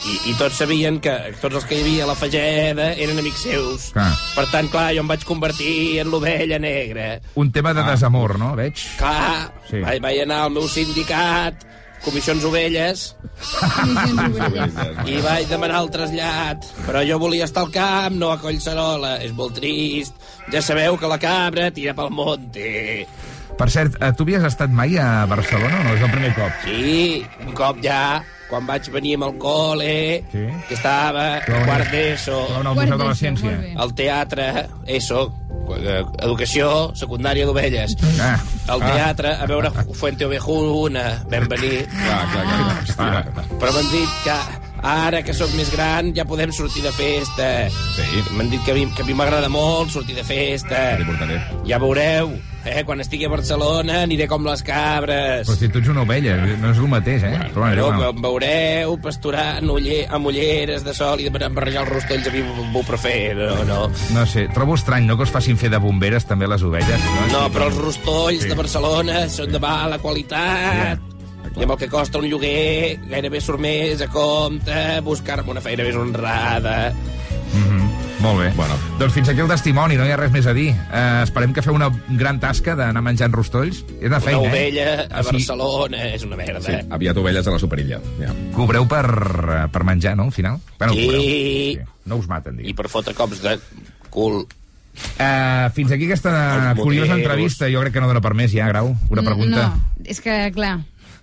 I, 0.01 0.15
I 0.31 0.33
tots 0.39 0.57
sabien 0.57 0.97
que 1.03 1.11
tots 1.41 1.59
els 1.59 1.65
que 1.69 1.77
hi 1.77 1.81
havia 1.83 2.03
a 2.05 2.09
la 2.09 2.15
Fageda 2.17 2.87
eren 2.93 3.19
amics 3.21 3.43
seus. 3.45 3.89
Clar. 3.93 4.09
Per 4.35 4.45
tant, 4.49 4.69
clar, 4.73 4.87
jo 4.97 5.03
em 5.03 5.11
vaig 5.11 5.25
convertir 5.29 5.99
en 6.01 6.09
l'ovella 6.09 6.57
negra. 6.59 7.19
Un 7.37 7.51
tema 7.53 7.73
de 7.77 7.83
desamor, 7.85 8.37
no? 8.41 8.55
Veig. 8.57 8.81
Clar, 8.97 9.51
Sí. 9.67 9.77
sí. 9.77 9.83
vaig, 9.85 10.01
vaig 10.01 10.23
anar 10.23 10.39
al 10.47 10.55
meu 10.57 10.65
sindicat, 10.67 11.67
Comissions 12.01 12.41
Ovelles, 12.49 13.03
i 15.05 15.19
vaig 15.21 15.45
demanar 15.49 15.83
el 15.83 15.89
trasllat. 15.93 16.65
Però 16.87 17.03
jo 17.05 17.19
volia 17.21 17.45
estar 17.45 17.61
al 17.65 17.71
camp, 17.73 18.17
no 18.17 18.31
a 18.33 18.39
Collserola. 18.41 19.17
És 19.21 19.33
molt 19.37 19.53
trist. 19.59 20.17
Ja 20.51 20.63
sabeu 20.65 20.97
que 20.97 21.09
la 21.11 21.19
cabra 21.21 21.69
tira 21.71 21.93
pel 21.97 22.09
monte. 22.09 23.05
Per 23.57 23.69
cert, 23.69 23.97
eh, 24.01 24.09
tu 24.17 24.25
havies 24.25 24.43
estat 24.49 24.71
mai 24.73 24.97
a 24.97 25.25
Barcelona 25.29 25.81
o 25.81 25.83
no? 25.85 25.93
És 25.93 26.01
el 26.01 26.11
primer 26.15 26.33
cop? 26.33 26.61
Sí, 26.65 27.25
un 27.45 27.53
cop 27.53 27.77
ja, 27.83 28.23
quan 28.51 28.67
vaig 28.67 28.89
venir 28.91 29.15
amb 29.17 29.29
el 29.29 29.37
col·le, 29.39 29.93
sí. 30.31 30.45
que 30.67 30.75
estava 30.75 31.39
venir- 31.47 31.63
quart 31.65 31.89
d'ESO, 31.93 32.39
al 32.59 32.63
Museu 32.75 32.97
de 32.97 33.05
la 33.05 33.15
Ciència. 33.15 33.53
al 33.79 33.93
teatre, 33.95 34.47
ESO, 34.85 35.21
eh, 35.79 36.01
educació 36.19 36.91
secundària 36.93 37.45
d'ovelles, 37.47 37.95
Ah. 38.19 38.35
al 38.67 38.81
teatre, 38.81 39.33
a 39.39 39.45
veure 39.47 39.71
Fuente 39.93 40.25
Ovejuna, 40.25 41.23
vam 41.31 41.47
venir. 41.47 41.85
Clar, 41.87 42.25
clar, 42.31 42.45
clar. 42.97 43.05
Ah, 43.15 43.23
però 43.59 43.71
m'han 43.73 43.89
dit 43.91 44.09
que 44.25 44.35
ara 44.83 45.21
que 45.23 45.33
sóc 45.33 45.51
més 45.55 45.71
gran 45.71 46.11
ja 46.13 46.25
podem 46.25 46.51
sortir 46.51 46.83
de 46.83 46.91
festa. 46.91 47.69
Sí. 47.95 48.23
M'han 48.35 48.49
dit 48.49 48.63
que 48.65 48.71
a 48.71 48.75
mi, 48.75 48.83
a 48.99 49.03
m'agrada 49.13 49.47
molt 49.49 49.91
sortir 49.91 50.15
de 50.15 50.23
festa. 50.25 50.97
Ja 51.67 51.77
veureu, 51.79 52.33
eh? 52.65 52.83
quan 52.85 53.01
estigui 53.01 53.25
a 53.25 53.31
Barcelona 53.31 54.01
aniré 54.05 54.27
com 54.29 54.45
les 54.45 54.61
cabres. 54.63 55.47
Però 55.47 55.57
si 55.57 55.69
tu 55.69 55.79
ets 55.81 55.89
una 55.93 56.03
ovella, 56.05 56.35
no 56.61 56.71
és 56.71 56.77
el 56.81 56.87
mateix, 56.91 57.23
eh? 57.23 57.33
Però, 57.53 57.61
bueno, 57.65 57.75
Però 57.75 57.85
bueno. 57.87 57.99
que 58.01 58.09
em 58.09 58.21
veureu 58.25 58.97
pasturant 59.01 59.69
uller, 59.69 60.01
amb 60.09 60.27
ulleres 60.31 60.83
de 60.85 60.93
sol 60.97 61.21
i 61.23 61.29
barrejar 61.29 61.85
els 61.85 61.93
rostolls 61.93 62.27
a 62.27 62.31
mi 62.35 62.83
prefer, 62.87 63.35
no, 63.37 63.63
no. 63.67 63.79
No 64.15 64.25
sé, 64.25 64.47
trobo 64.53 64.75
estrany, 64.75 65.05
no?, 65.07 65.17
que 65.17 65.23
us 65.23 65.31
facin 65.33 65.57
fer 65.57 65.69
de 65.71 65.79
bomberes 65.81 66.25
també 66.25 66.47
les 66.49 66.63
ovelles, 66.63 67.01
no? 67.05 67.27
No, 67.31 67.45
però 67.53 67.69
els 67.71 67.77
rostolls 67.77 68.41
Sí. 68.43 68.49
de 68.49 68.55
Barcelona 68.57 69.27
són 69.29 69.51
de 69.51 69.59
mala 69.59 69.99
qualitat. 69.99 70.99
I 71.57 71.63
amb 71.65 71.73
el 71.73 71.77
que 71.81 71.89
costa 71.91 72.17
un 72.21 72.27
lloguer 72.29 72.97
gairebé 73.09 73.41
surt 73.41 73.59
més 73.59 73.99
a 74.01 74.07
compte 74.07 75.01
buscar-me 75.03 75.51
una 75.51 75.61
feina 75.61 75.83
més 75.83 75.95
honrada. 75.99 76.93
Molt 78.21 78.37
bé. 78.39 78.51
Bueno. 78.55 78.75
Doncs 78.99 79.13
fins 79.15 79.29
aquí 79.31 79.41
el 79.41 79.47
testimoni, 79.49 79.95
no 79.97 80.05
hi 80.05 80.11
ha 80.13 80.17
res 80.19 80.29
més 80.33 80.45
a 80.45 80.53
dir. 80.53 80.67
Eh, 80.77 81.21
esperem 81.23 81.55
que 81.55 81.63
feu 81.65 81.73
una 81.73 81.87
gran 82.19 82.37
tasca 82.39 82.75
d'anar 82.77 83.01
menjant 83.01 83.33
rostolls. 83.33 83.79
És 83.97 84.11
una 84.11 84.19
feina, 84.21 84.43
una 84.43 84.51
ovella 84.51 84.83
eh? 84.91 85.07
a 85.09 85.23
Barcelona 85.25 86.03
és 86.13 86.25
una 86.27 86.37
merda. 86.37 86.61
Sí, 86.67 86.75
aviat 86.93 87.17
ovelles 87.17 87.49
a 87.49 87.55
la 87.55 87.61
superilla. 87.61 87.97
Ja. 88.19 88.29
Cobreu 88.53 88.85
per, 88.91 89.05
per 89.73 89.83
menjar, 89.89 90.13
no, 90.19 90.29
al 90.29 90.35
final? 90.37 90.59
Bueno, 90.77 90.93
Sí. 90.93 91.07
cobreu. 91.07 91.87
No 92.05 92.17
us 92.21 92.27
maten, 92.29 92.57
diguem. 92.61 92.69
I 92.69 92.77
per 92.77 92.89
fotre 92.93 93.15
cops 93.17 93.41
de 93.41 93.57
cul. 94.13 94.43
Uh, 95.17 95.71
fins 95.73 95.91
aquí 95.95 96.05
aquesta 96.05 96.75
curiosa 96.77 97.15
entrevista. 97.17 97.69
Jo 97.73 97.81
crec 97.81 97.93
que 97.95 98.01
no 98.03 98.09
dona 98.11 98.21
per 98.21 98.35
més 98.37 98.53
ja, 98.53 98.67
Grau. 98.69 98.93
Una 99.09 99.23
pregunta 99.25 99.69
No, 99.71 99.83
és 100.05 100.21
que, 100.21 100.51
clar, 100.53 100.81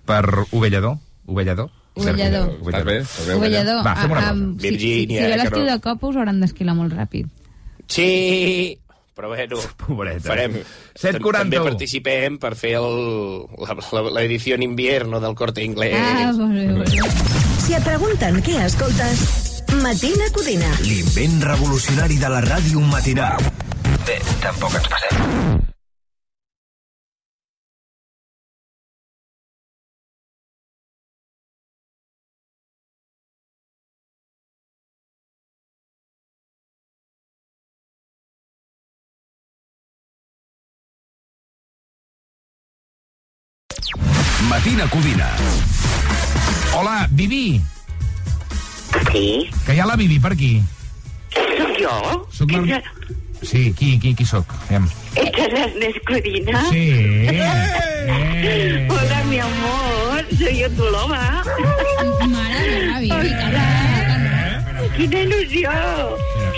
per 0.09 0.23
ovellador. 0.51 0.97
Ovellador? 1.29 1.69
Ovellador. 1.95 2.51
Estàs 2.65 2.85
bé? 2.85 2.97
Bé. 2.99 3.63
Va, 3.83 3.95
fem 3.95 4.11
una 4.11 4.19
ah, 4.19 4.21
cosa. 4.21 4.29
am- 4.29 4.53
si, 4.53 4.61
si, 4.61 4.69
Virgínia, 4.69 5.27
l'estiu 5.35 5.63
no- 5.65 5.71
de 5.71 5.79
cop 5.83 6.03
us 6.03 6.15
hauran 6.15 6.39
d'esquilar 6.39 6.75
molt 6.75 6.93
ràpid. 6.93 7.27
Sí, 7.87 8.79
però 9.15 9.27
bueno, 9.33 9.57
Pobreta. 9.87 10.27
farem. 10.29 10.53
7.41. 10.95 11.31
També 11.39 11.59
participem 11.59 12.37
per 12.39 12.55
fer 12.55 12.75
el- 12.79 13.45
la- 13.57 13.77
la- 14.01 14.11
l'edició 14.21 14.55
en 14.55 14.63
invierno 14.63 15.19
del 15.19 15.35
Corte 15.35 15.63
Inglés. 15.63 15.95
Ah, 15.97 16.31
molt 16.37 16.53
bé, 16.53 16.67
molt 16.67 16.89
bé. 16.89 17.01
Si 17.65 17.73
et 17.73 17.83
pregunten 17.83 18.41
què 18.41 18.63
escoltes, 18.65 19.63
Matina 19.83 20.25
Codina. 20.33 20.71
L'invent 20.81 21.41
revolucionari 21.43 22.17
de 22.17 22.29
la 22.29 22.41
ràdio 22.41 22.79
matinal. 22.81 23.37
Bé, 24.07 24.17
tampoc 24.41 24.73
ens 24.79 24.87
passem. 24.87 25.68
Matina 44.49 44.89
Codina. 44.89 45.29
Hola, 46.73 47.07
Vivi. 47.11 47.61
Sí. 49.11 49.47
Que 49.65 49.75
hi 49.75 49.79
ha 49.79 49.85
la 49.85 49.95
Vivi 49.95 50.17
per 50.19 50.31
aquí. 50.33 50.57
Soc 51.35 51.75
jo? 51.77 52.25
Soc 52.33 52.55
la... 52.55 52.79
Sí, 53.43 53.69
qui, 53.77 53.99
qui, 54.01 54.15
qui 54.17 54.25
sóc? 54.25 54.49
Aviam. 54.65 54.89
Ets 55.13 55.45
l'Ernest 55.53 56.01
Codina? 56.09 56.63
Sí. 56.71 56.81
Eh. 57.29 58.87
Hola, 58.89 59.23
mi 59.29 59.39
amor. 59.39 60.25
Soy 60.33 60.57
yo 60.63 60.71
tu 60.73 60.89
loba. 60.97 61.21
Mare 62.25 62.65
meva, 62.73 62.99
Vivi, 63.05 63.31
Quina 64.99 65.19
il·lusió. 65.23 65.71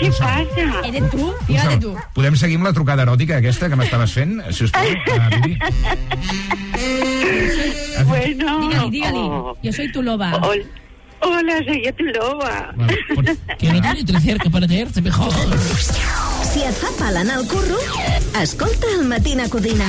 Què 0.00 0.08
passa? 0.18 0.64
Eres 0.88 1.04
tu? 1.12 1.28
Fíjate 1.46 1.76
tu. 1.84 1.92
Podem 2.16 2.34
seguir 2.40 2.56
amb 2.58 2.66
la 2.66 2.72
trucada 2.74 3.04
eròtica 3.06 3.36
aquesta 3.38 3.68
que 3.70 3.78
m'estaves 3.78 4.14
fent, 4.18 4.40
si 4.50 4.66
us 4.66 4.72
plau, 4.74 4.90
uh, 5.14 5.28
Vivi? 5.36 5.54
Bueno. 8.10 8.58
Dígale, 8.66 8.90
dígale. 8.90 9.18
Oh. 9.18 9.56
Yo 9.62 9.72
soy 9.72 9.92
tu 9.92 10.02
loba. 10.02 10.32
Hol- 10.42 10.66
Hola, 11.24 11.60
soy 11.64 11.84
yo 11.86 11.92
tu 11.94 12.02
loba. 12.04 12.74
Que 13.58 13.70
no 13.72 13.80
tiene 13.80 14.38
que 14.42 14.50
para 14.50 14.66
tenerte 14.66 15.00
mejor. 15.00 15.30
Si 16.52 16.60
et 16.66 16.74
fa 16.76 16.90
pal 16.98 17.16
anar 17.16 17.38
al 17.38 17.46
curro, 17.48 17.78
escolta 18.42 18.86
el 18.98 19.06
Matina 19.06 19.46
Codina, 19.48 19.86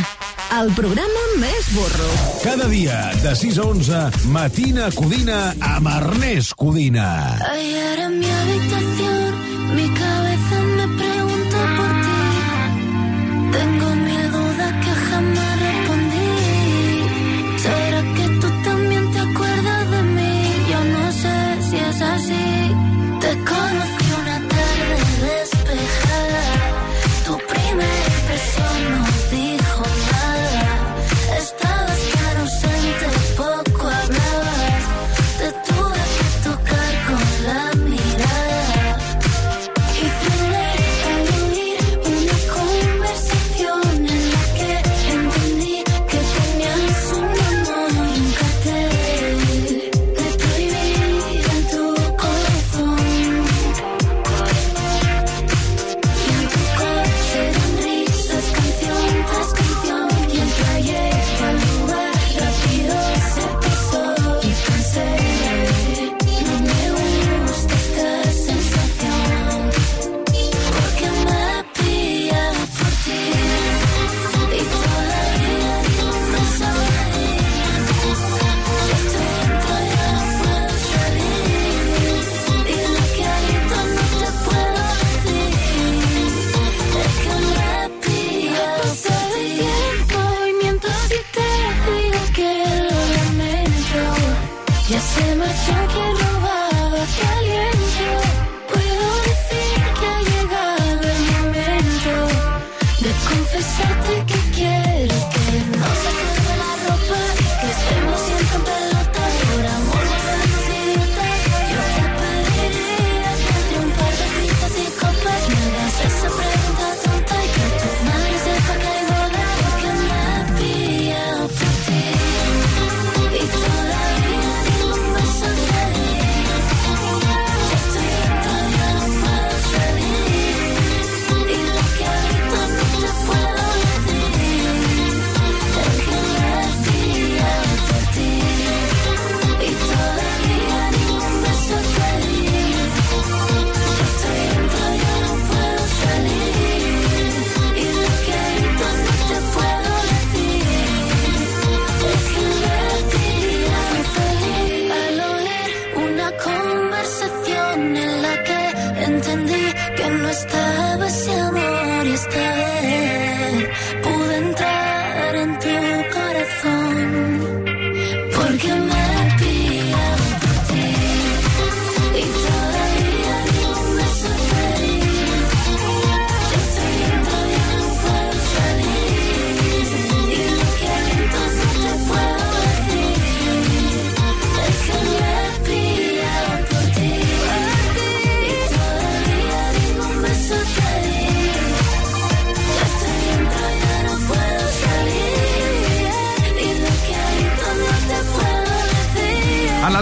el 0.62 0.70
programa 0.78 1.22
més 1.42 1.70
burro. 1.74 2.10
Cada 2.44 2.68
dia, 2.70 2.98
de 3.24 3.34
6 3.40 3.58
a 3.58 3.66
11, 3.72 4.02
Matina 4.34 4.90
Codina 4.94 5.40
amb 5.74 5.90
Ernest 5.90 6.54
Codina. 6.60 7.08
Ayer 7.50 8.04
en 8.06 8.20
mi 8.20 8.30
habitación, 8.30 9.43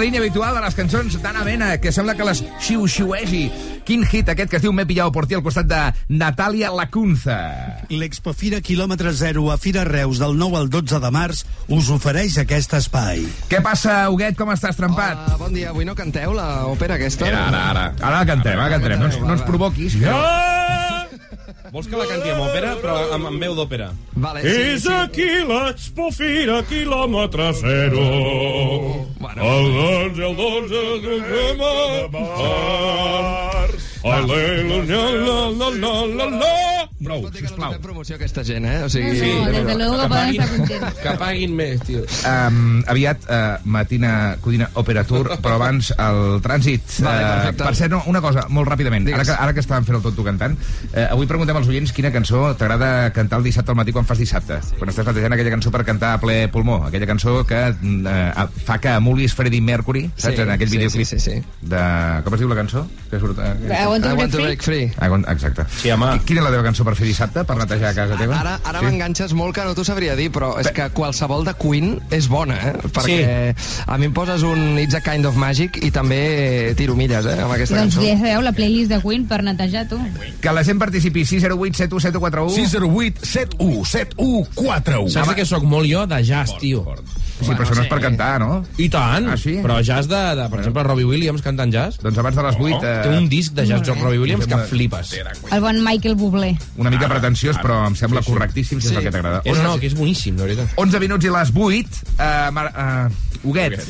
línia 0.01 0.19
habitual 0.19 0.55
de 0.57 0.61
les 0.63 0.73
cançons 0.75 1.15
d'Anna 1.21 1.43
Mena, 1.45 1.75
que 1.77 1.91
sembla 1.93 2.15
que 2.17 2.25
les 2.25 2.41
xiu-xiuegi. 2.65 3.43
Quin 3.85 4.01
hit 4.09 4.29
aquest 4.33 4.49
que 4.49 4.57
es 4.57 4.63
diu 4.63 4.73
M'he 4.73 4.85
pillado 4.89 5.11
por 5.13 5.27
ti 5.29 5.37
al 5.37 5.43
costat 5.45 5.67
de 5.69 5.81
Natàlia 6.09 6.71
Lacunza. 6.73 7.37
L'Expofira 7.91 8.61
quilòmetre 8.65 9.13
zero 9.13 9.49
a 9.53 9.59
Fira 9.61 9.83
Reus 9.85 10.21
del 10.21 10.37
9 10.39 10.57
al 10.57 10.71
12 10.73 11.01
de 11.03 11.11
març 11.13 11.43
us 11.69 11.91
ofereix 11.93 12.39
aquest 12.41 12.73
espai. 12.79 13.25
Què 13.51 13.61
passa, 13.61 14.07
Huguet? 14.09 14.37
Com 14.39 14.53
estàs, 14.55 14.79
trempat? 14.79 15.27
Hola, 15.27 15.41
bon 15.43 15.53
dia. 15.53 15.69
Avui 15.75 15.85
no 15.85 15.93
canteu 15.97 16.33
l'òpera 16.33 16.97
aquesta? 16.97 17.27
Era, 17.29 17.45
ara, 17.51 17.67
ara. 17.75 17.85
Ara 17.99 18.23
la 18.23 18.31
cantem, 18.33 18.57
ara 18.57 18.71
la 18.71 18.79
cantem. 18.79 18.97
No 18.97 19.11
ens, 19.11 19.21
no 19.21 19.37
ens 19.37 19.45
provoquis. 19.45 19.99
Ja! 20.01 20.90
Vols 21.71 21.87
que 21.87 21.97
la 21.99 22.07
canti 22.09 22.31
amb 22.33 22.43
òpera, 22.47 22.75
però 22.81 22.97
amb, 23.15 23.29
amb 23.31 23.45
veu 23.45 23.55
d'òpera? 23.57 23.91
Vale, 24.15 24.43
És 24.43 24.87
aquí 24.91 25.29
l'Expofira, 25.47 26.61
quilòmetre 26.69 27.51
zero. 27.61 28.05
Bueno. 29.21 29.41
El 29.41 29.65
12, 29.77 30.25
el 30.27 30.35
12 30.35 30.85
de 31.05 31.47
març. 31.61 32.01
Aleluia, 32.11 32.59
la, 32.61 32.71
la, 32.71 32.91
la, 32.91 33.21
la, 33.21 33.51
la. 33.53 33.60
Prou, 37.01 37.23
sisplau. 37.33 37.73
promoció 37.81 38.15
aquesta 38.15 38.43
gent, 38.45 38.65
eh? 38.69 38.83
O 38.85 38.89
sigui... 38.89 39.15
Sí, 39.19 39.29
No, 39.41 39.45
desde 39.51 39.75
luego 39.77 39.95
que 39.97 40.07
poden 40.07 40.09
paguin, 40.11 40.41
estar 40.41 40.57
contents. 40.57 40.99
que 41.01 41.13
paguin 41.17 41.55
més, 41.57 41.81
tio. 41.87 42.03
Um, 42.29 42.83
aviat, 42.87 43.23
uh, 43.25 43.57
Matina 43.65 44.11
Codina 44.41 44.67
Opera 44.77 45.03
Tour, 45.07 45.31
però 45.41 45.55
abans 45.57 45.89
el 45.97 46.41
trànsit. 46.45 46.99
Vale, 47.01 47.29
Eh, 47.31 47.53
per 47.57 47.73
cert, 47.75 47.91
no, 47.91 48.03
una 48.07 48.21
cosa, 48.21 48.45
molt 48.49 48.69
ràpidament. 48.69 49.07
Ara 49.13 49.25
que, 49.25 49.33
ara 49.33 49.53
que 49.53 49.61
estàvem 49.63 49.85
fent 49.87 49.97
el 49.97 50.03
tonto 50.05 50.23
cantant, 50.25 50.55
eh, 50.93 51.07
avui 51.09 51.25
preguntem 51.29 51.57
als 51.57 51.67
oients 51.71 51.91
quina 51.95 52.11
cançó 52.13 52.53
t'agrada 52.57 53.09
cantar 53.15 53.39
el 53.39 53.45
dissabte 53.49 53.71
al 53.73 53.77
matí 53.79 53.91
quan 53.95 54.05
fas 54.05 54.17
dissabte. 54.21 54.59
Quan 54.77 54.89
estàs 54.93 55.05
netejant 55.07 55.33
aquella 55.33 55.53
cançó 55.55 55.71
per 55.73 55.83
cantar 55.87 56.13
a 56.13 56.19
ple 56.21 56.47
pulmó. 56.53 56.83
Aquella 56.85 57.07
cançó 57.09 57.41
que 57.47 57.61
eh, 57.73 58.45
fa 58.65 58.77
que 58.79 58.93
emulis 58.93 59.33
Freddie 59.33 59.61
Mercury, 59.61 60.05
saps? 60.15 60.35
Sí, 60.35 60.41
en 60.41 60.51
aquell 60.51 60.69
sí, 60.69 60.77
videoclip 60.77 61.07
sí, 61.07 61.19
sí, 61.19 61.31
sí. 61.41 61.43
de... 61.61 61.81
Com 62.25 62.33
es 62.37 62.39
diu 62.43 62.49
la 62.51 62.55
cançó? 62.61 62.85
Que 63.09 63.19
surt, 63.19 63.39
eh, 63.39 63.55
I 63.71 63.87
want 63.87 64.03
to 64.03 64.09
I 64.09 64.13
break 64.13 64.19
want 64.19 64.31
to 64.31 64.37
free? 64.37 64.45
break 64.45 64.61
free. 64.63 64.91
Ah, 64.99 65.09
con- 65.09 65.25
exacte. 65.29 65.65
Sí, 65.81 65.89
home. 65.91 66.15
I 66.15 66.19
Quina 66.25 66.41
és 66.41 66.45
la 66.47 66.51
teva 66.51 66.63
cançó 66.67 66.83
per 66.87 66.95
fer 66.95 67.07
dissabte, 67.07 67.43
per 67.47 67.57
netejar 67.57 67.89
a 67.91 67.93
casa 67.95 68.17
teva? 68.19 68.39
Ara, 68.39 68.59
ara 68.63 68.79
Sí? 68.79 68.85
m'enganxes 68.85 69.33
molt 69.33 69.55
que 69.55 69.63
no 69.65 69.73
t'ho 69.75 69.83
sabria 69.85 70.15
dir, 70.15 70.29
però 70.31 70.53
és 70.59 70.67
que 70.71 70.89
qualsevol 70.91 71.45
de 71.45 71.53
Queen 71.59 71.99
és 72.11 72.27
bona, 72.27 72.55
eh? 72.69 72.73
Perquè 72.91 73.55
a 73.87 73.97
mi 73.97 74.05
em 74.09 74.13
poses 74.13 74.43
un 74.43 74.77
It's 74.79 74.95
a 74.95 75.01
Kind 75.01 75.25
of 75.25 75.35
Magic 75.35 75.77
i 75.83 75.91
també 75.91 76.73
tiro 76.77 76.95
milles, 76.95 77.25
eh? 77.25 77.39
Amb 77.41 77.51
aquesta 77.53 77.75
Doncs 77.77 77.95
cançó. 77.95 78.07
ja 78.07 78.17
sabeu, 78.17 78.41
la 78.41 78.51
playlist 78.53 78.89
de 78.91 78.99
Queen 79.01 79.25
per 79.27 79.41
netejar, 79.43 79.87
tu. 79.87 79.99
Que 80.41 80.51
la 80.51 80.63
gent 80.63 80.79
participi 80.79 81.25
608 81.25 81.77
717141 81.77 82.49
608 82.55 83.25
71 83.25 83.85
7141 83.85 85.09
Saps 85.11 85.35
que 85.35 85.45
sóc 85.45 85.63
molt 85.63 85.87
jo 85.89 86.05
de 86.07 86.21
jazz, 86.23 86.55
tio? 86.59 86.83
Sí, 87.41 87.49
però 87.57 87.63
això 87.65 87.73
no 87.73 87.81
és 87.81 87.89
per 87.89 87.97
cantar, 88.03 88.35
no? 88.39 88.59
I 88.77 88.85
tant. 88.93 89.25
Ah, 89.31 89.37
sí? 89.39 89.55
Però 89.63 89.79
jazz 89.81 90.05
de, 90.07 90.19
de, 90.37 90.43
per 90.51 90.59
exemple, 90.59 90.83
Robbie 90.85 91.07
Williams 91.09 91.41
cantant 91.41 91.71
jazz. 91.73 91.97
Doncs 92.03 92.19
abans 92.21 92.35
de 92.37 92.43
les 92.45 92.55
8... 92.59 92.81
Eh, 92.85 92.91
Té 93.01 93.15
un 93.17 93.25
disc 93.31 93.50
de 93.53 93.65
jazz 93.67 93.87
Robbie 93.87 94.19
Williams 94.19 94.47
que 94.47 94.57
flipes. 94.71 95.13
El 95.51 95.61
bon 95.63 95.81
Michael 95.83 96.15
Bublé. 96.15 96.53
Una 96.77 96.91
mica 96.93 97.09
pretensiós, 97.11 97.59
però 97.61 97.81
em 97.87 97.97
sembla 97.99 98.23
correctíssim, 98.25 98.81
si 98.81 98.91
és 98.91 98.99
el 98.99 99.07
que 99.07 99.13
t'agrada. 99.13 99.41
És, 99.45 99.59
no, 99.63 99.77
que 99.81 99.89
és 99.91 99.97
boníssim, 99.97 100.37
de 100.39 100.47
veritat. 100.47 100.77
11 100.81 101.03
minuts 101.03 101.27
i 101.27 101.33
les 101.33 101.51
8. 101.55 102.05
Uh, 102.11 102.29
Mar 102.55 102.69
uh, 102.71 103.41
Huguet, 103.43 103.81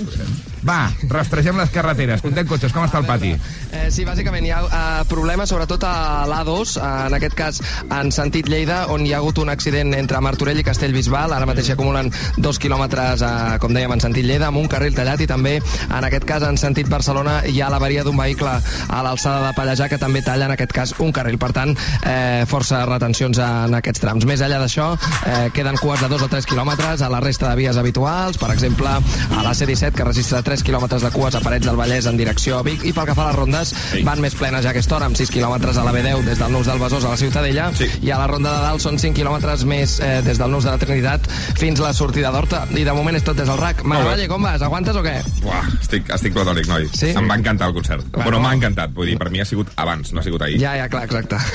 va, 0.67 0.91
rastregem 1.09 1.57
les 1.57 1.71
carreteres. 1.73 2.21
Contem 2.21 2.47
cotxes, 2.49 2.73
com 2.73 2.85
està 2.85 3.01
el 3.01 3.07
pati? 3.09 3.31
Eh, 3.71 3.87
sí, 3.93 4.05
bàsicament 4.07 4.45
hi 4.45 4.51
ha 4.53 4.61
uh, 4.65 4.73
problemes 5.09 5.49
sobretot 5.51 5.83
a 5.87 5.93
l'A2, 6.29 6.75
uh, 6.77 6.89
en 7.09 7.17
aquest 7.17 7.37
cas 7.37 7.61
en 7.87 8.11
sentit 8.13 8.49
Lleida, 8.51 8.83
on 8.93 9.05
hi 9.05 9.13
ha 9.13 9.21
hagut 9.21 9.41
un 9.41 9.51
accident 9.53 9.95
entre 9.97 10.21
Martorell 10.23 10.61
i 10.61 10.65
Castellbisbal, 10.67 11.33
ara 11.33 11.47
mateix 11.49 11.71
acumulen 11.73 12.11
dos 12.37 12.59
quilòmetres, 12.61 13.23
uh, 13.25 13.57
com 13.63 13.73
dèiem, 13.73 13.95
en 13.95 14.03
sentit 14.03 14.27
Lleida, 14.27 14.49
amb 14.51 14.61
un 14.61 14.69
carril 14.71 14.95
tallat 14.97 15.23
i 15.23 15.29
també, 15.29 15.57
en 15.87 16.07
aquest 16.07 16.27
cas, 16.29 16.45
en 16.47 16.59
sentit 16.61 16.89
Barcelona, 16.91 17.39
hi 17.47 17.61
ha 17.61 17.71
l'avaria 17.71 18.05
d'un 18.05 18.19
vehicle 18.19 18.51
a 18.51 19.01
l'alçada 19.05 19.47
de 19.47 19.55
Pallejà 19.57 19.89
que 19.91 19.99
també 20.01 20.21
talla, 20.25 20.49
en 20.49 20.55
aquest 20.57 20.75
cas, 20.75 20.93
un 20.99 21.13
carril. 21.15 21.39
Per 21.41 21.51
tant, 21.55 21.73
eh, 22.03 22.43
força 22.49 22.83
retencions 22.85 23.39
en 23.41 23.75
aquests 23.79 24.03
trams. 24.03 24.27
Més 24.29 24.43
enllà 24.43 24.59
d'això, 24.61 24.91
eh, 25.25 25.49
queden 25.55 25.79
cues 25.81 26.01
de 26.01 26.09
dos 26.11 26.21
o 26.21 26.29
tres 26.31 26.45
quilòmetres 26.45 27.01
a 27.01 27.09
la 27.09 27.21
resta 27.23 27.49
de 27.49 27.55
vies 27.55 27.77
habituals, 27.77 28.37
per 28.37 28.51
exemple, 28.53 28.89
a 28.89 29.43
la 29.43 29.53
C-17, 29.53 29.95
que 29.97 30.07
registra 30.07 30.41
3 30.43 30.50
quilòmetres 30.59 31.05
de 31.07 31.11
cues 31.15 31.37
a 31.39 31.41
Parets 31.43 31.69
del 31.69 31.79
Vallès 31.79 32.09
en 32.11 32.19
direcció 32.19 32.57
a 32.59 32.65
Vic, 32.67 32.83
i 32.83 32.91
pel 32.91 33.07
que 33.07 33.15
fa 33.15 33.29
a 33.29 33.31
les 33.31 33.37
rondes, 33.39 33.71
van 34.03 34.19
més 34.19 34.35
plenes 34.35 34.65
ja 34.65 34.73
a 34.73 34.75
aquesta 34.75 34.97
hora, 34.97 35.07
amb 35.07 35.15
6 35.15 35.31
quilòmetres 35.31 35.79
a 35.79 35.85
la 35.87 35.93
B10 35.95 36.25
des 36.27 36.41
del 36.43 36.51
Nus 36.51 36.67
del 36.67 36.83
Besòs 36.83 37.07
a 37.07 37.13
la 37.13 37.19
Ciutadella, 37.21 37.69
sí. 37.79 37.87
i 38.03 38.11
a 38.11 38.19
la 38.19 38.27
ronda 38.27 38.51
de 38.57 38.65
dalt 38.67 38.83
són 38.83 38.99
5 38.99 39.15
quilòmetres 39.15 39.63
més 39.71 39.95
eh, 40.03 40.19
des 40.27 40.41
del 40.41 40.51
Nus 40.51 40.67
de 40.67 40.75
la 40.75 40.81
Trinitat 40.81 41.31
fins 41.61 41.79
a 41.79 41.87
la 41.87 41.93
sortida 41.95 42.33
d'Horta. 42.35 42.65
I 42.75 42.83
de 42.83 42.95
moment 42.97 43.15
és 43.15 43.23
tot 43.23 43.39
des 43.39 43.47
del 43.47 43.59
RAC. 43.63 43.85
Marc 43.87 44.05
Valle, 44.09 44.27
com 44.27 44.43
vas? 44.43 44.61
Aguantes 44.67 44.99
o 44.99 45.05
què? 45.05 45.15
Buah, 45.45 45.63
estic, 45.79 46.11
estic 46.11 46.35
platònic, 46.35 46.67
noi. 46.67 46.89
Sí? 46.91 47.13
Em 47.15 47.31
va 47.31 47.39
encantar 47.39 47.71
el 47.71 47.77
concert. 47.79 48.03
Bueno, 48.11 48.37
no. 48.39 48.43
m'ha 48.43 48.53
encantat. 48.59 48.91
Vull 48.97 49.13
dir, 49.13 49.17
per 49.21 49.29
mi 49.31 49.39
ha 49.39 49.47
sigut 49.47 49.71
abans, 49.79 50.11
no 50.11 50.19
ha 50.19 50.25
sigut 50.27 50.43
ahir. 50.43 50.59
Ja, 50.61 50.75
ja, 50.79 50.89
clar, 50.91 51.05
exacte. 51.07 51.39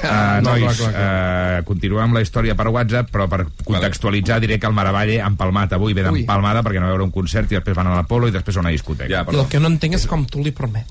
Uh, 0.00 0.40
No, 0.42 0.54
nois, 0.54 0.78
clar, 0.78 0.90
clar, 0.90 1.58
uh, 1.60 1.64
continuem 1.68 2.08
amb 2.08 2.16
la 2.16 2.22
història 2.24 2.54
per 2.58 2.66
WhatsApp, 2.72 3.10
però 3.12 3.26
per 3.30 3.44
contextualitzar 3.66 4.40
diré 4.42 4.58
que 4.60 4.68
el 4.68 4.74
Maravalle 4.76 5.18
ha 5.20 5.28
empalmat 5.30 5.74
avui, 5.76 5.94
ve 5.96 6.04
d'empalmada 6.06 6.62
perquè 6.66 6.80
no 6.80 6.88
va 6.88 6.94
veure 6.94 7.06
un 7.06 7.12
concert 7.14 7.50
i 7.52 7.58
després 7.58 7.76
van 7.76 7.90
a 7.90 7.96
l'Apolo 7.98 8.30
i 8.30 8.34
després 8.40 8.56
a 8.56 8.64
una 8.66 8.72
discoteca. 8.74 9.08
Ja, 9.12 9.22
I 9.30 9.36
el 9.44 9.46
que 9.52 9.60
no 9.60 9.68
entenc 9.70 9.94
és 10.00 10.06
com 10.10 10.24
tu 10.26 10.42
li 10.42 10.50
permet. 10.56 10.88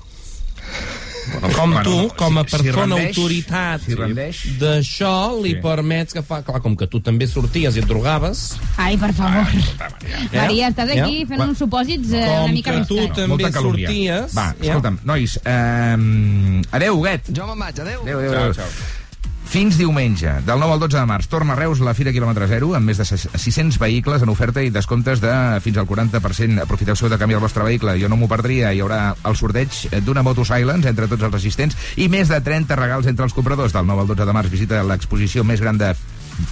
Com 1.54 1.70
bueno, 1.70 1.82
tu, 1.84 2.08
com 2.16 2.38
a 2.40 2.42
si- 2.42 2.48
si 2.48 2.56
persona 2.56 2.96
rendeix, 2.96 3.10
autoritat 3.18 3.82
si 3.84 3.94
rendeix. 3.94 4.38
d'això, 4.58 5.12
li 5.42 5.50
Sí. 5.52 5.58
permets 5.62 6.14
que 6.16 6.22
fa... 6.26 6.40
Clar, 6.42 6.60
com 6.64 6.74
que 6.76 6.88
tu 6.90 6.98
també 7.06 7.26
sorties 7.28 7.76
i 7.76 7.82
et 7.82 7.86
drogaves... 7.86 8.56
Ai, 8.80 8.96
per 8.98 9.12
favor. 9.14 9.46
Maria, 10.32 10.70
estàs 10.72 10.90
aquí 10.90 11.20
Ja? 11.20 11.26
fent 11.28 11.44
uns 11.44 11.58
supòsits 11.60 12.12
eh, 12.16 12.24
Com 12.26 12.44
una 12.48 12.52
mica 12.56 12.72
que 12.72 12.86
tu 12.88 12.98
arriscats. 12.98 13.20
també 13.20 13.52
sorties... 13.52 14.34
Va, 14.34 14.46
ja? 14.58 14.72
escolta'm, 14.72 14.98
nois, 15.04 15.36
um, 15.44 16.62
adeu, 16.72 16.98
Huguet. 16.98 17.30
Jo 17.36 17.46
me'n 17.52 17.62
vaig, 17.66 17.78
adeu. 17.84 18.00
Adéu, 18.02 18.18
adéu, 18.18 18.40
adéu. 18.50 18.64
Fins 19.50 19.74
diumenge, 19.74 20.30
del 20.46 20.60
9 20.62 20.76
al 20.76 20.78
12 20.78 20.94
de 20.94 21.06
març, 21.10 21.26
torna 21.26 21.56
a 21.56 21.58
Reus 21.58 21.80
la 21.82 21.90
Fira 21.90 22.12
Kilòmetre 22.14 22.46
Zero, 22.46 22.68
amb 22.78 22.86
més 22.86 23.00
de 23.00 23.06
600 23.08 23.80
vehicles 23.82 24.22
en 24.22 24.30
oferta 24.30 24.62
i 24.62 24.70
descomptes 24.70 25.18
de 25.18 25.32
fins 25.64 25.80
al 25.82 25.88
40%. 25.90 26.62
Aprofiteu-se 26.62 27.10
de 27.10 27.18
canviar 27.18 27.40
el 27.40 27.42
vostre 27.48 27.66
vehicle, 27.66 27.96
jo 27.98 28.06
no 28.06 28.14
m'ho 28.20 28.30
perdria. 28.30 28.70
Hi 28.70 28.78
haurà 28.84 29.00
el 29.26 29.34
sorteig 29.34 29.74
d'una 30.06 30.22
Moto 30.22 30.46
Silence 30.46 30.86
entre 30.86 31.10
tots 31.10 31.26
els 31.26 31.34
assistents 31.42 31.74
i 31.98 32.06
més 32.06 32.30
de 32.30 32.38
30 32.38 32.78
regals 32.78 33.10
entre 33.10 33.26
els 33.26 33.34
compradors. 33.34 33.74
Del 33.74 33.90
9 33.90 34.06
al 34.06 34.14
12 34.14 34.30
de 34.30 34.38
març 34.38 34.54
visita 34.54 34.86
l'exposició 34.86 35.42
més 35.42 35.58
gran 35.58 35.82
de 35.82 35.96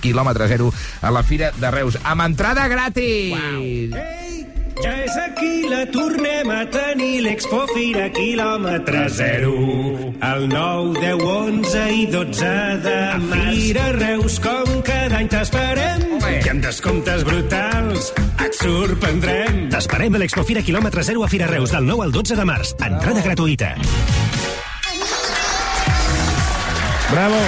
quilòmetre 0.03 0.51
zero 0.51 0.74
a 1.01 1.14
la 1.14 1.22
Fira 1.22 1.55
de 1.55 1.70
Reus, 1.70 2.03
amb 2.03 2.26
entrada 2.26 2.66
gratis! 2.66 3.38
Wow. 3.38 4.57
Ja 4.83 4.93
és 5.03 5.14
aquí, 5.18 5.66
la 5.70 5.83
tornem 5.91 6.51
a 6.55 6.61
tenir, 6.70 7.22
l'Expo 7.24 7.64
Fira 7.72 8.07
quilòmetre 8.14 9.07
zero. 9.11 9.55
El 10.29 10.47
9, 10.53 11.01
10, 11.01 11.24
11 11.24 11.85
i 11.95 12.05
12 12.12 12.53
de 12.85 12.99
març. 13.24 13.55
Fira 13.57 13.87
Reus, 13.97 14.39
com 14.45 14.83
cada 14.87 15.18
any 15.18 15.31
t'esperem. 15.33 16.05
I 16.29 16.53
amb 16.53 16.62
descomptes 16.62 17.24
brutals 17.26 18.12
et 18.45 18.61
sorprendrem. 18.61 19.64
T'esperem 19.74 20.14
a 20.14 20.22
l'Expo 20.22 20.47
Fira 20.47 20.62
quilòmetre 20.62 21.07
zero 21.07 21.26
a 21.26 21.31
Fira 21.33 21.51
Reus, 21.51 21.74
del 21.74 21.89
9 21.89 22.07
al 22.07 22.14
12 22.14 22.39
de 22.39 22.47
març. 22.47 22.76
Entrada 22.79 23.24
gratuïta. 23.24 23.74
Bravo! 27.09 27.43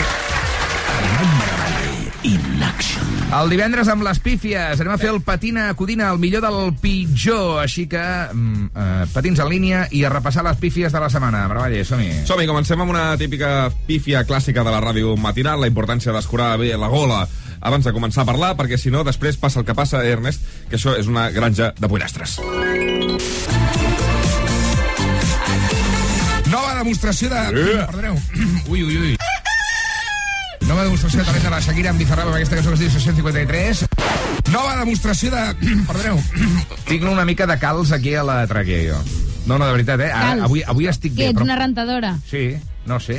El 3.30 3.46
divendres 3.46 3.86
amb 3.86 4.02
les 4.02 4.18
pífies 4.18 4.80
anem 4.82 4.90
a 4.90 4.98
fer 4.98 5.12
el 5.12 5.20
patina 5.22 5.68
acudina, 5.70 6.08
el 6.10 6.18
millor 6.18 6.42
del 6.42 6.72
pitjor. 6.82 7.60
Així 7.62 7.84
que 7.90 8.00
mm, 8.02 8.64
eh, 8.74 9.04
patins 9.12 9.38
en 9.38 9.46
línia 9.52 9.84
i 9.94 10.02
a 10.02 10.10
repassar 10.10 10.42
les 10.42 10.58
pífies 10.58 10.90
de 10.90 11.02
la 11.02 11.10
setmana. 11.12 11.44
Bravalle, 11.52 11.84
som-hi. 11.86 12.24
Som-hi, 12.26 12.48
comencem 12.50 12.82
amb 12.82 12.90
una 12.90 13.04
típica 13.20 13.70
pífia 13.86 14.24
clàssica 14.26 14.66
de 14.66 14.74
la 14.74 14.82
ràdio 14.82 15.14
matinal, 15.14 15.62
la 15.62 15.70
importància 15.70 16.14
d'escurar 16.16 16.56
bé 16.58 16.74
la 16.74 16.90
gola 16.90 17.22
abans 17.60 17.86
de 17.86 17.94
començar 17.94 18.24
a 18.24 18.30
parlar, 18.32 18.56
perquè 18.58 18.80
si 18.80 18.90
no, 18.90 19.04
després 19.06 19.38
passa 19.38 19.62
el 19.62 19.68
que 19.68 19.78
passa, 19.78 20.02
Ernest, 20.02 20.42
que 20.66 20.80
això 20.80 20.98
és 20.98 21.06
una 21.06 21.28
granja 21.30 21.70
de 21.78 21.92
pollastres. 21.92 22.40
Nova 26.50 26.74
demostració 26.82 27.30
de... 27.30 27.46
Perdoneu. 27.86 28.18
Ui, 28.72 28.82
ui, 28.82 28.96
ui. 28.96 29.29
Nova 30.80 30.88
demostració 30.88 31.20
de 31.20 31.26
talent 31.28 31.42
de 31.44 31.50
la 31.52 31.58
Shakira 31.60 31.90
amb 31.92 32.00
Bizarrap 32.00 32.28
amb 32.30 32.36
aquesta 32.38 32.56
cançó 32.56 32.70
que 32.70 32.76
es 32.78 32.80
diu 32.80 32.92
653. 32.94 33.82
Nova 34.48 34.78
demostració 34.78 35.28
de... 35.34 35.42
Perdoneu. 35.90 36.20
Tinc 36.88 37.04
una 37.04 37.26
mica 37.28 37.44
de 37.50 37.58
calç 37.60 37.92
aquí 37.92 38.14
a 38.16 38.22
la 38.24 38.38
tràquea, 38.48 38.78
jo. 38.86 39.00
No, 39.44 39.58
no, 39.58 39.66
de 39.66 39.74
veritat, 39.74 40.00
eh? 40.00 40.08
Ara, 40.08 40.30
Calç? 40.38 40.46
avui, 40.48 40.62
avui 40.64 40.88
estic 40.88 41.12
Que 41.12 41.26
bé, 41.26 41.28
ets 41.34 41.36
però... 41.36 41.44
una 41.50 41.58
rentadora. 41.60 42.14
Sí, 42.30 42.46
no 42.88 42.96
sé. 42.96 43.18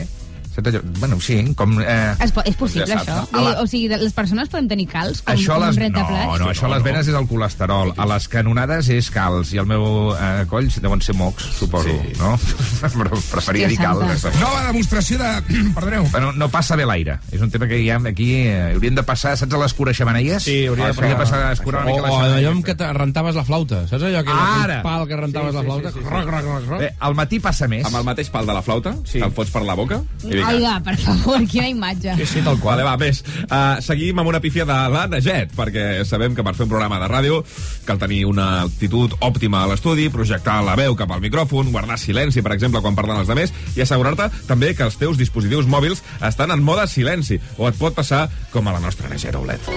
Sento 0.54 0.70
allò- 0.70 0.82
Bueno, 1.00 1.20
sí, 1.22 1.54
com... 1.56 1.78
Eh... 1.82 2.16
Es 2.20 2.32
po 2.36 2.44
és 2.46 2.56
possible, 2.60 2.86
Ja 2.88 3.00
saps, 3.00 3.08
això? 3.08 3.28
no? 3.32 3.42
La- 3.46 3.54
I, 3.54 3.64
o 3.64 3.68
sigui, 3.68 3.88
de- 3.88 3.98
les 4.02 4.14
persones 4.14 4.50
podem 4.52 4.68
tenir 4.68 4.88
calç 4.92 5.22
com, 5.24 5.34
Això 5.34 5.56
a 5.56 5.60
com 5.60 5.68
les... 5.68 5.78
un 5.78 5.94
No, 5.94 6.38
no, 6.38 6.50
això 6.52 6.68
a 6.68 6.74
les 6.76 6.84
venes 6.84 7.08
és 7.08 7.16
el 7.16 7.28
colesterol. 7.30 7.94
A 7.98 8.06
les 8.12 8.28
canonades 8.28 8.90
és 8.90 9.10
calç. 9.14 9.54
I 9.56 9.62
el 9.64 9.70
meu 9.70 10.12
eh, 10.16 10.46
coll 10.52 10.68
deuen 10.82 11.02
ser 11.02 11.16
mocs, 11.16 11.48
suposo, 11.58 11.90
sí. 11.90 12.16
no? 12.20 12.34
Però 12.82 13.22
preferia 13.32 13.68
dir 13.72 13.78
calç. 13.80 14.18
santa. 14.20 14.40
Nova 14.44 14.66
demostració 14.68 15.18
de... 15.22 15.32
Perdoneu. 15.78 16.08
Bueno, 16.12 16.32
no 16.34 16.50
passa 16.52 16.76
bé 16.76 16.86
l'aire. 16.90 17.20
És 17.32 17.42
un 17.42 17.52
tema 17.54 17.68
que 17.72 17.80
hi 17.80 17.90
ha 17.90 18.00
aquí... 18.12 18.30
Eh, 18.48 18.74
hauríem 18.76 18.96
de 19.00 19.04
passar, 19.08 19.38
saps, 19.40 19.54
a 19.56 19.62
l'escura 19.62 19.94
xemeneies? 19.96 20.44
Sí, 20.44 20.66
hauria 20.68 20.92
de 20.92 21.08
de 21.12 21.16
passar 21.16 21.42
a 21.48 21.52
escurar 21.54 21.84
una 21.86 21.92
O, 21.92 21.96
mica 21.96 22.12
o 22.12 22.22
les 22.22 22.36
allò 22.42 22.54
què 22.66 22.76
te 22.78 22.92
rentaves 22.94 23.36
la 23.36 23.44
flauta. 23.48 23.82
Saps 23.90 24.04
allò 24.08 24.22
que 24.24 24.36
Ara! 24.36 24.78
el 24.78 24.84
pal 24.86 25.08
que 25.08 25.18
rentaves 25.20 25.56
la 25.56 25.64
flauta? 25.64 25.92
Roc, 25.96 26.30
roc, 26.30 26.46
roc, 26.46 26.68
roc. 26.70 26.82
Eh, 26.86 26.92
al 27.00 27.16
matí 27.18 27.40
passa 27.44 27.68
més. 27.72 27.86
Amb 27.88 27.98
el 28.02 28.06
mateix 28.08 28.30
pal 28.34 28.46
de 28.48 28.56
la 28.56 28.62
flauta, 28.66 28.94
sí. 29.06 29.20
te'l 29.20 29.34
fots 29.36 29.52
per 29.54 29.64
la 29.68 29.76
boca 29.80 30.02
i 30.24 30.30
vinga. 30.36 30.51
Ai, 30.52 30.62
va, 30.64 30.76
per 30.84 30.98
favor, 31.00 31.42
quina 31.52 31.70
imatge. 31.72 32.16
Sí, 32.26 32.44
tal 32.46 32.60
qual. 32.60 32.72
Vale, 32.72 32.86
va, 32.88 32.96
més. 32.96 33.20
Uh, 33.44 33.82
seguim 33.84 34.22
amb 34.22 34.32
una 34.32 34.40
pífia 34.40 34.64
de 34.68 34.78
la 34.94 35.04
Neget, 35.12 35.52
perquè 35.58 36.06
sabem 36.08 36.36
que 36.38 36.46
per 36.46 36.54
fer 36.56 36.64
un 36.68 36.72
programa 36.72 37.02
de 37.02 37.10
ràdio 37.12 37.42
cal 37.88 38.00
tenir 38.00 38.24
una 38.30 38.62
actitud 38.64 39.18
òptima 39.20 39.66
a 39.66 39.72
l'estudi, 39.72 40.08
projectar 40.14 40.62
la 40.64 40.78
veu 40.80 40.96
cap 40.96 41.12
al 41.12 41.24
micròfon, 41.24 41.74
guardar 41.76 42.00
silenci, 42.00 42.42
per 42.42 42.56
exemple, 42.56 42.80
quan 42.80 42.96
parlen 42.96 43.20
els 43.20 43.32
demés, 43.32 43.52
i 43.76 43.84
assegurar-te 43.84 44.30
també 44.48 44.72
que 44.78 44.88
els 44.88 44.96
teus 45.02 45.20
dispositius 45.20 45.68
mòbils 45.68 46.04
estan 46.24 46.56
en 46.56 46.64
mode 46.64 46.88
silenci, 46.88 47.42
o 47.58 47.68
et 47.68 47.78
pot 47.80 47.98
passar 47.98 48.28
com 48.56 48.68
a 48.68 48.78
la 48.78 48.84
nostra 48.84 49.12
Neget 49.12 49.36
Oulet. 49.36 49.72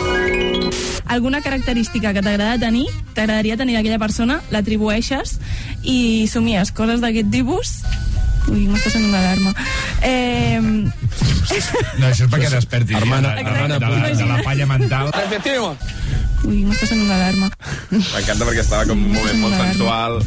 alguna 1.04 1.42
característica 1.42 2.12
que 2.14 2.22
t'agrada 2.22 2.58
tenir, 2.58 2.86
t'agradaria 3.14 3.56
tenir 3.56 3.76
d'aquella 3.76 4.00
persona, 4.00 4.40
l'atribueixes 4.50 5.38
i 5.82 6.26
somies 6.30 6.72
coses 6.72 7.02
d'aquest 7.04 7.30
tipus 7.30 7.80
Ui, 8.52 8.66
m'està 8.68 8.90
sonant 8.92 9.08
una 9.08 9.20
alarma. 9.22 9.54
Eh, 10.02 10.60
No, 10.60 12.06
això 12.08 12.24
és 12.26 12.30
perquè 12.32 12.48
despertis. 12.50 12.96
Hermana- 12.98 13.34
ja, 13.36 13.42
de, 13.42 13.50
hermana 13.50 13.78
de, 13.78 13.86
de, 13.86 14.00
la, 14.00 14.08
de 14.18 14.26
la 14.26 14.42
palla 14.42 14.66
mental. 14.66 15.10
Efectivo. 15.24 15.76
Ui, 16.44 16.58
m'està 16.68 16.86
sonant 16.90 17.08
l'alarma. 17.08 17.48
M'encanta 17.90 18.44
perquè 18.44 18.60
estava 18.64 18.84
com 18.90 19.00
un 19.00 19.12
moment 19.14 19.38
molt 19.40 19.56
sensual. 19.60 20.18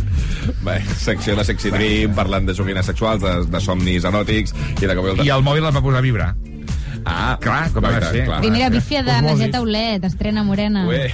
Bé, 0.64 0.78
secció 0.98 1.36
de 1.38 1.44
Sexy 1.46 1.70
Dream, 1.74 2.16
parlant 2.18 2.48
de 2.48 2.56
joguines 2.58 2.86
sexuals, 2.90 3.22
de, 3.22 3.34
de 3.52 3.62
somnis 3.62 4.06
eròtics 4.08 4.54
i 4.82 4.88
de. 4.88 4.96
I 5.26 5.30
el 5.36 5.44
mòbil 5.46 5.66
el 5.68 5.76
va 5.76 5.82
posar 5.84 6.00
a 6.02 6.06
vibrar. 6.06 6.32
Ah, 7.08 7.38
clar, 7.42 7.72
com 7.74 7.86
ha 7.88 7.94
de 8.00 8.10
ser. 8.12 8.26
Primera 8.42 8.70
bífia 8.70 9.04
de 9.04 9.16
Najeta 9.22 9.62
Olet, 9.62 10.04
estrena 10.08 10.44
morena. 10.44 10.86
Ué. 10.88 11.14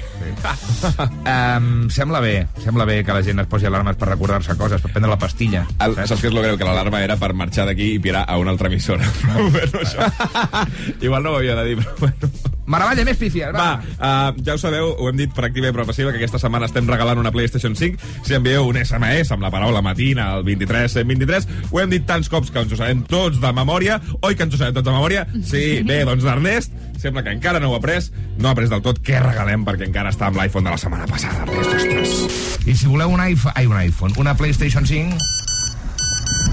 Um, 1.23 1.89
sembla 1.93 2.19
bé, 2.23 2.47
sembla 2.63 2.85
bé 2.89 3.01
que 3.05 3.15
la 3.15 3.21
gent 3.23 3.43
es 3.43 3.49
posi 3.51 3.69
alarmes 3.69 3.97
per 3.99 4.09
recordar-se 4.09 4.57
coses, 4.59 4.81
per 4.81 4.91
prendre 4.91 5.11
la 5.11 5.19
pastilla. 5.21 5.65
El, 5.83 5.95
saps 6.01 6.19
què 6.23 6.31
és 6.31 6.35
lo 6.35 6.43
greu? 6.43 6.57
Que 6.59 6.67
l'alarma 6.67 7.03
era 7.05 7.17
per 7.21 7.33
marxar 7.37 7.67
d'aquí 7.69 7.93
i 7.95 8.01
pirar 8.03 8.25
a 8.27 8.39
una 8.41 8.53
altra 8.55 8.71
emissora. 8.71 9.07
Però, 9.23 9.47
bueno, 9.53 9.83
això... 9.83 10.09
Igual 11.05 11.23
no 11.23 11.33
ho 11.33 11.39
havia 11.39 11.55
de 11.59 11.69
dir, 11.69 11.77
però 11.79 11.95
bueno. 11.99 12.29
Maravalla, 12.65 13.03
més 13.07 13.19
pífies, 13.19 13.51
va. 13.55 13.63
Va, 13.63 13.95
uh, 13.97 14.43
ja 14.45 14.55
ho 14.55 14.61
sabeu, 14.61 14.93
ho 14.95 15.09
hem 15.09 15.19
dit 15.19 15.33
per 15.35 15.47
activa 15.49 15.69
i 15.71 15.75
per 15.75 15.87
passiva, 15.87 16.13
que 16.13 16.21
aquesta 16.21 16.39
setmana 16.39 16.69
estem 16.69 16.87
regalant 16.89 17.19
una 17.19 17.33
PlayStation 17.35 17.75
5. 17.75 18.13
Si 18.23 18.37
envieu 18.37 18.69
un 18.69 18.79
SMS 18.79 19.33
amb 19.35 19.43
la 19.43 19.51
paraula 19.53 19.83
matina 19.83 20.29
al 20.37 20.47
23 20.47 20.95
123, 21.01 21.49
ho 21.71 21.83
hem 21.83 21.91
dit 21.91 22.07
tants 22.07 22.31
cops 22.31 22.53
que 22.53 22.63
ens 22.63 22.71
ho 22.71 22.79
sabem 22.79 23.03
tots 23.09 23.41
de 23.43 23.53
memòria. 23.55 23.99
Oi 24.21 24.37
que 24.39 24.47
ens 24.47 24.55
ho 24.55 24.61
sabem 24.61 24.79
tots 24.79 24.87
de 24.87 24.95
memòria? 24.95 25.27
Sí, 25.43 25.83
bé, 25.87 26.03
doncs 26.07 26.25
l'Ernest 26.27 26.79
sembla 27.03 27.23
que 27.23 27.33
encara 27.35 27.59
no 27.59 27.69
ho 27.69 27.75
ha 27.75 27.81
après. 27.81 28.09
No 28.39 28.47
ha 28.47 28.55
après 28.55 28.71
del 28.71 28.81
tot 28.85 29.01
què 29.03 29.19
regalem, 29.19 29.67
perquè 29.67 29.89
encara 29.89 30.13
està 30.13 30.31
amb 30.31 30.39
l'iPhone 30.39 30.69
de 30.69 30.73
la 30.73 30.79
setmana 30.79 31.07
passada. 31.09 31.43
Ernest, 31.43 31.75
ostres. 31.81 32.63
I 32.63 32.77
si 32.79 32.87
voleu 32.87 33.11
un 33.11 33.23
iPhone, 33.23 33.53
ai, 33.59 33.67
un 33.67 33.79
iPhone, 33.83 34.15
una 34.23 34.37
PlayStation 34.39 34.87
5... 34.87 35.42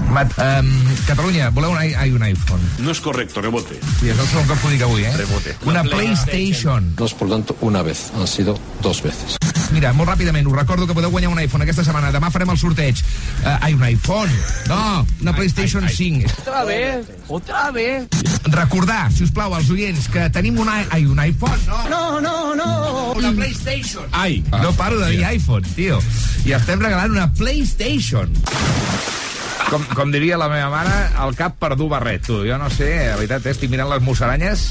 Mat, 0.09 0.33
um, 0.37 0.67
Catalunya, 1.07 1.49
voleu 1.51 1.71
un, 1.71 1.83
i- 1.83 1.93
ai, 1.95 2.11
un 2.11 2.23
iPhone? 2.23 2.59
No 2.79 2.91
es 2.91 2.99
correcto, 2.99 3.41
rebote. 3.41 3.79
Sí, 3.99 4.09
és 4.09 4.17
el 4.19 4.27
segon 4.27 4.47
cop 4.49 4.59
que 4.59 4.67
ho 4.67 4.71
dic 4.73 4.81
avui, 4.83 5.03
eh? 5.05 5.13
Rebote. 5.15 5.55
Una 5.65 5.83
PlayStation. 5.83 6.93
No 6.99 7.05
es 7.05 7.13
por 7.13 7.29
tanto 7.29 7.55
una 7.61 7.81
vez, 7.81 8.11
han 8.17 8.27
sido 8.27 8.59
dos 8.81 9.01
veces. 9.01 9.37
Mira, 9.71 9.93
molt 9.95 10.09
ràpidament, 10.09 10.45
us 10.47 10.57
recordo 10.57 10.85
que 10.85 10.93
podeu 10.93 11.09
guanyar 11.11 11.29
un 11.31 11.39
iPhone 11.39 11.63
aquesta 11.63 11.85
setmana. 11.87 12.11
Demà 12.11 12.27
farem 12.29 12.49
el 12.51 12.57
sorteig. 12.59 12.99
Uh, 13.45 13.55
ai, 13.61 13.73
un 13.73 13.83
iPhone. 13.87 14.29
No, 14.67 15.07
una 15.21 15.33
PlayStation 15.33 15.87
5. 15.87 16.27
Otra 16.41 16.65
vez, 16.65 17.07
otra 17.29 17.71
vez. 17.71 18.07
Recordar, 18.51 19.11
si 19.13 19.23
us 19.23 19.31
plau, 19.31 19.55
als 19.55 19.69
oients, 19.71 20.09
que 20.11 20.27
tenim 20.29 20.59
un, 20.59 20.67
ai, 20.67 21.05
un 21.05 21.19
iPhone. 21.23 21.57
No, 21.67 21.87
No, 21.87 22.19
no, 22.19 22.53
no. 22.55 23.13
una 23.15 23.31
PlayStation. 23.31 24.03
Ai. 24.11 24.43
No 24.51 24.73
paro 24.73 24.99
de 24.99 25.11
dir 25.11 25.23
iPhone, 25.25 25.63
tio. 25.75 26.01
I 26.43 26.51
estem 26.57 26.79
regalant 26.81 27.11
una 27.15 27.31
PlayStation. 27.31 28.27
Com, 29.69 29.83
com 29.95 30.11
diria 30.11 30.37
la 30.39 30.47
meva 30.51 30.69
mare, 30.71 30.93
el 31.23 31.35
cap 31.39 31.55
per 31.61 31.75
dur 31.79 31.87
barret, 31.91 32.25
tu. 32.25 32.41
Jo 32.47 32.57
no 32.59 32.69
sé, 32.73 32.89
la 33.07 33.15
veritat, 33.19 33.45
eh, 33.45 33.53
estic 33.55 33.71
mirant 33.71 33.89
les 33.91 34.01
musaranyes, 34.03 34.63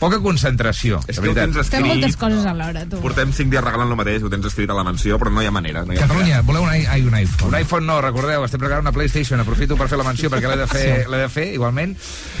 poca 0.00 0.20
concentració, 0.24 1.00
És 1.04 1.16
de 1.16 1.22
que 1.22 1.28
ho 1.30 1.34
veritat. 1.34 1.52
tens 1.52 1.56
Fem 1.56 1.80
escrit... 1.82 1.86
moltes 1.92 2.16
coses 2.20 2.46
alhora, 2.48 2.84
tu. 2.88 3.00
Portem 3.04 3.32
5 3.36 3.52
dies 3.52 3.64
regalant 3.64 3.92
el 3.92 3.98
mateix, 4.00 4.22
ho 4.24 4.30
tens 4.32 4.46
escrit 4.48 4.70
a 4.72 4.76
la 4.78 4.84
menció, 4.86 5.18
però 5.20 5.32
no 5.32 5.42
hi 5.44 5.50
ha 5.50 5.54
manera. 5.54 5.84
No 5.84 5.92
hi 5.92 5.98
ha 5.98 6.06
Catalunya, 6.06 6.40
voleu 6.46 6.64
un, 6.64 6.70
ai, 6.70 7.02
un 7.04 7.16
iPhone? 7.18 7.50
Un 7.50 7.58
iPhone 7.60 7.86
no, 7.86 7.98
recordeu, 8.04 8.44
estem 8.46 8.62
regalant 8.62 8.86
una 8.86 8.94
PlayStation. 8.96 9.40
Aprofito 9.40 9.76
per 9.76 9.90
fer 9.92 9.98
la 10.00 10.06
menció 10.08 10.30
perquè 10.32 10.48
l'he 10.48 10.60
de 10.62 10.68
fer, 10.70 10.86
l'he 11.10 11.22
de 11.24 11.28
fer 11.32 11.46
igualment. 11.58 11.96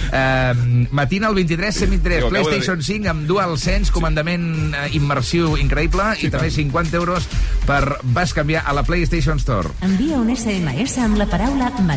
Uh, 0.06 0.86
matina 0.96 1.28
el 1.28 1.34
23, 1.34 1.74
123, 1.84 2.16
Sí, 2.16 2.22
ho 2.22 2.28
acabo 2.28 2.36
de 2.36 2.56
PlayStation 2.56 2.82
5 2.82 3.10
amb 3.12 3.26
DualSense, 3.28 3.92
comandament 3.92 4.46
eh, 4.72 4.86
immersiu 4.96 5.56
increïble 5.60 6.12
i 6.22 6.30
també 6.32 6.50
50 6.54 6.96
euros 6.96 7.26
per 7.66 7.98
canviar 8.36 8.64
a 8.66 8.72
la 8.76 8.82
PlayStation 8.86 9.40
Store. 9.42 9.70
Envia 9.82 10.18
un 10.20 10.30
SMS 10.34 10.98
amb 11.02 11.18
la 11.20 11.26
paraula 11.30 11.70
matina 11.80 11.95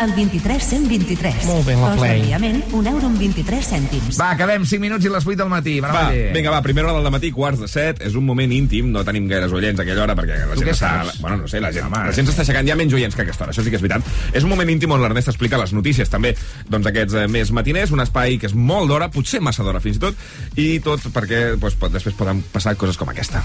al 0.00 0.14
23123. 0.14 1.44
Molt 1.46 1.66
bé, 1.66 1.74
la 1.74 1.88
Cost 1.88 1.98
Play. 1.98 2.20
d'enviament, 2.20 2.62
un 2.72 2.86
euro 2.86 3.06
amb 3.06 3.18
23 3.18 3.66
cèntims. 3.66 4.18
Va, 4.20 4.30
acabem 4.36 4.64
5 4.64 4.80
minuts 4.80 5.04
i 5.04 5.10
les 5.10 5.26
8 5.26 5.36
del 5.36 5.50
matí. 5.50 5.80
Va, 5.80 6.10
vinga, 6.34 6.50
va, 6.50 6.62
primera 6.62 6.92
hora 6.92 7.02
del 7.02 7.12
matí, 7.12 7.30
quarts 7.32 7.60
de 7.60 7.68
set, 7.68 8.00
és 8.06 8.14
un 8.14 8.24
moment 8.24 8.50
íntim, 8.52 8.90
no 8.92 9.04
tenim 9.04 9.28
gaires 9.28 9.52
oients 9.52 9.78
a 9.80 9.82
aquella 9.82 10.02
hora, 10.04 10.16
perquè 10.16 10.38
la 10.46 10.54
Tu 10.54 10.64
gent 10.64 10.72
està... 10.72 10.92
saps? 11.04 11.20
Bueno, 11.20 11.42
no 11.42 11.48
sé, 11.48 11.60
la 11.60 11.72
gent, 11.72 11.90
la 11.90 12.12
gent 12.16 12.28
s'està 12.28 12.44
aixecant, 12.46 12.66
hi 12.66 12.74
ha 12.74 12.78
menys 12.78 12.94
oients 12.94 13.14
que 13.14 13.22
a 13.22 13.26
aquesta 13.28 13.44
hora, 13.44 13.54
això 13.54 13.64
sí 13.64 13.72
que 13.72 13.80
és 13.80 13.84
veritat. 13.84 14.06
És 14.32 14.46
un 14.46 14.52
moment 14.54 14.70
íntim 14.70 14.92
on 14.92 15.02
l'Ernest 15.02 15.32
explica 15.34 15.58
les 15.60 15.74
notícies, 15.76 16.10
també, 16.10 16.34
doncs 16.70 16.86
aquests 16.90 17.14
eh, 17.14 17.26
més 17.28 17.52
matiners, 17.52 17.92
un 17.92 18.00
espai 18.00 18.38
que 18.38 18.46
és 18.50 18.54
molt 18.54 18.88
d'hora, 18.88 19.10
potser 19.10 19.42
massa 19.44 19.66
d'hora 19.66 19.82
fins 19.82 19.98
i 20.00 20.04
tot, 20.06 20.28
i 20.56 20.70
tot 20.84 21.10
perquè 21.12 21.56
doncs, 21.56 21.76
pot, 21.80 21.92
després 21.92 22.16
poden 22.16 22.44
passar 22.52 22.76
coses 22.80 22.96
com 22.96 23.10
aquesta. 23.12 23.44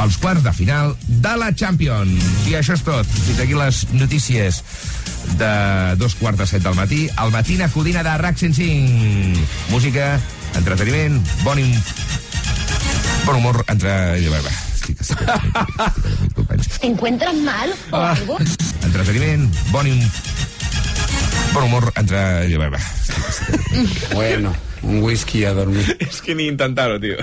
Pels 0.00 0.16
quarts 0.16 0.40
de 0.42 0.52
final 0.56 0.94
de 1.20 1.32
la 1.36 1.50
Champions. 1.52 2.24
I 2.48 2.54
això 2.56 2.72
és 2.72 2.80
tot. 2.86 3.04
Fins 3.26 3.40
aquí 3.42 3.52
les 3.56 3.82
notícies 3.92 4.62
de 5.36 5.50
dos 6.00 6.14
quarts 6.16 6.40
de 6.40 6.46
set 6.48 6.64
del 6.64 6.76
matí. 6.78 7.02
El 7.20 7.32
matina 7.34 7.68
codina 7.68 8.00
de 8.06 8.14
RAC 8.22 8.38
105. 8.40 9.44
Música, 9.68 10.14
entreteniment, 10.56 11.20
bon, 11.44 11.60
im... 11.60 11.74
bon 13.26 13.36
humor 13.42 13.60
entre... 13.68 13.92
Estic, 14.80 15.02
estic, 15.04 15.20
¿Te 16.80 16.86
encuentras 16.88 17.36
mal 17.36 17.68
o 17.90 17.96
Ah. 18.00 18.14
algo? 18.16 18.38
entreteniment, 18.82 19.50
bon, 19.70 19.86
im... 19.86 20.00
bon 21.52 21.64
humor 21.64 21.92
entre... 21.96 22.48
Bueno, 24.14 24.52
un 24.82 25.02
whisky 25.02 25.44
a 25.44 25.52
dormir. 25.54 25.96
És 26.00 26.20
que 26.22 26.34
ni 26.34 26.46
intentar-ho, 26.50 26.98
tio. 27.00 27.16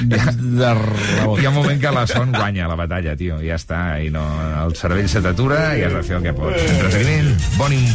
De, 0.00 0.18
de 0.18 0.74
rebot. 0.74 1.40
Hi 1.40 1.46
ha 1.46 1.50
un 1.50 1.58
moment 1.58 1.80
que 1.80 1.92
la 1.92 2.06
son 2.06 2.32
guanya 2.32 2.68
la 2.68 2.76
batalla, 2.78 3.16
tio. 3.16 3.38
Ja 3.42 3.58
està, 3.58 3.98
i 4.02 4.10
no, 4.14 4.24
el 4.64 4.76
cervell 4.78 5.08
se 5.10 5.22
t'atura 5.24 5.76
i 5.78 5.84
has 5.86 5.94
de 5.94 6.02
fer 6.06 6.18
el 6.18 6.26
que 6.26 6.34
pots. 6.36 6.62
Entreteniment, 6.62 7.32
bon, 7.58 7.76
im... 7.76 7.86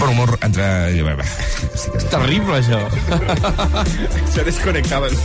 bon 0.00 0.12
humor 0.14 0.36
entre... 0.42 0.68
És 1.76 2.06
terrible, 2.12 2.60
això. 2.60 2.80
Se 4.32 4.44
desconnectava 4.46 5.08
el 5.10 5.16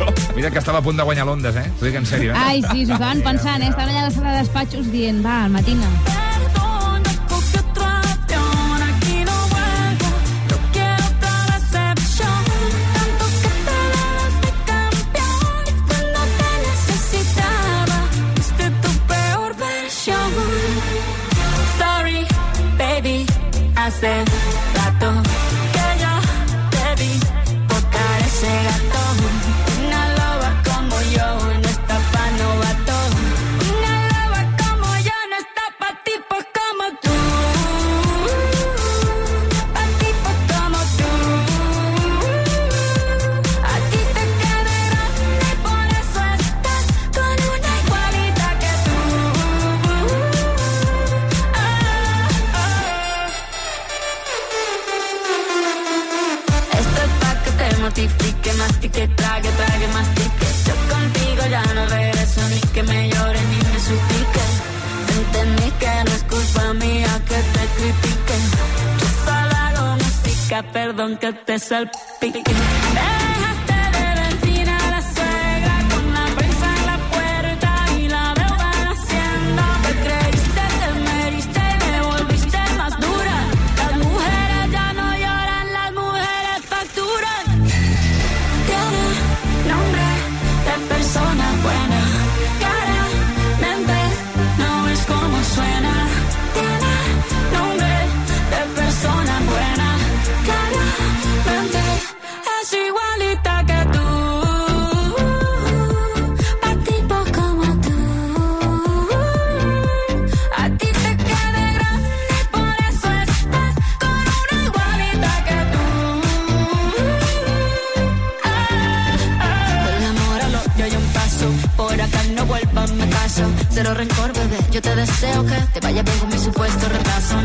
no? 0.00 0.10
Mira 0.36 0.50
que 0.50 0.60
estava 0.62 0.78
a 0.80 0.84
punt 0.84 1.00
de 1.00 1.06
guanyar 1.06 1.26
l'Ondes, 1.28 1.56
eh? 1.56 1.68
T'ho 1.78 1.88
dic 1.88 2.00
en 2.00 2.08
sèrio, 2.08 2.34
eh? 2.34 2.38
Ai, 2.38 2.64
sí, 2.70 2.86
s'ho 2.86 2.96
estaven 2.96 3.24
pensant, 3.26 3.62
eh? 3.62 3.70
Estaven 3.72 3.94
allà 3.94 4.06
a 4.06 4.10
la 4.10 4.14
sala 4.14 4.34
de 4.36 4.42
despatxos 4.44 4.92
dient, 4.94 5.22
va, 5.26 5.44
al 5.46 5.56
matina. 5.56 6.29
dancing 24.00 24.59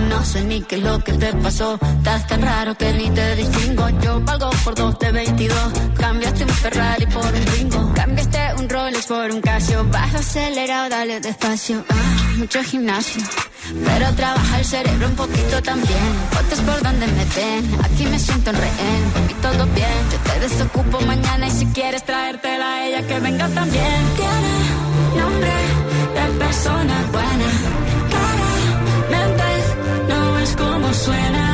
No 0.09 0.23
sé 0.25 0.43
ni 0.43 0.61
qué 0.61 0.75
es 0.75 0.83
lo 0.83 0.99
que 1.03 1.13
te 1.13 1.33
pasó. 1.33 1.79
Estás 1.97 2.27
tan 2.27 2.41
raro 2.41 2.75
que 2.75 2.91
ni 2.93 3.09
te 3.11 3.35
distingo. 3.35 3.89
Yo 4.01 4.19
valgo 4.21 4.49
por 4.63 4.75
dos 4.75 4.97
de 4.99 5.11
22. 5.11 5.57
Cambiaste 5.97 6.43
un 6.43 6.49
Ferrari 6.49 7.05
por 7.07 7.25
un 7.25 7.45
Ringo. 7.53 7.93
Cambiaste 7.93 8.39
un 8.57 8.69
Rolex 8.69 9.05
por 9.05 9.29
un 9.31 9.41
Casio. 9.41 9.85
Baja 9.85 10.17
acelerado, 10.19 10.89
dale 10.89 11.19
despacio. 11.19 11.83
Ah, 11.89 12.31
mucho 12.37 12.63
gimnasio. 12.63 13.23
Pero 13.83 14.13
trabaja 14.13 14.59
el 14.59 14.65
cerebro 14.65 15.07
un 15.07 15.15
poquito 15.15 15.61
también. 15.61 16.13
Fotos 16.31 16.59
por 16.61 16.81
donde 16.83 17.07
me 17.07 17.25
ven. 17.25 17.79
Aquí 17.83 18.05
me 18.05 18.19
siento 18.19 18.49
en 18.49 18.55
rehén. 18.57 19.01
Mí 19.27 19.33
todo 19.41 19.65
bien. 19.73 19.97
Yo 20.11 20.17
te 20.31 20.39
desocupo 20.39 21.01
mañana 21.01 21.47
y 21.47 21.51
si 21.51 21.65
quieres 21.67 22.03
traértela 22.03 22.75
a 22.75 22.87
ella 22.87 23.07
que 23.07 23.19
venga 23.19 23.47
también. 23.49 24.01
Tiene 24.15 25.21
nombre 25.21 25.53
de 26.15 26.39
persona 26.39 27.05
buena. 27.11 27.84
Suena. 31.05 31.44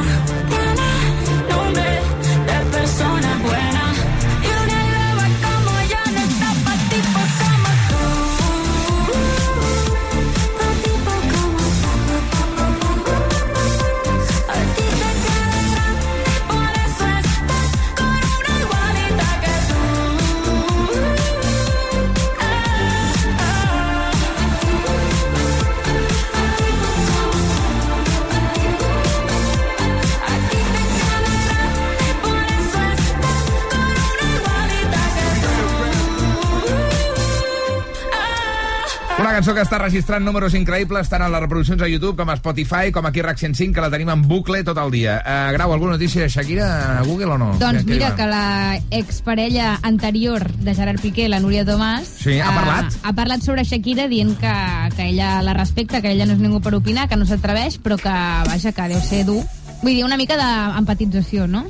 Cançó 39.42 39.56
que 39.58 39.64
està 39.66 39.80
registrant 39.82 40.22
números 40.22 40.54
increïbles 40.54 41.08
tant 41.10 41.24
a 41.26 41.28
les 41.34 41.42
reproduccions 41.42 41.82
a 41.82 41.88
YouTube 41.89 42.14
com 42.20 42.30
a 42.30 42.36
Spotify, 42.38 42.92
com 42.94 43.08
aquí 43.10 43.24
a 43.24 43.26
RAC 43.26 43.39
105, 43.42 43.74
que 43.74 43.82
la 43.82 43.89
tenim 43.89 44.12
en 44.14 44.22
bucle 44.30 44.60
tot 44.68 44.78
el 44.78 44.92
dia. 44.94 45.16
Uh, 45.26 45.54
Grau, 45.56 45.74
alguna 45.74 45.96
notícia 45.96 46.22
de 46.22 46.30
Shakira 46.30 46.68
a 47.00 47.02
Google 47.08 47.32
o 47.34 47.38
no? 47.42 47.48
Doncs 47.58 47.88
mira 47.89 48.12
que 48.14 48.28
la 48.30 48.78
exparella 48.92 49.80
anterior 49.82 50.46
de 50.52 50.76
Gerard 50.78 51.02
Piqué, 51.02 51.26
la 51.26 51.39
Núria 51.42 51.66
Tomàs... 51.66 52.06
Sí, 52.22 52.36
ha 52.38 52.52
eh, 52.52 52.60
parlat? 52.60 53.00
Ha 53.02 53.16
parlat 53.18 53.42
sobre 53.42 53.66
Shakira 53.66 54.06
dient 54.12 54.36
que, 54.38 54.54
que 54.94 55.10
ella 55.10 55.39
la 55.42 55.58
respecta, 55.58 56.04
que 56.06 56.14
ella 56.14 56.30
no 56.30 56.38
és 56.38 56.44
ningú 56.44 56.62
per 56.62 56.76
opinar, 56.78 57.08
que 57.10 57.18
no 57.18 57.26
s'atreveix, 57.26 57.80
però 57.82 57.98
que, 57.98 58.14
vaja, 58.46 58.76
que 58.78 58.89
deu 58.94 59.02
ser 59.02 59.24
dur. 59.26 59.42
Vull 59.82 59.96
dir, 59.96 60.06
una 60.06 60.22
mica 60.22 60.38
d'empatització, 60.38 61.50
no? 61.50 61.66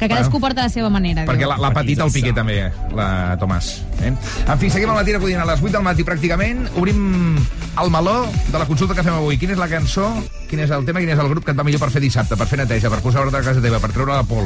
Que 0.00 0.08
cadascú 0.08 0.38
Bueno. 0.40 0.46
porta 0.48 0.62
la 0.64 0.68
seva 0.72 0.88
manera. 0.90 1.26
Perquè 1.28 1.46
la, 1.46 1.58
la 1.60 1.70
petita 1.76 2.06
el 2.08 2.10
Piqué 2.12 2.32
també, 2.32 2.72
la 2.96 3.36
Tomàs. 3.38 3.82
Eh? 4.00 4.14
En 4.48 4.58
fi, 4.58 4.70
seguim 4.72 4.88
al 4.88 4.96
matí 4.96 5.12
acudint 5.12 5.42
a 5.42 5.44
les 5.44 5.60
8 5.60 5.74
del 5.76 5.84
matí 5.84 6.02
pràcticament. 6.08 6.70
Obrim 6.80 7.36
el 7.80 7.90
meló 7.92 8.24
de 8.48 8.58
la 8.58 8.64
consulta 8.66 8.94
que 8.96 9.04
fem 9.04 9.14
avui. 9.14 9.36
Quina 9.38 9.52
és 9.52 9.60
la 9.60 9.68
cançó, 9.68 10.08
quin 10.48 10.60
és 10.64 10.70
el 10.72 10.86
tema, 10.88 11.00
quin 11.04 11.12
és 11.12 11.18
el 11.20 11.28
grup 11.28 11.44
que 11.44 11.52
et 11.52 11.58
va 11.60 11.64
millor 11.68 11.80
per 11.84 11.90
fer 11.92 12.00
dissabte, 12.00 12.34
per 12.36 12.46
fer 12.48 12.58
neteja, 12.58 12.88
per 12.90 13.02
posar 13.04 13.26
ordre 13.26 13.38
a 13.38 13.44
casa 13.44 13.60
teva, 13.60 13.78
per 13.78 13.92
treure 13.92 14.16
la 14.16 14.24
pol. 14.24 14.38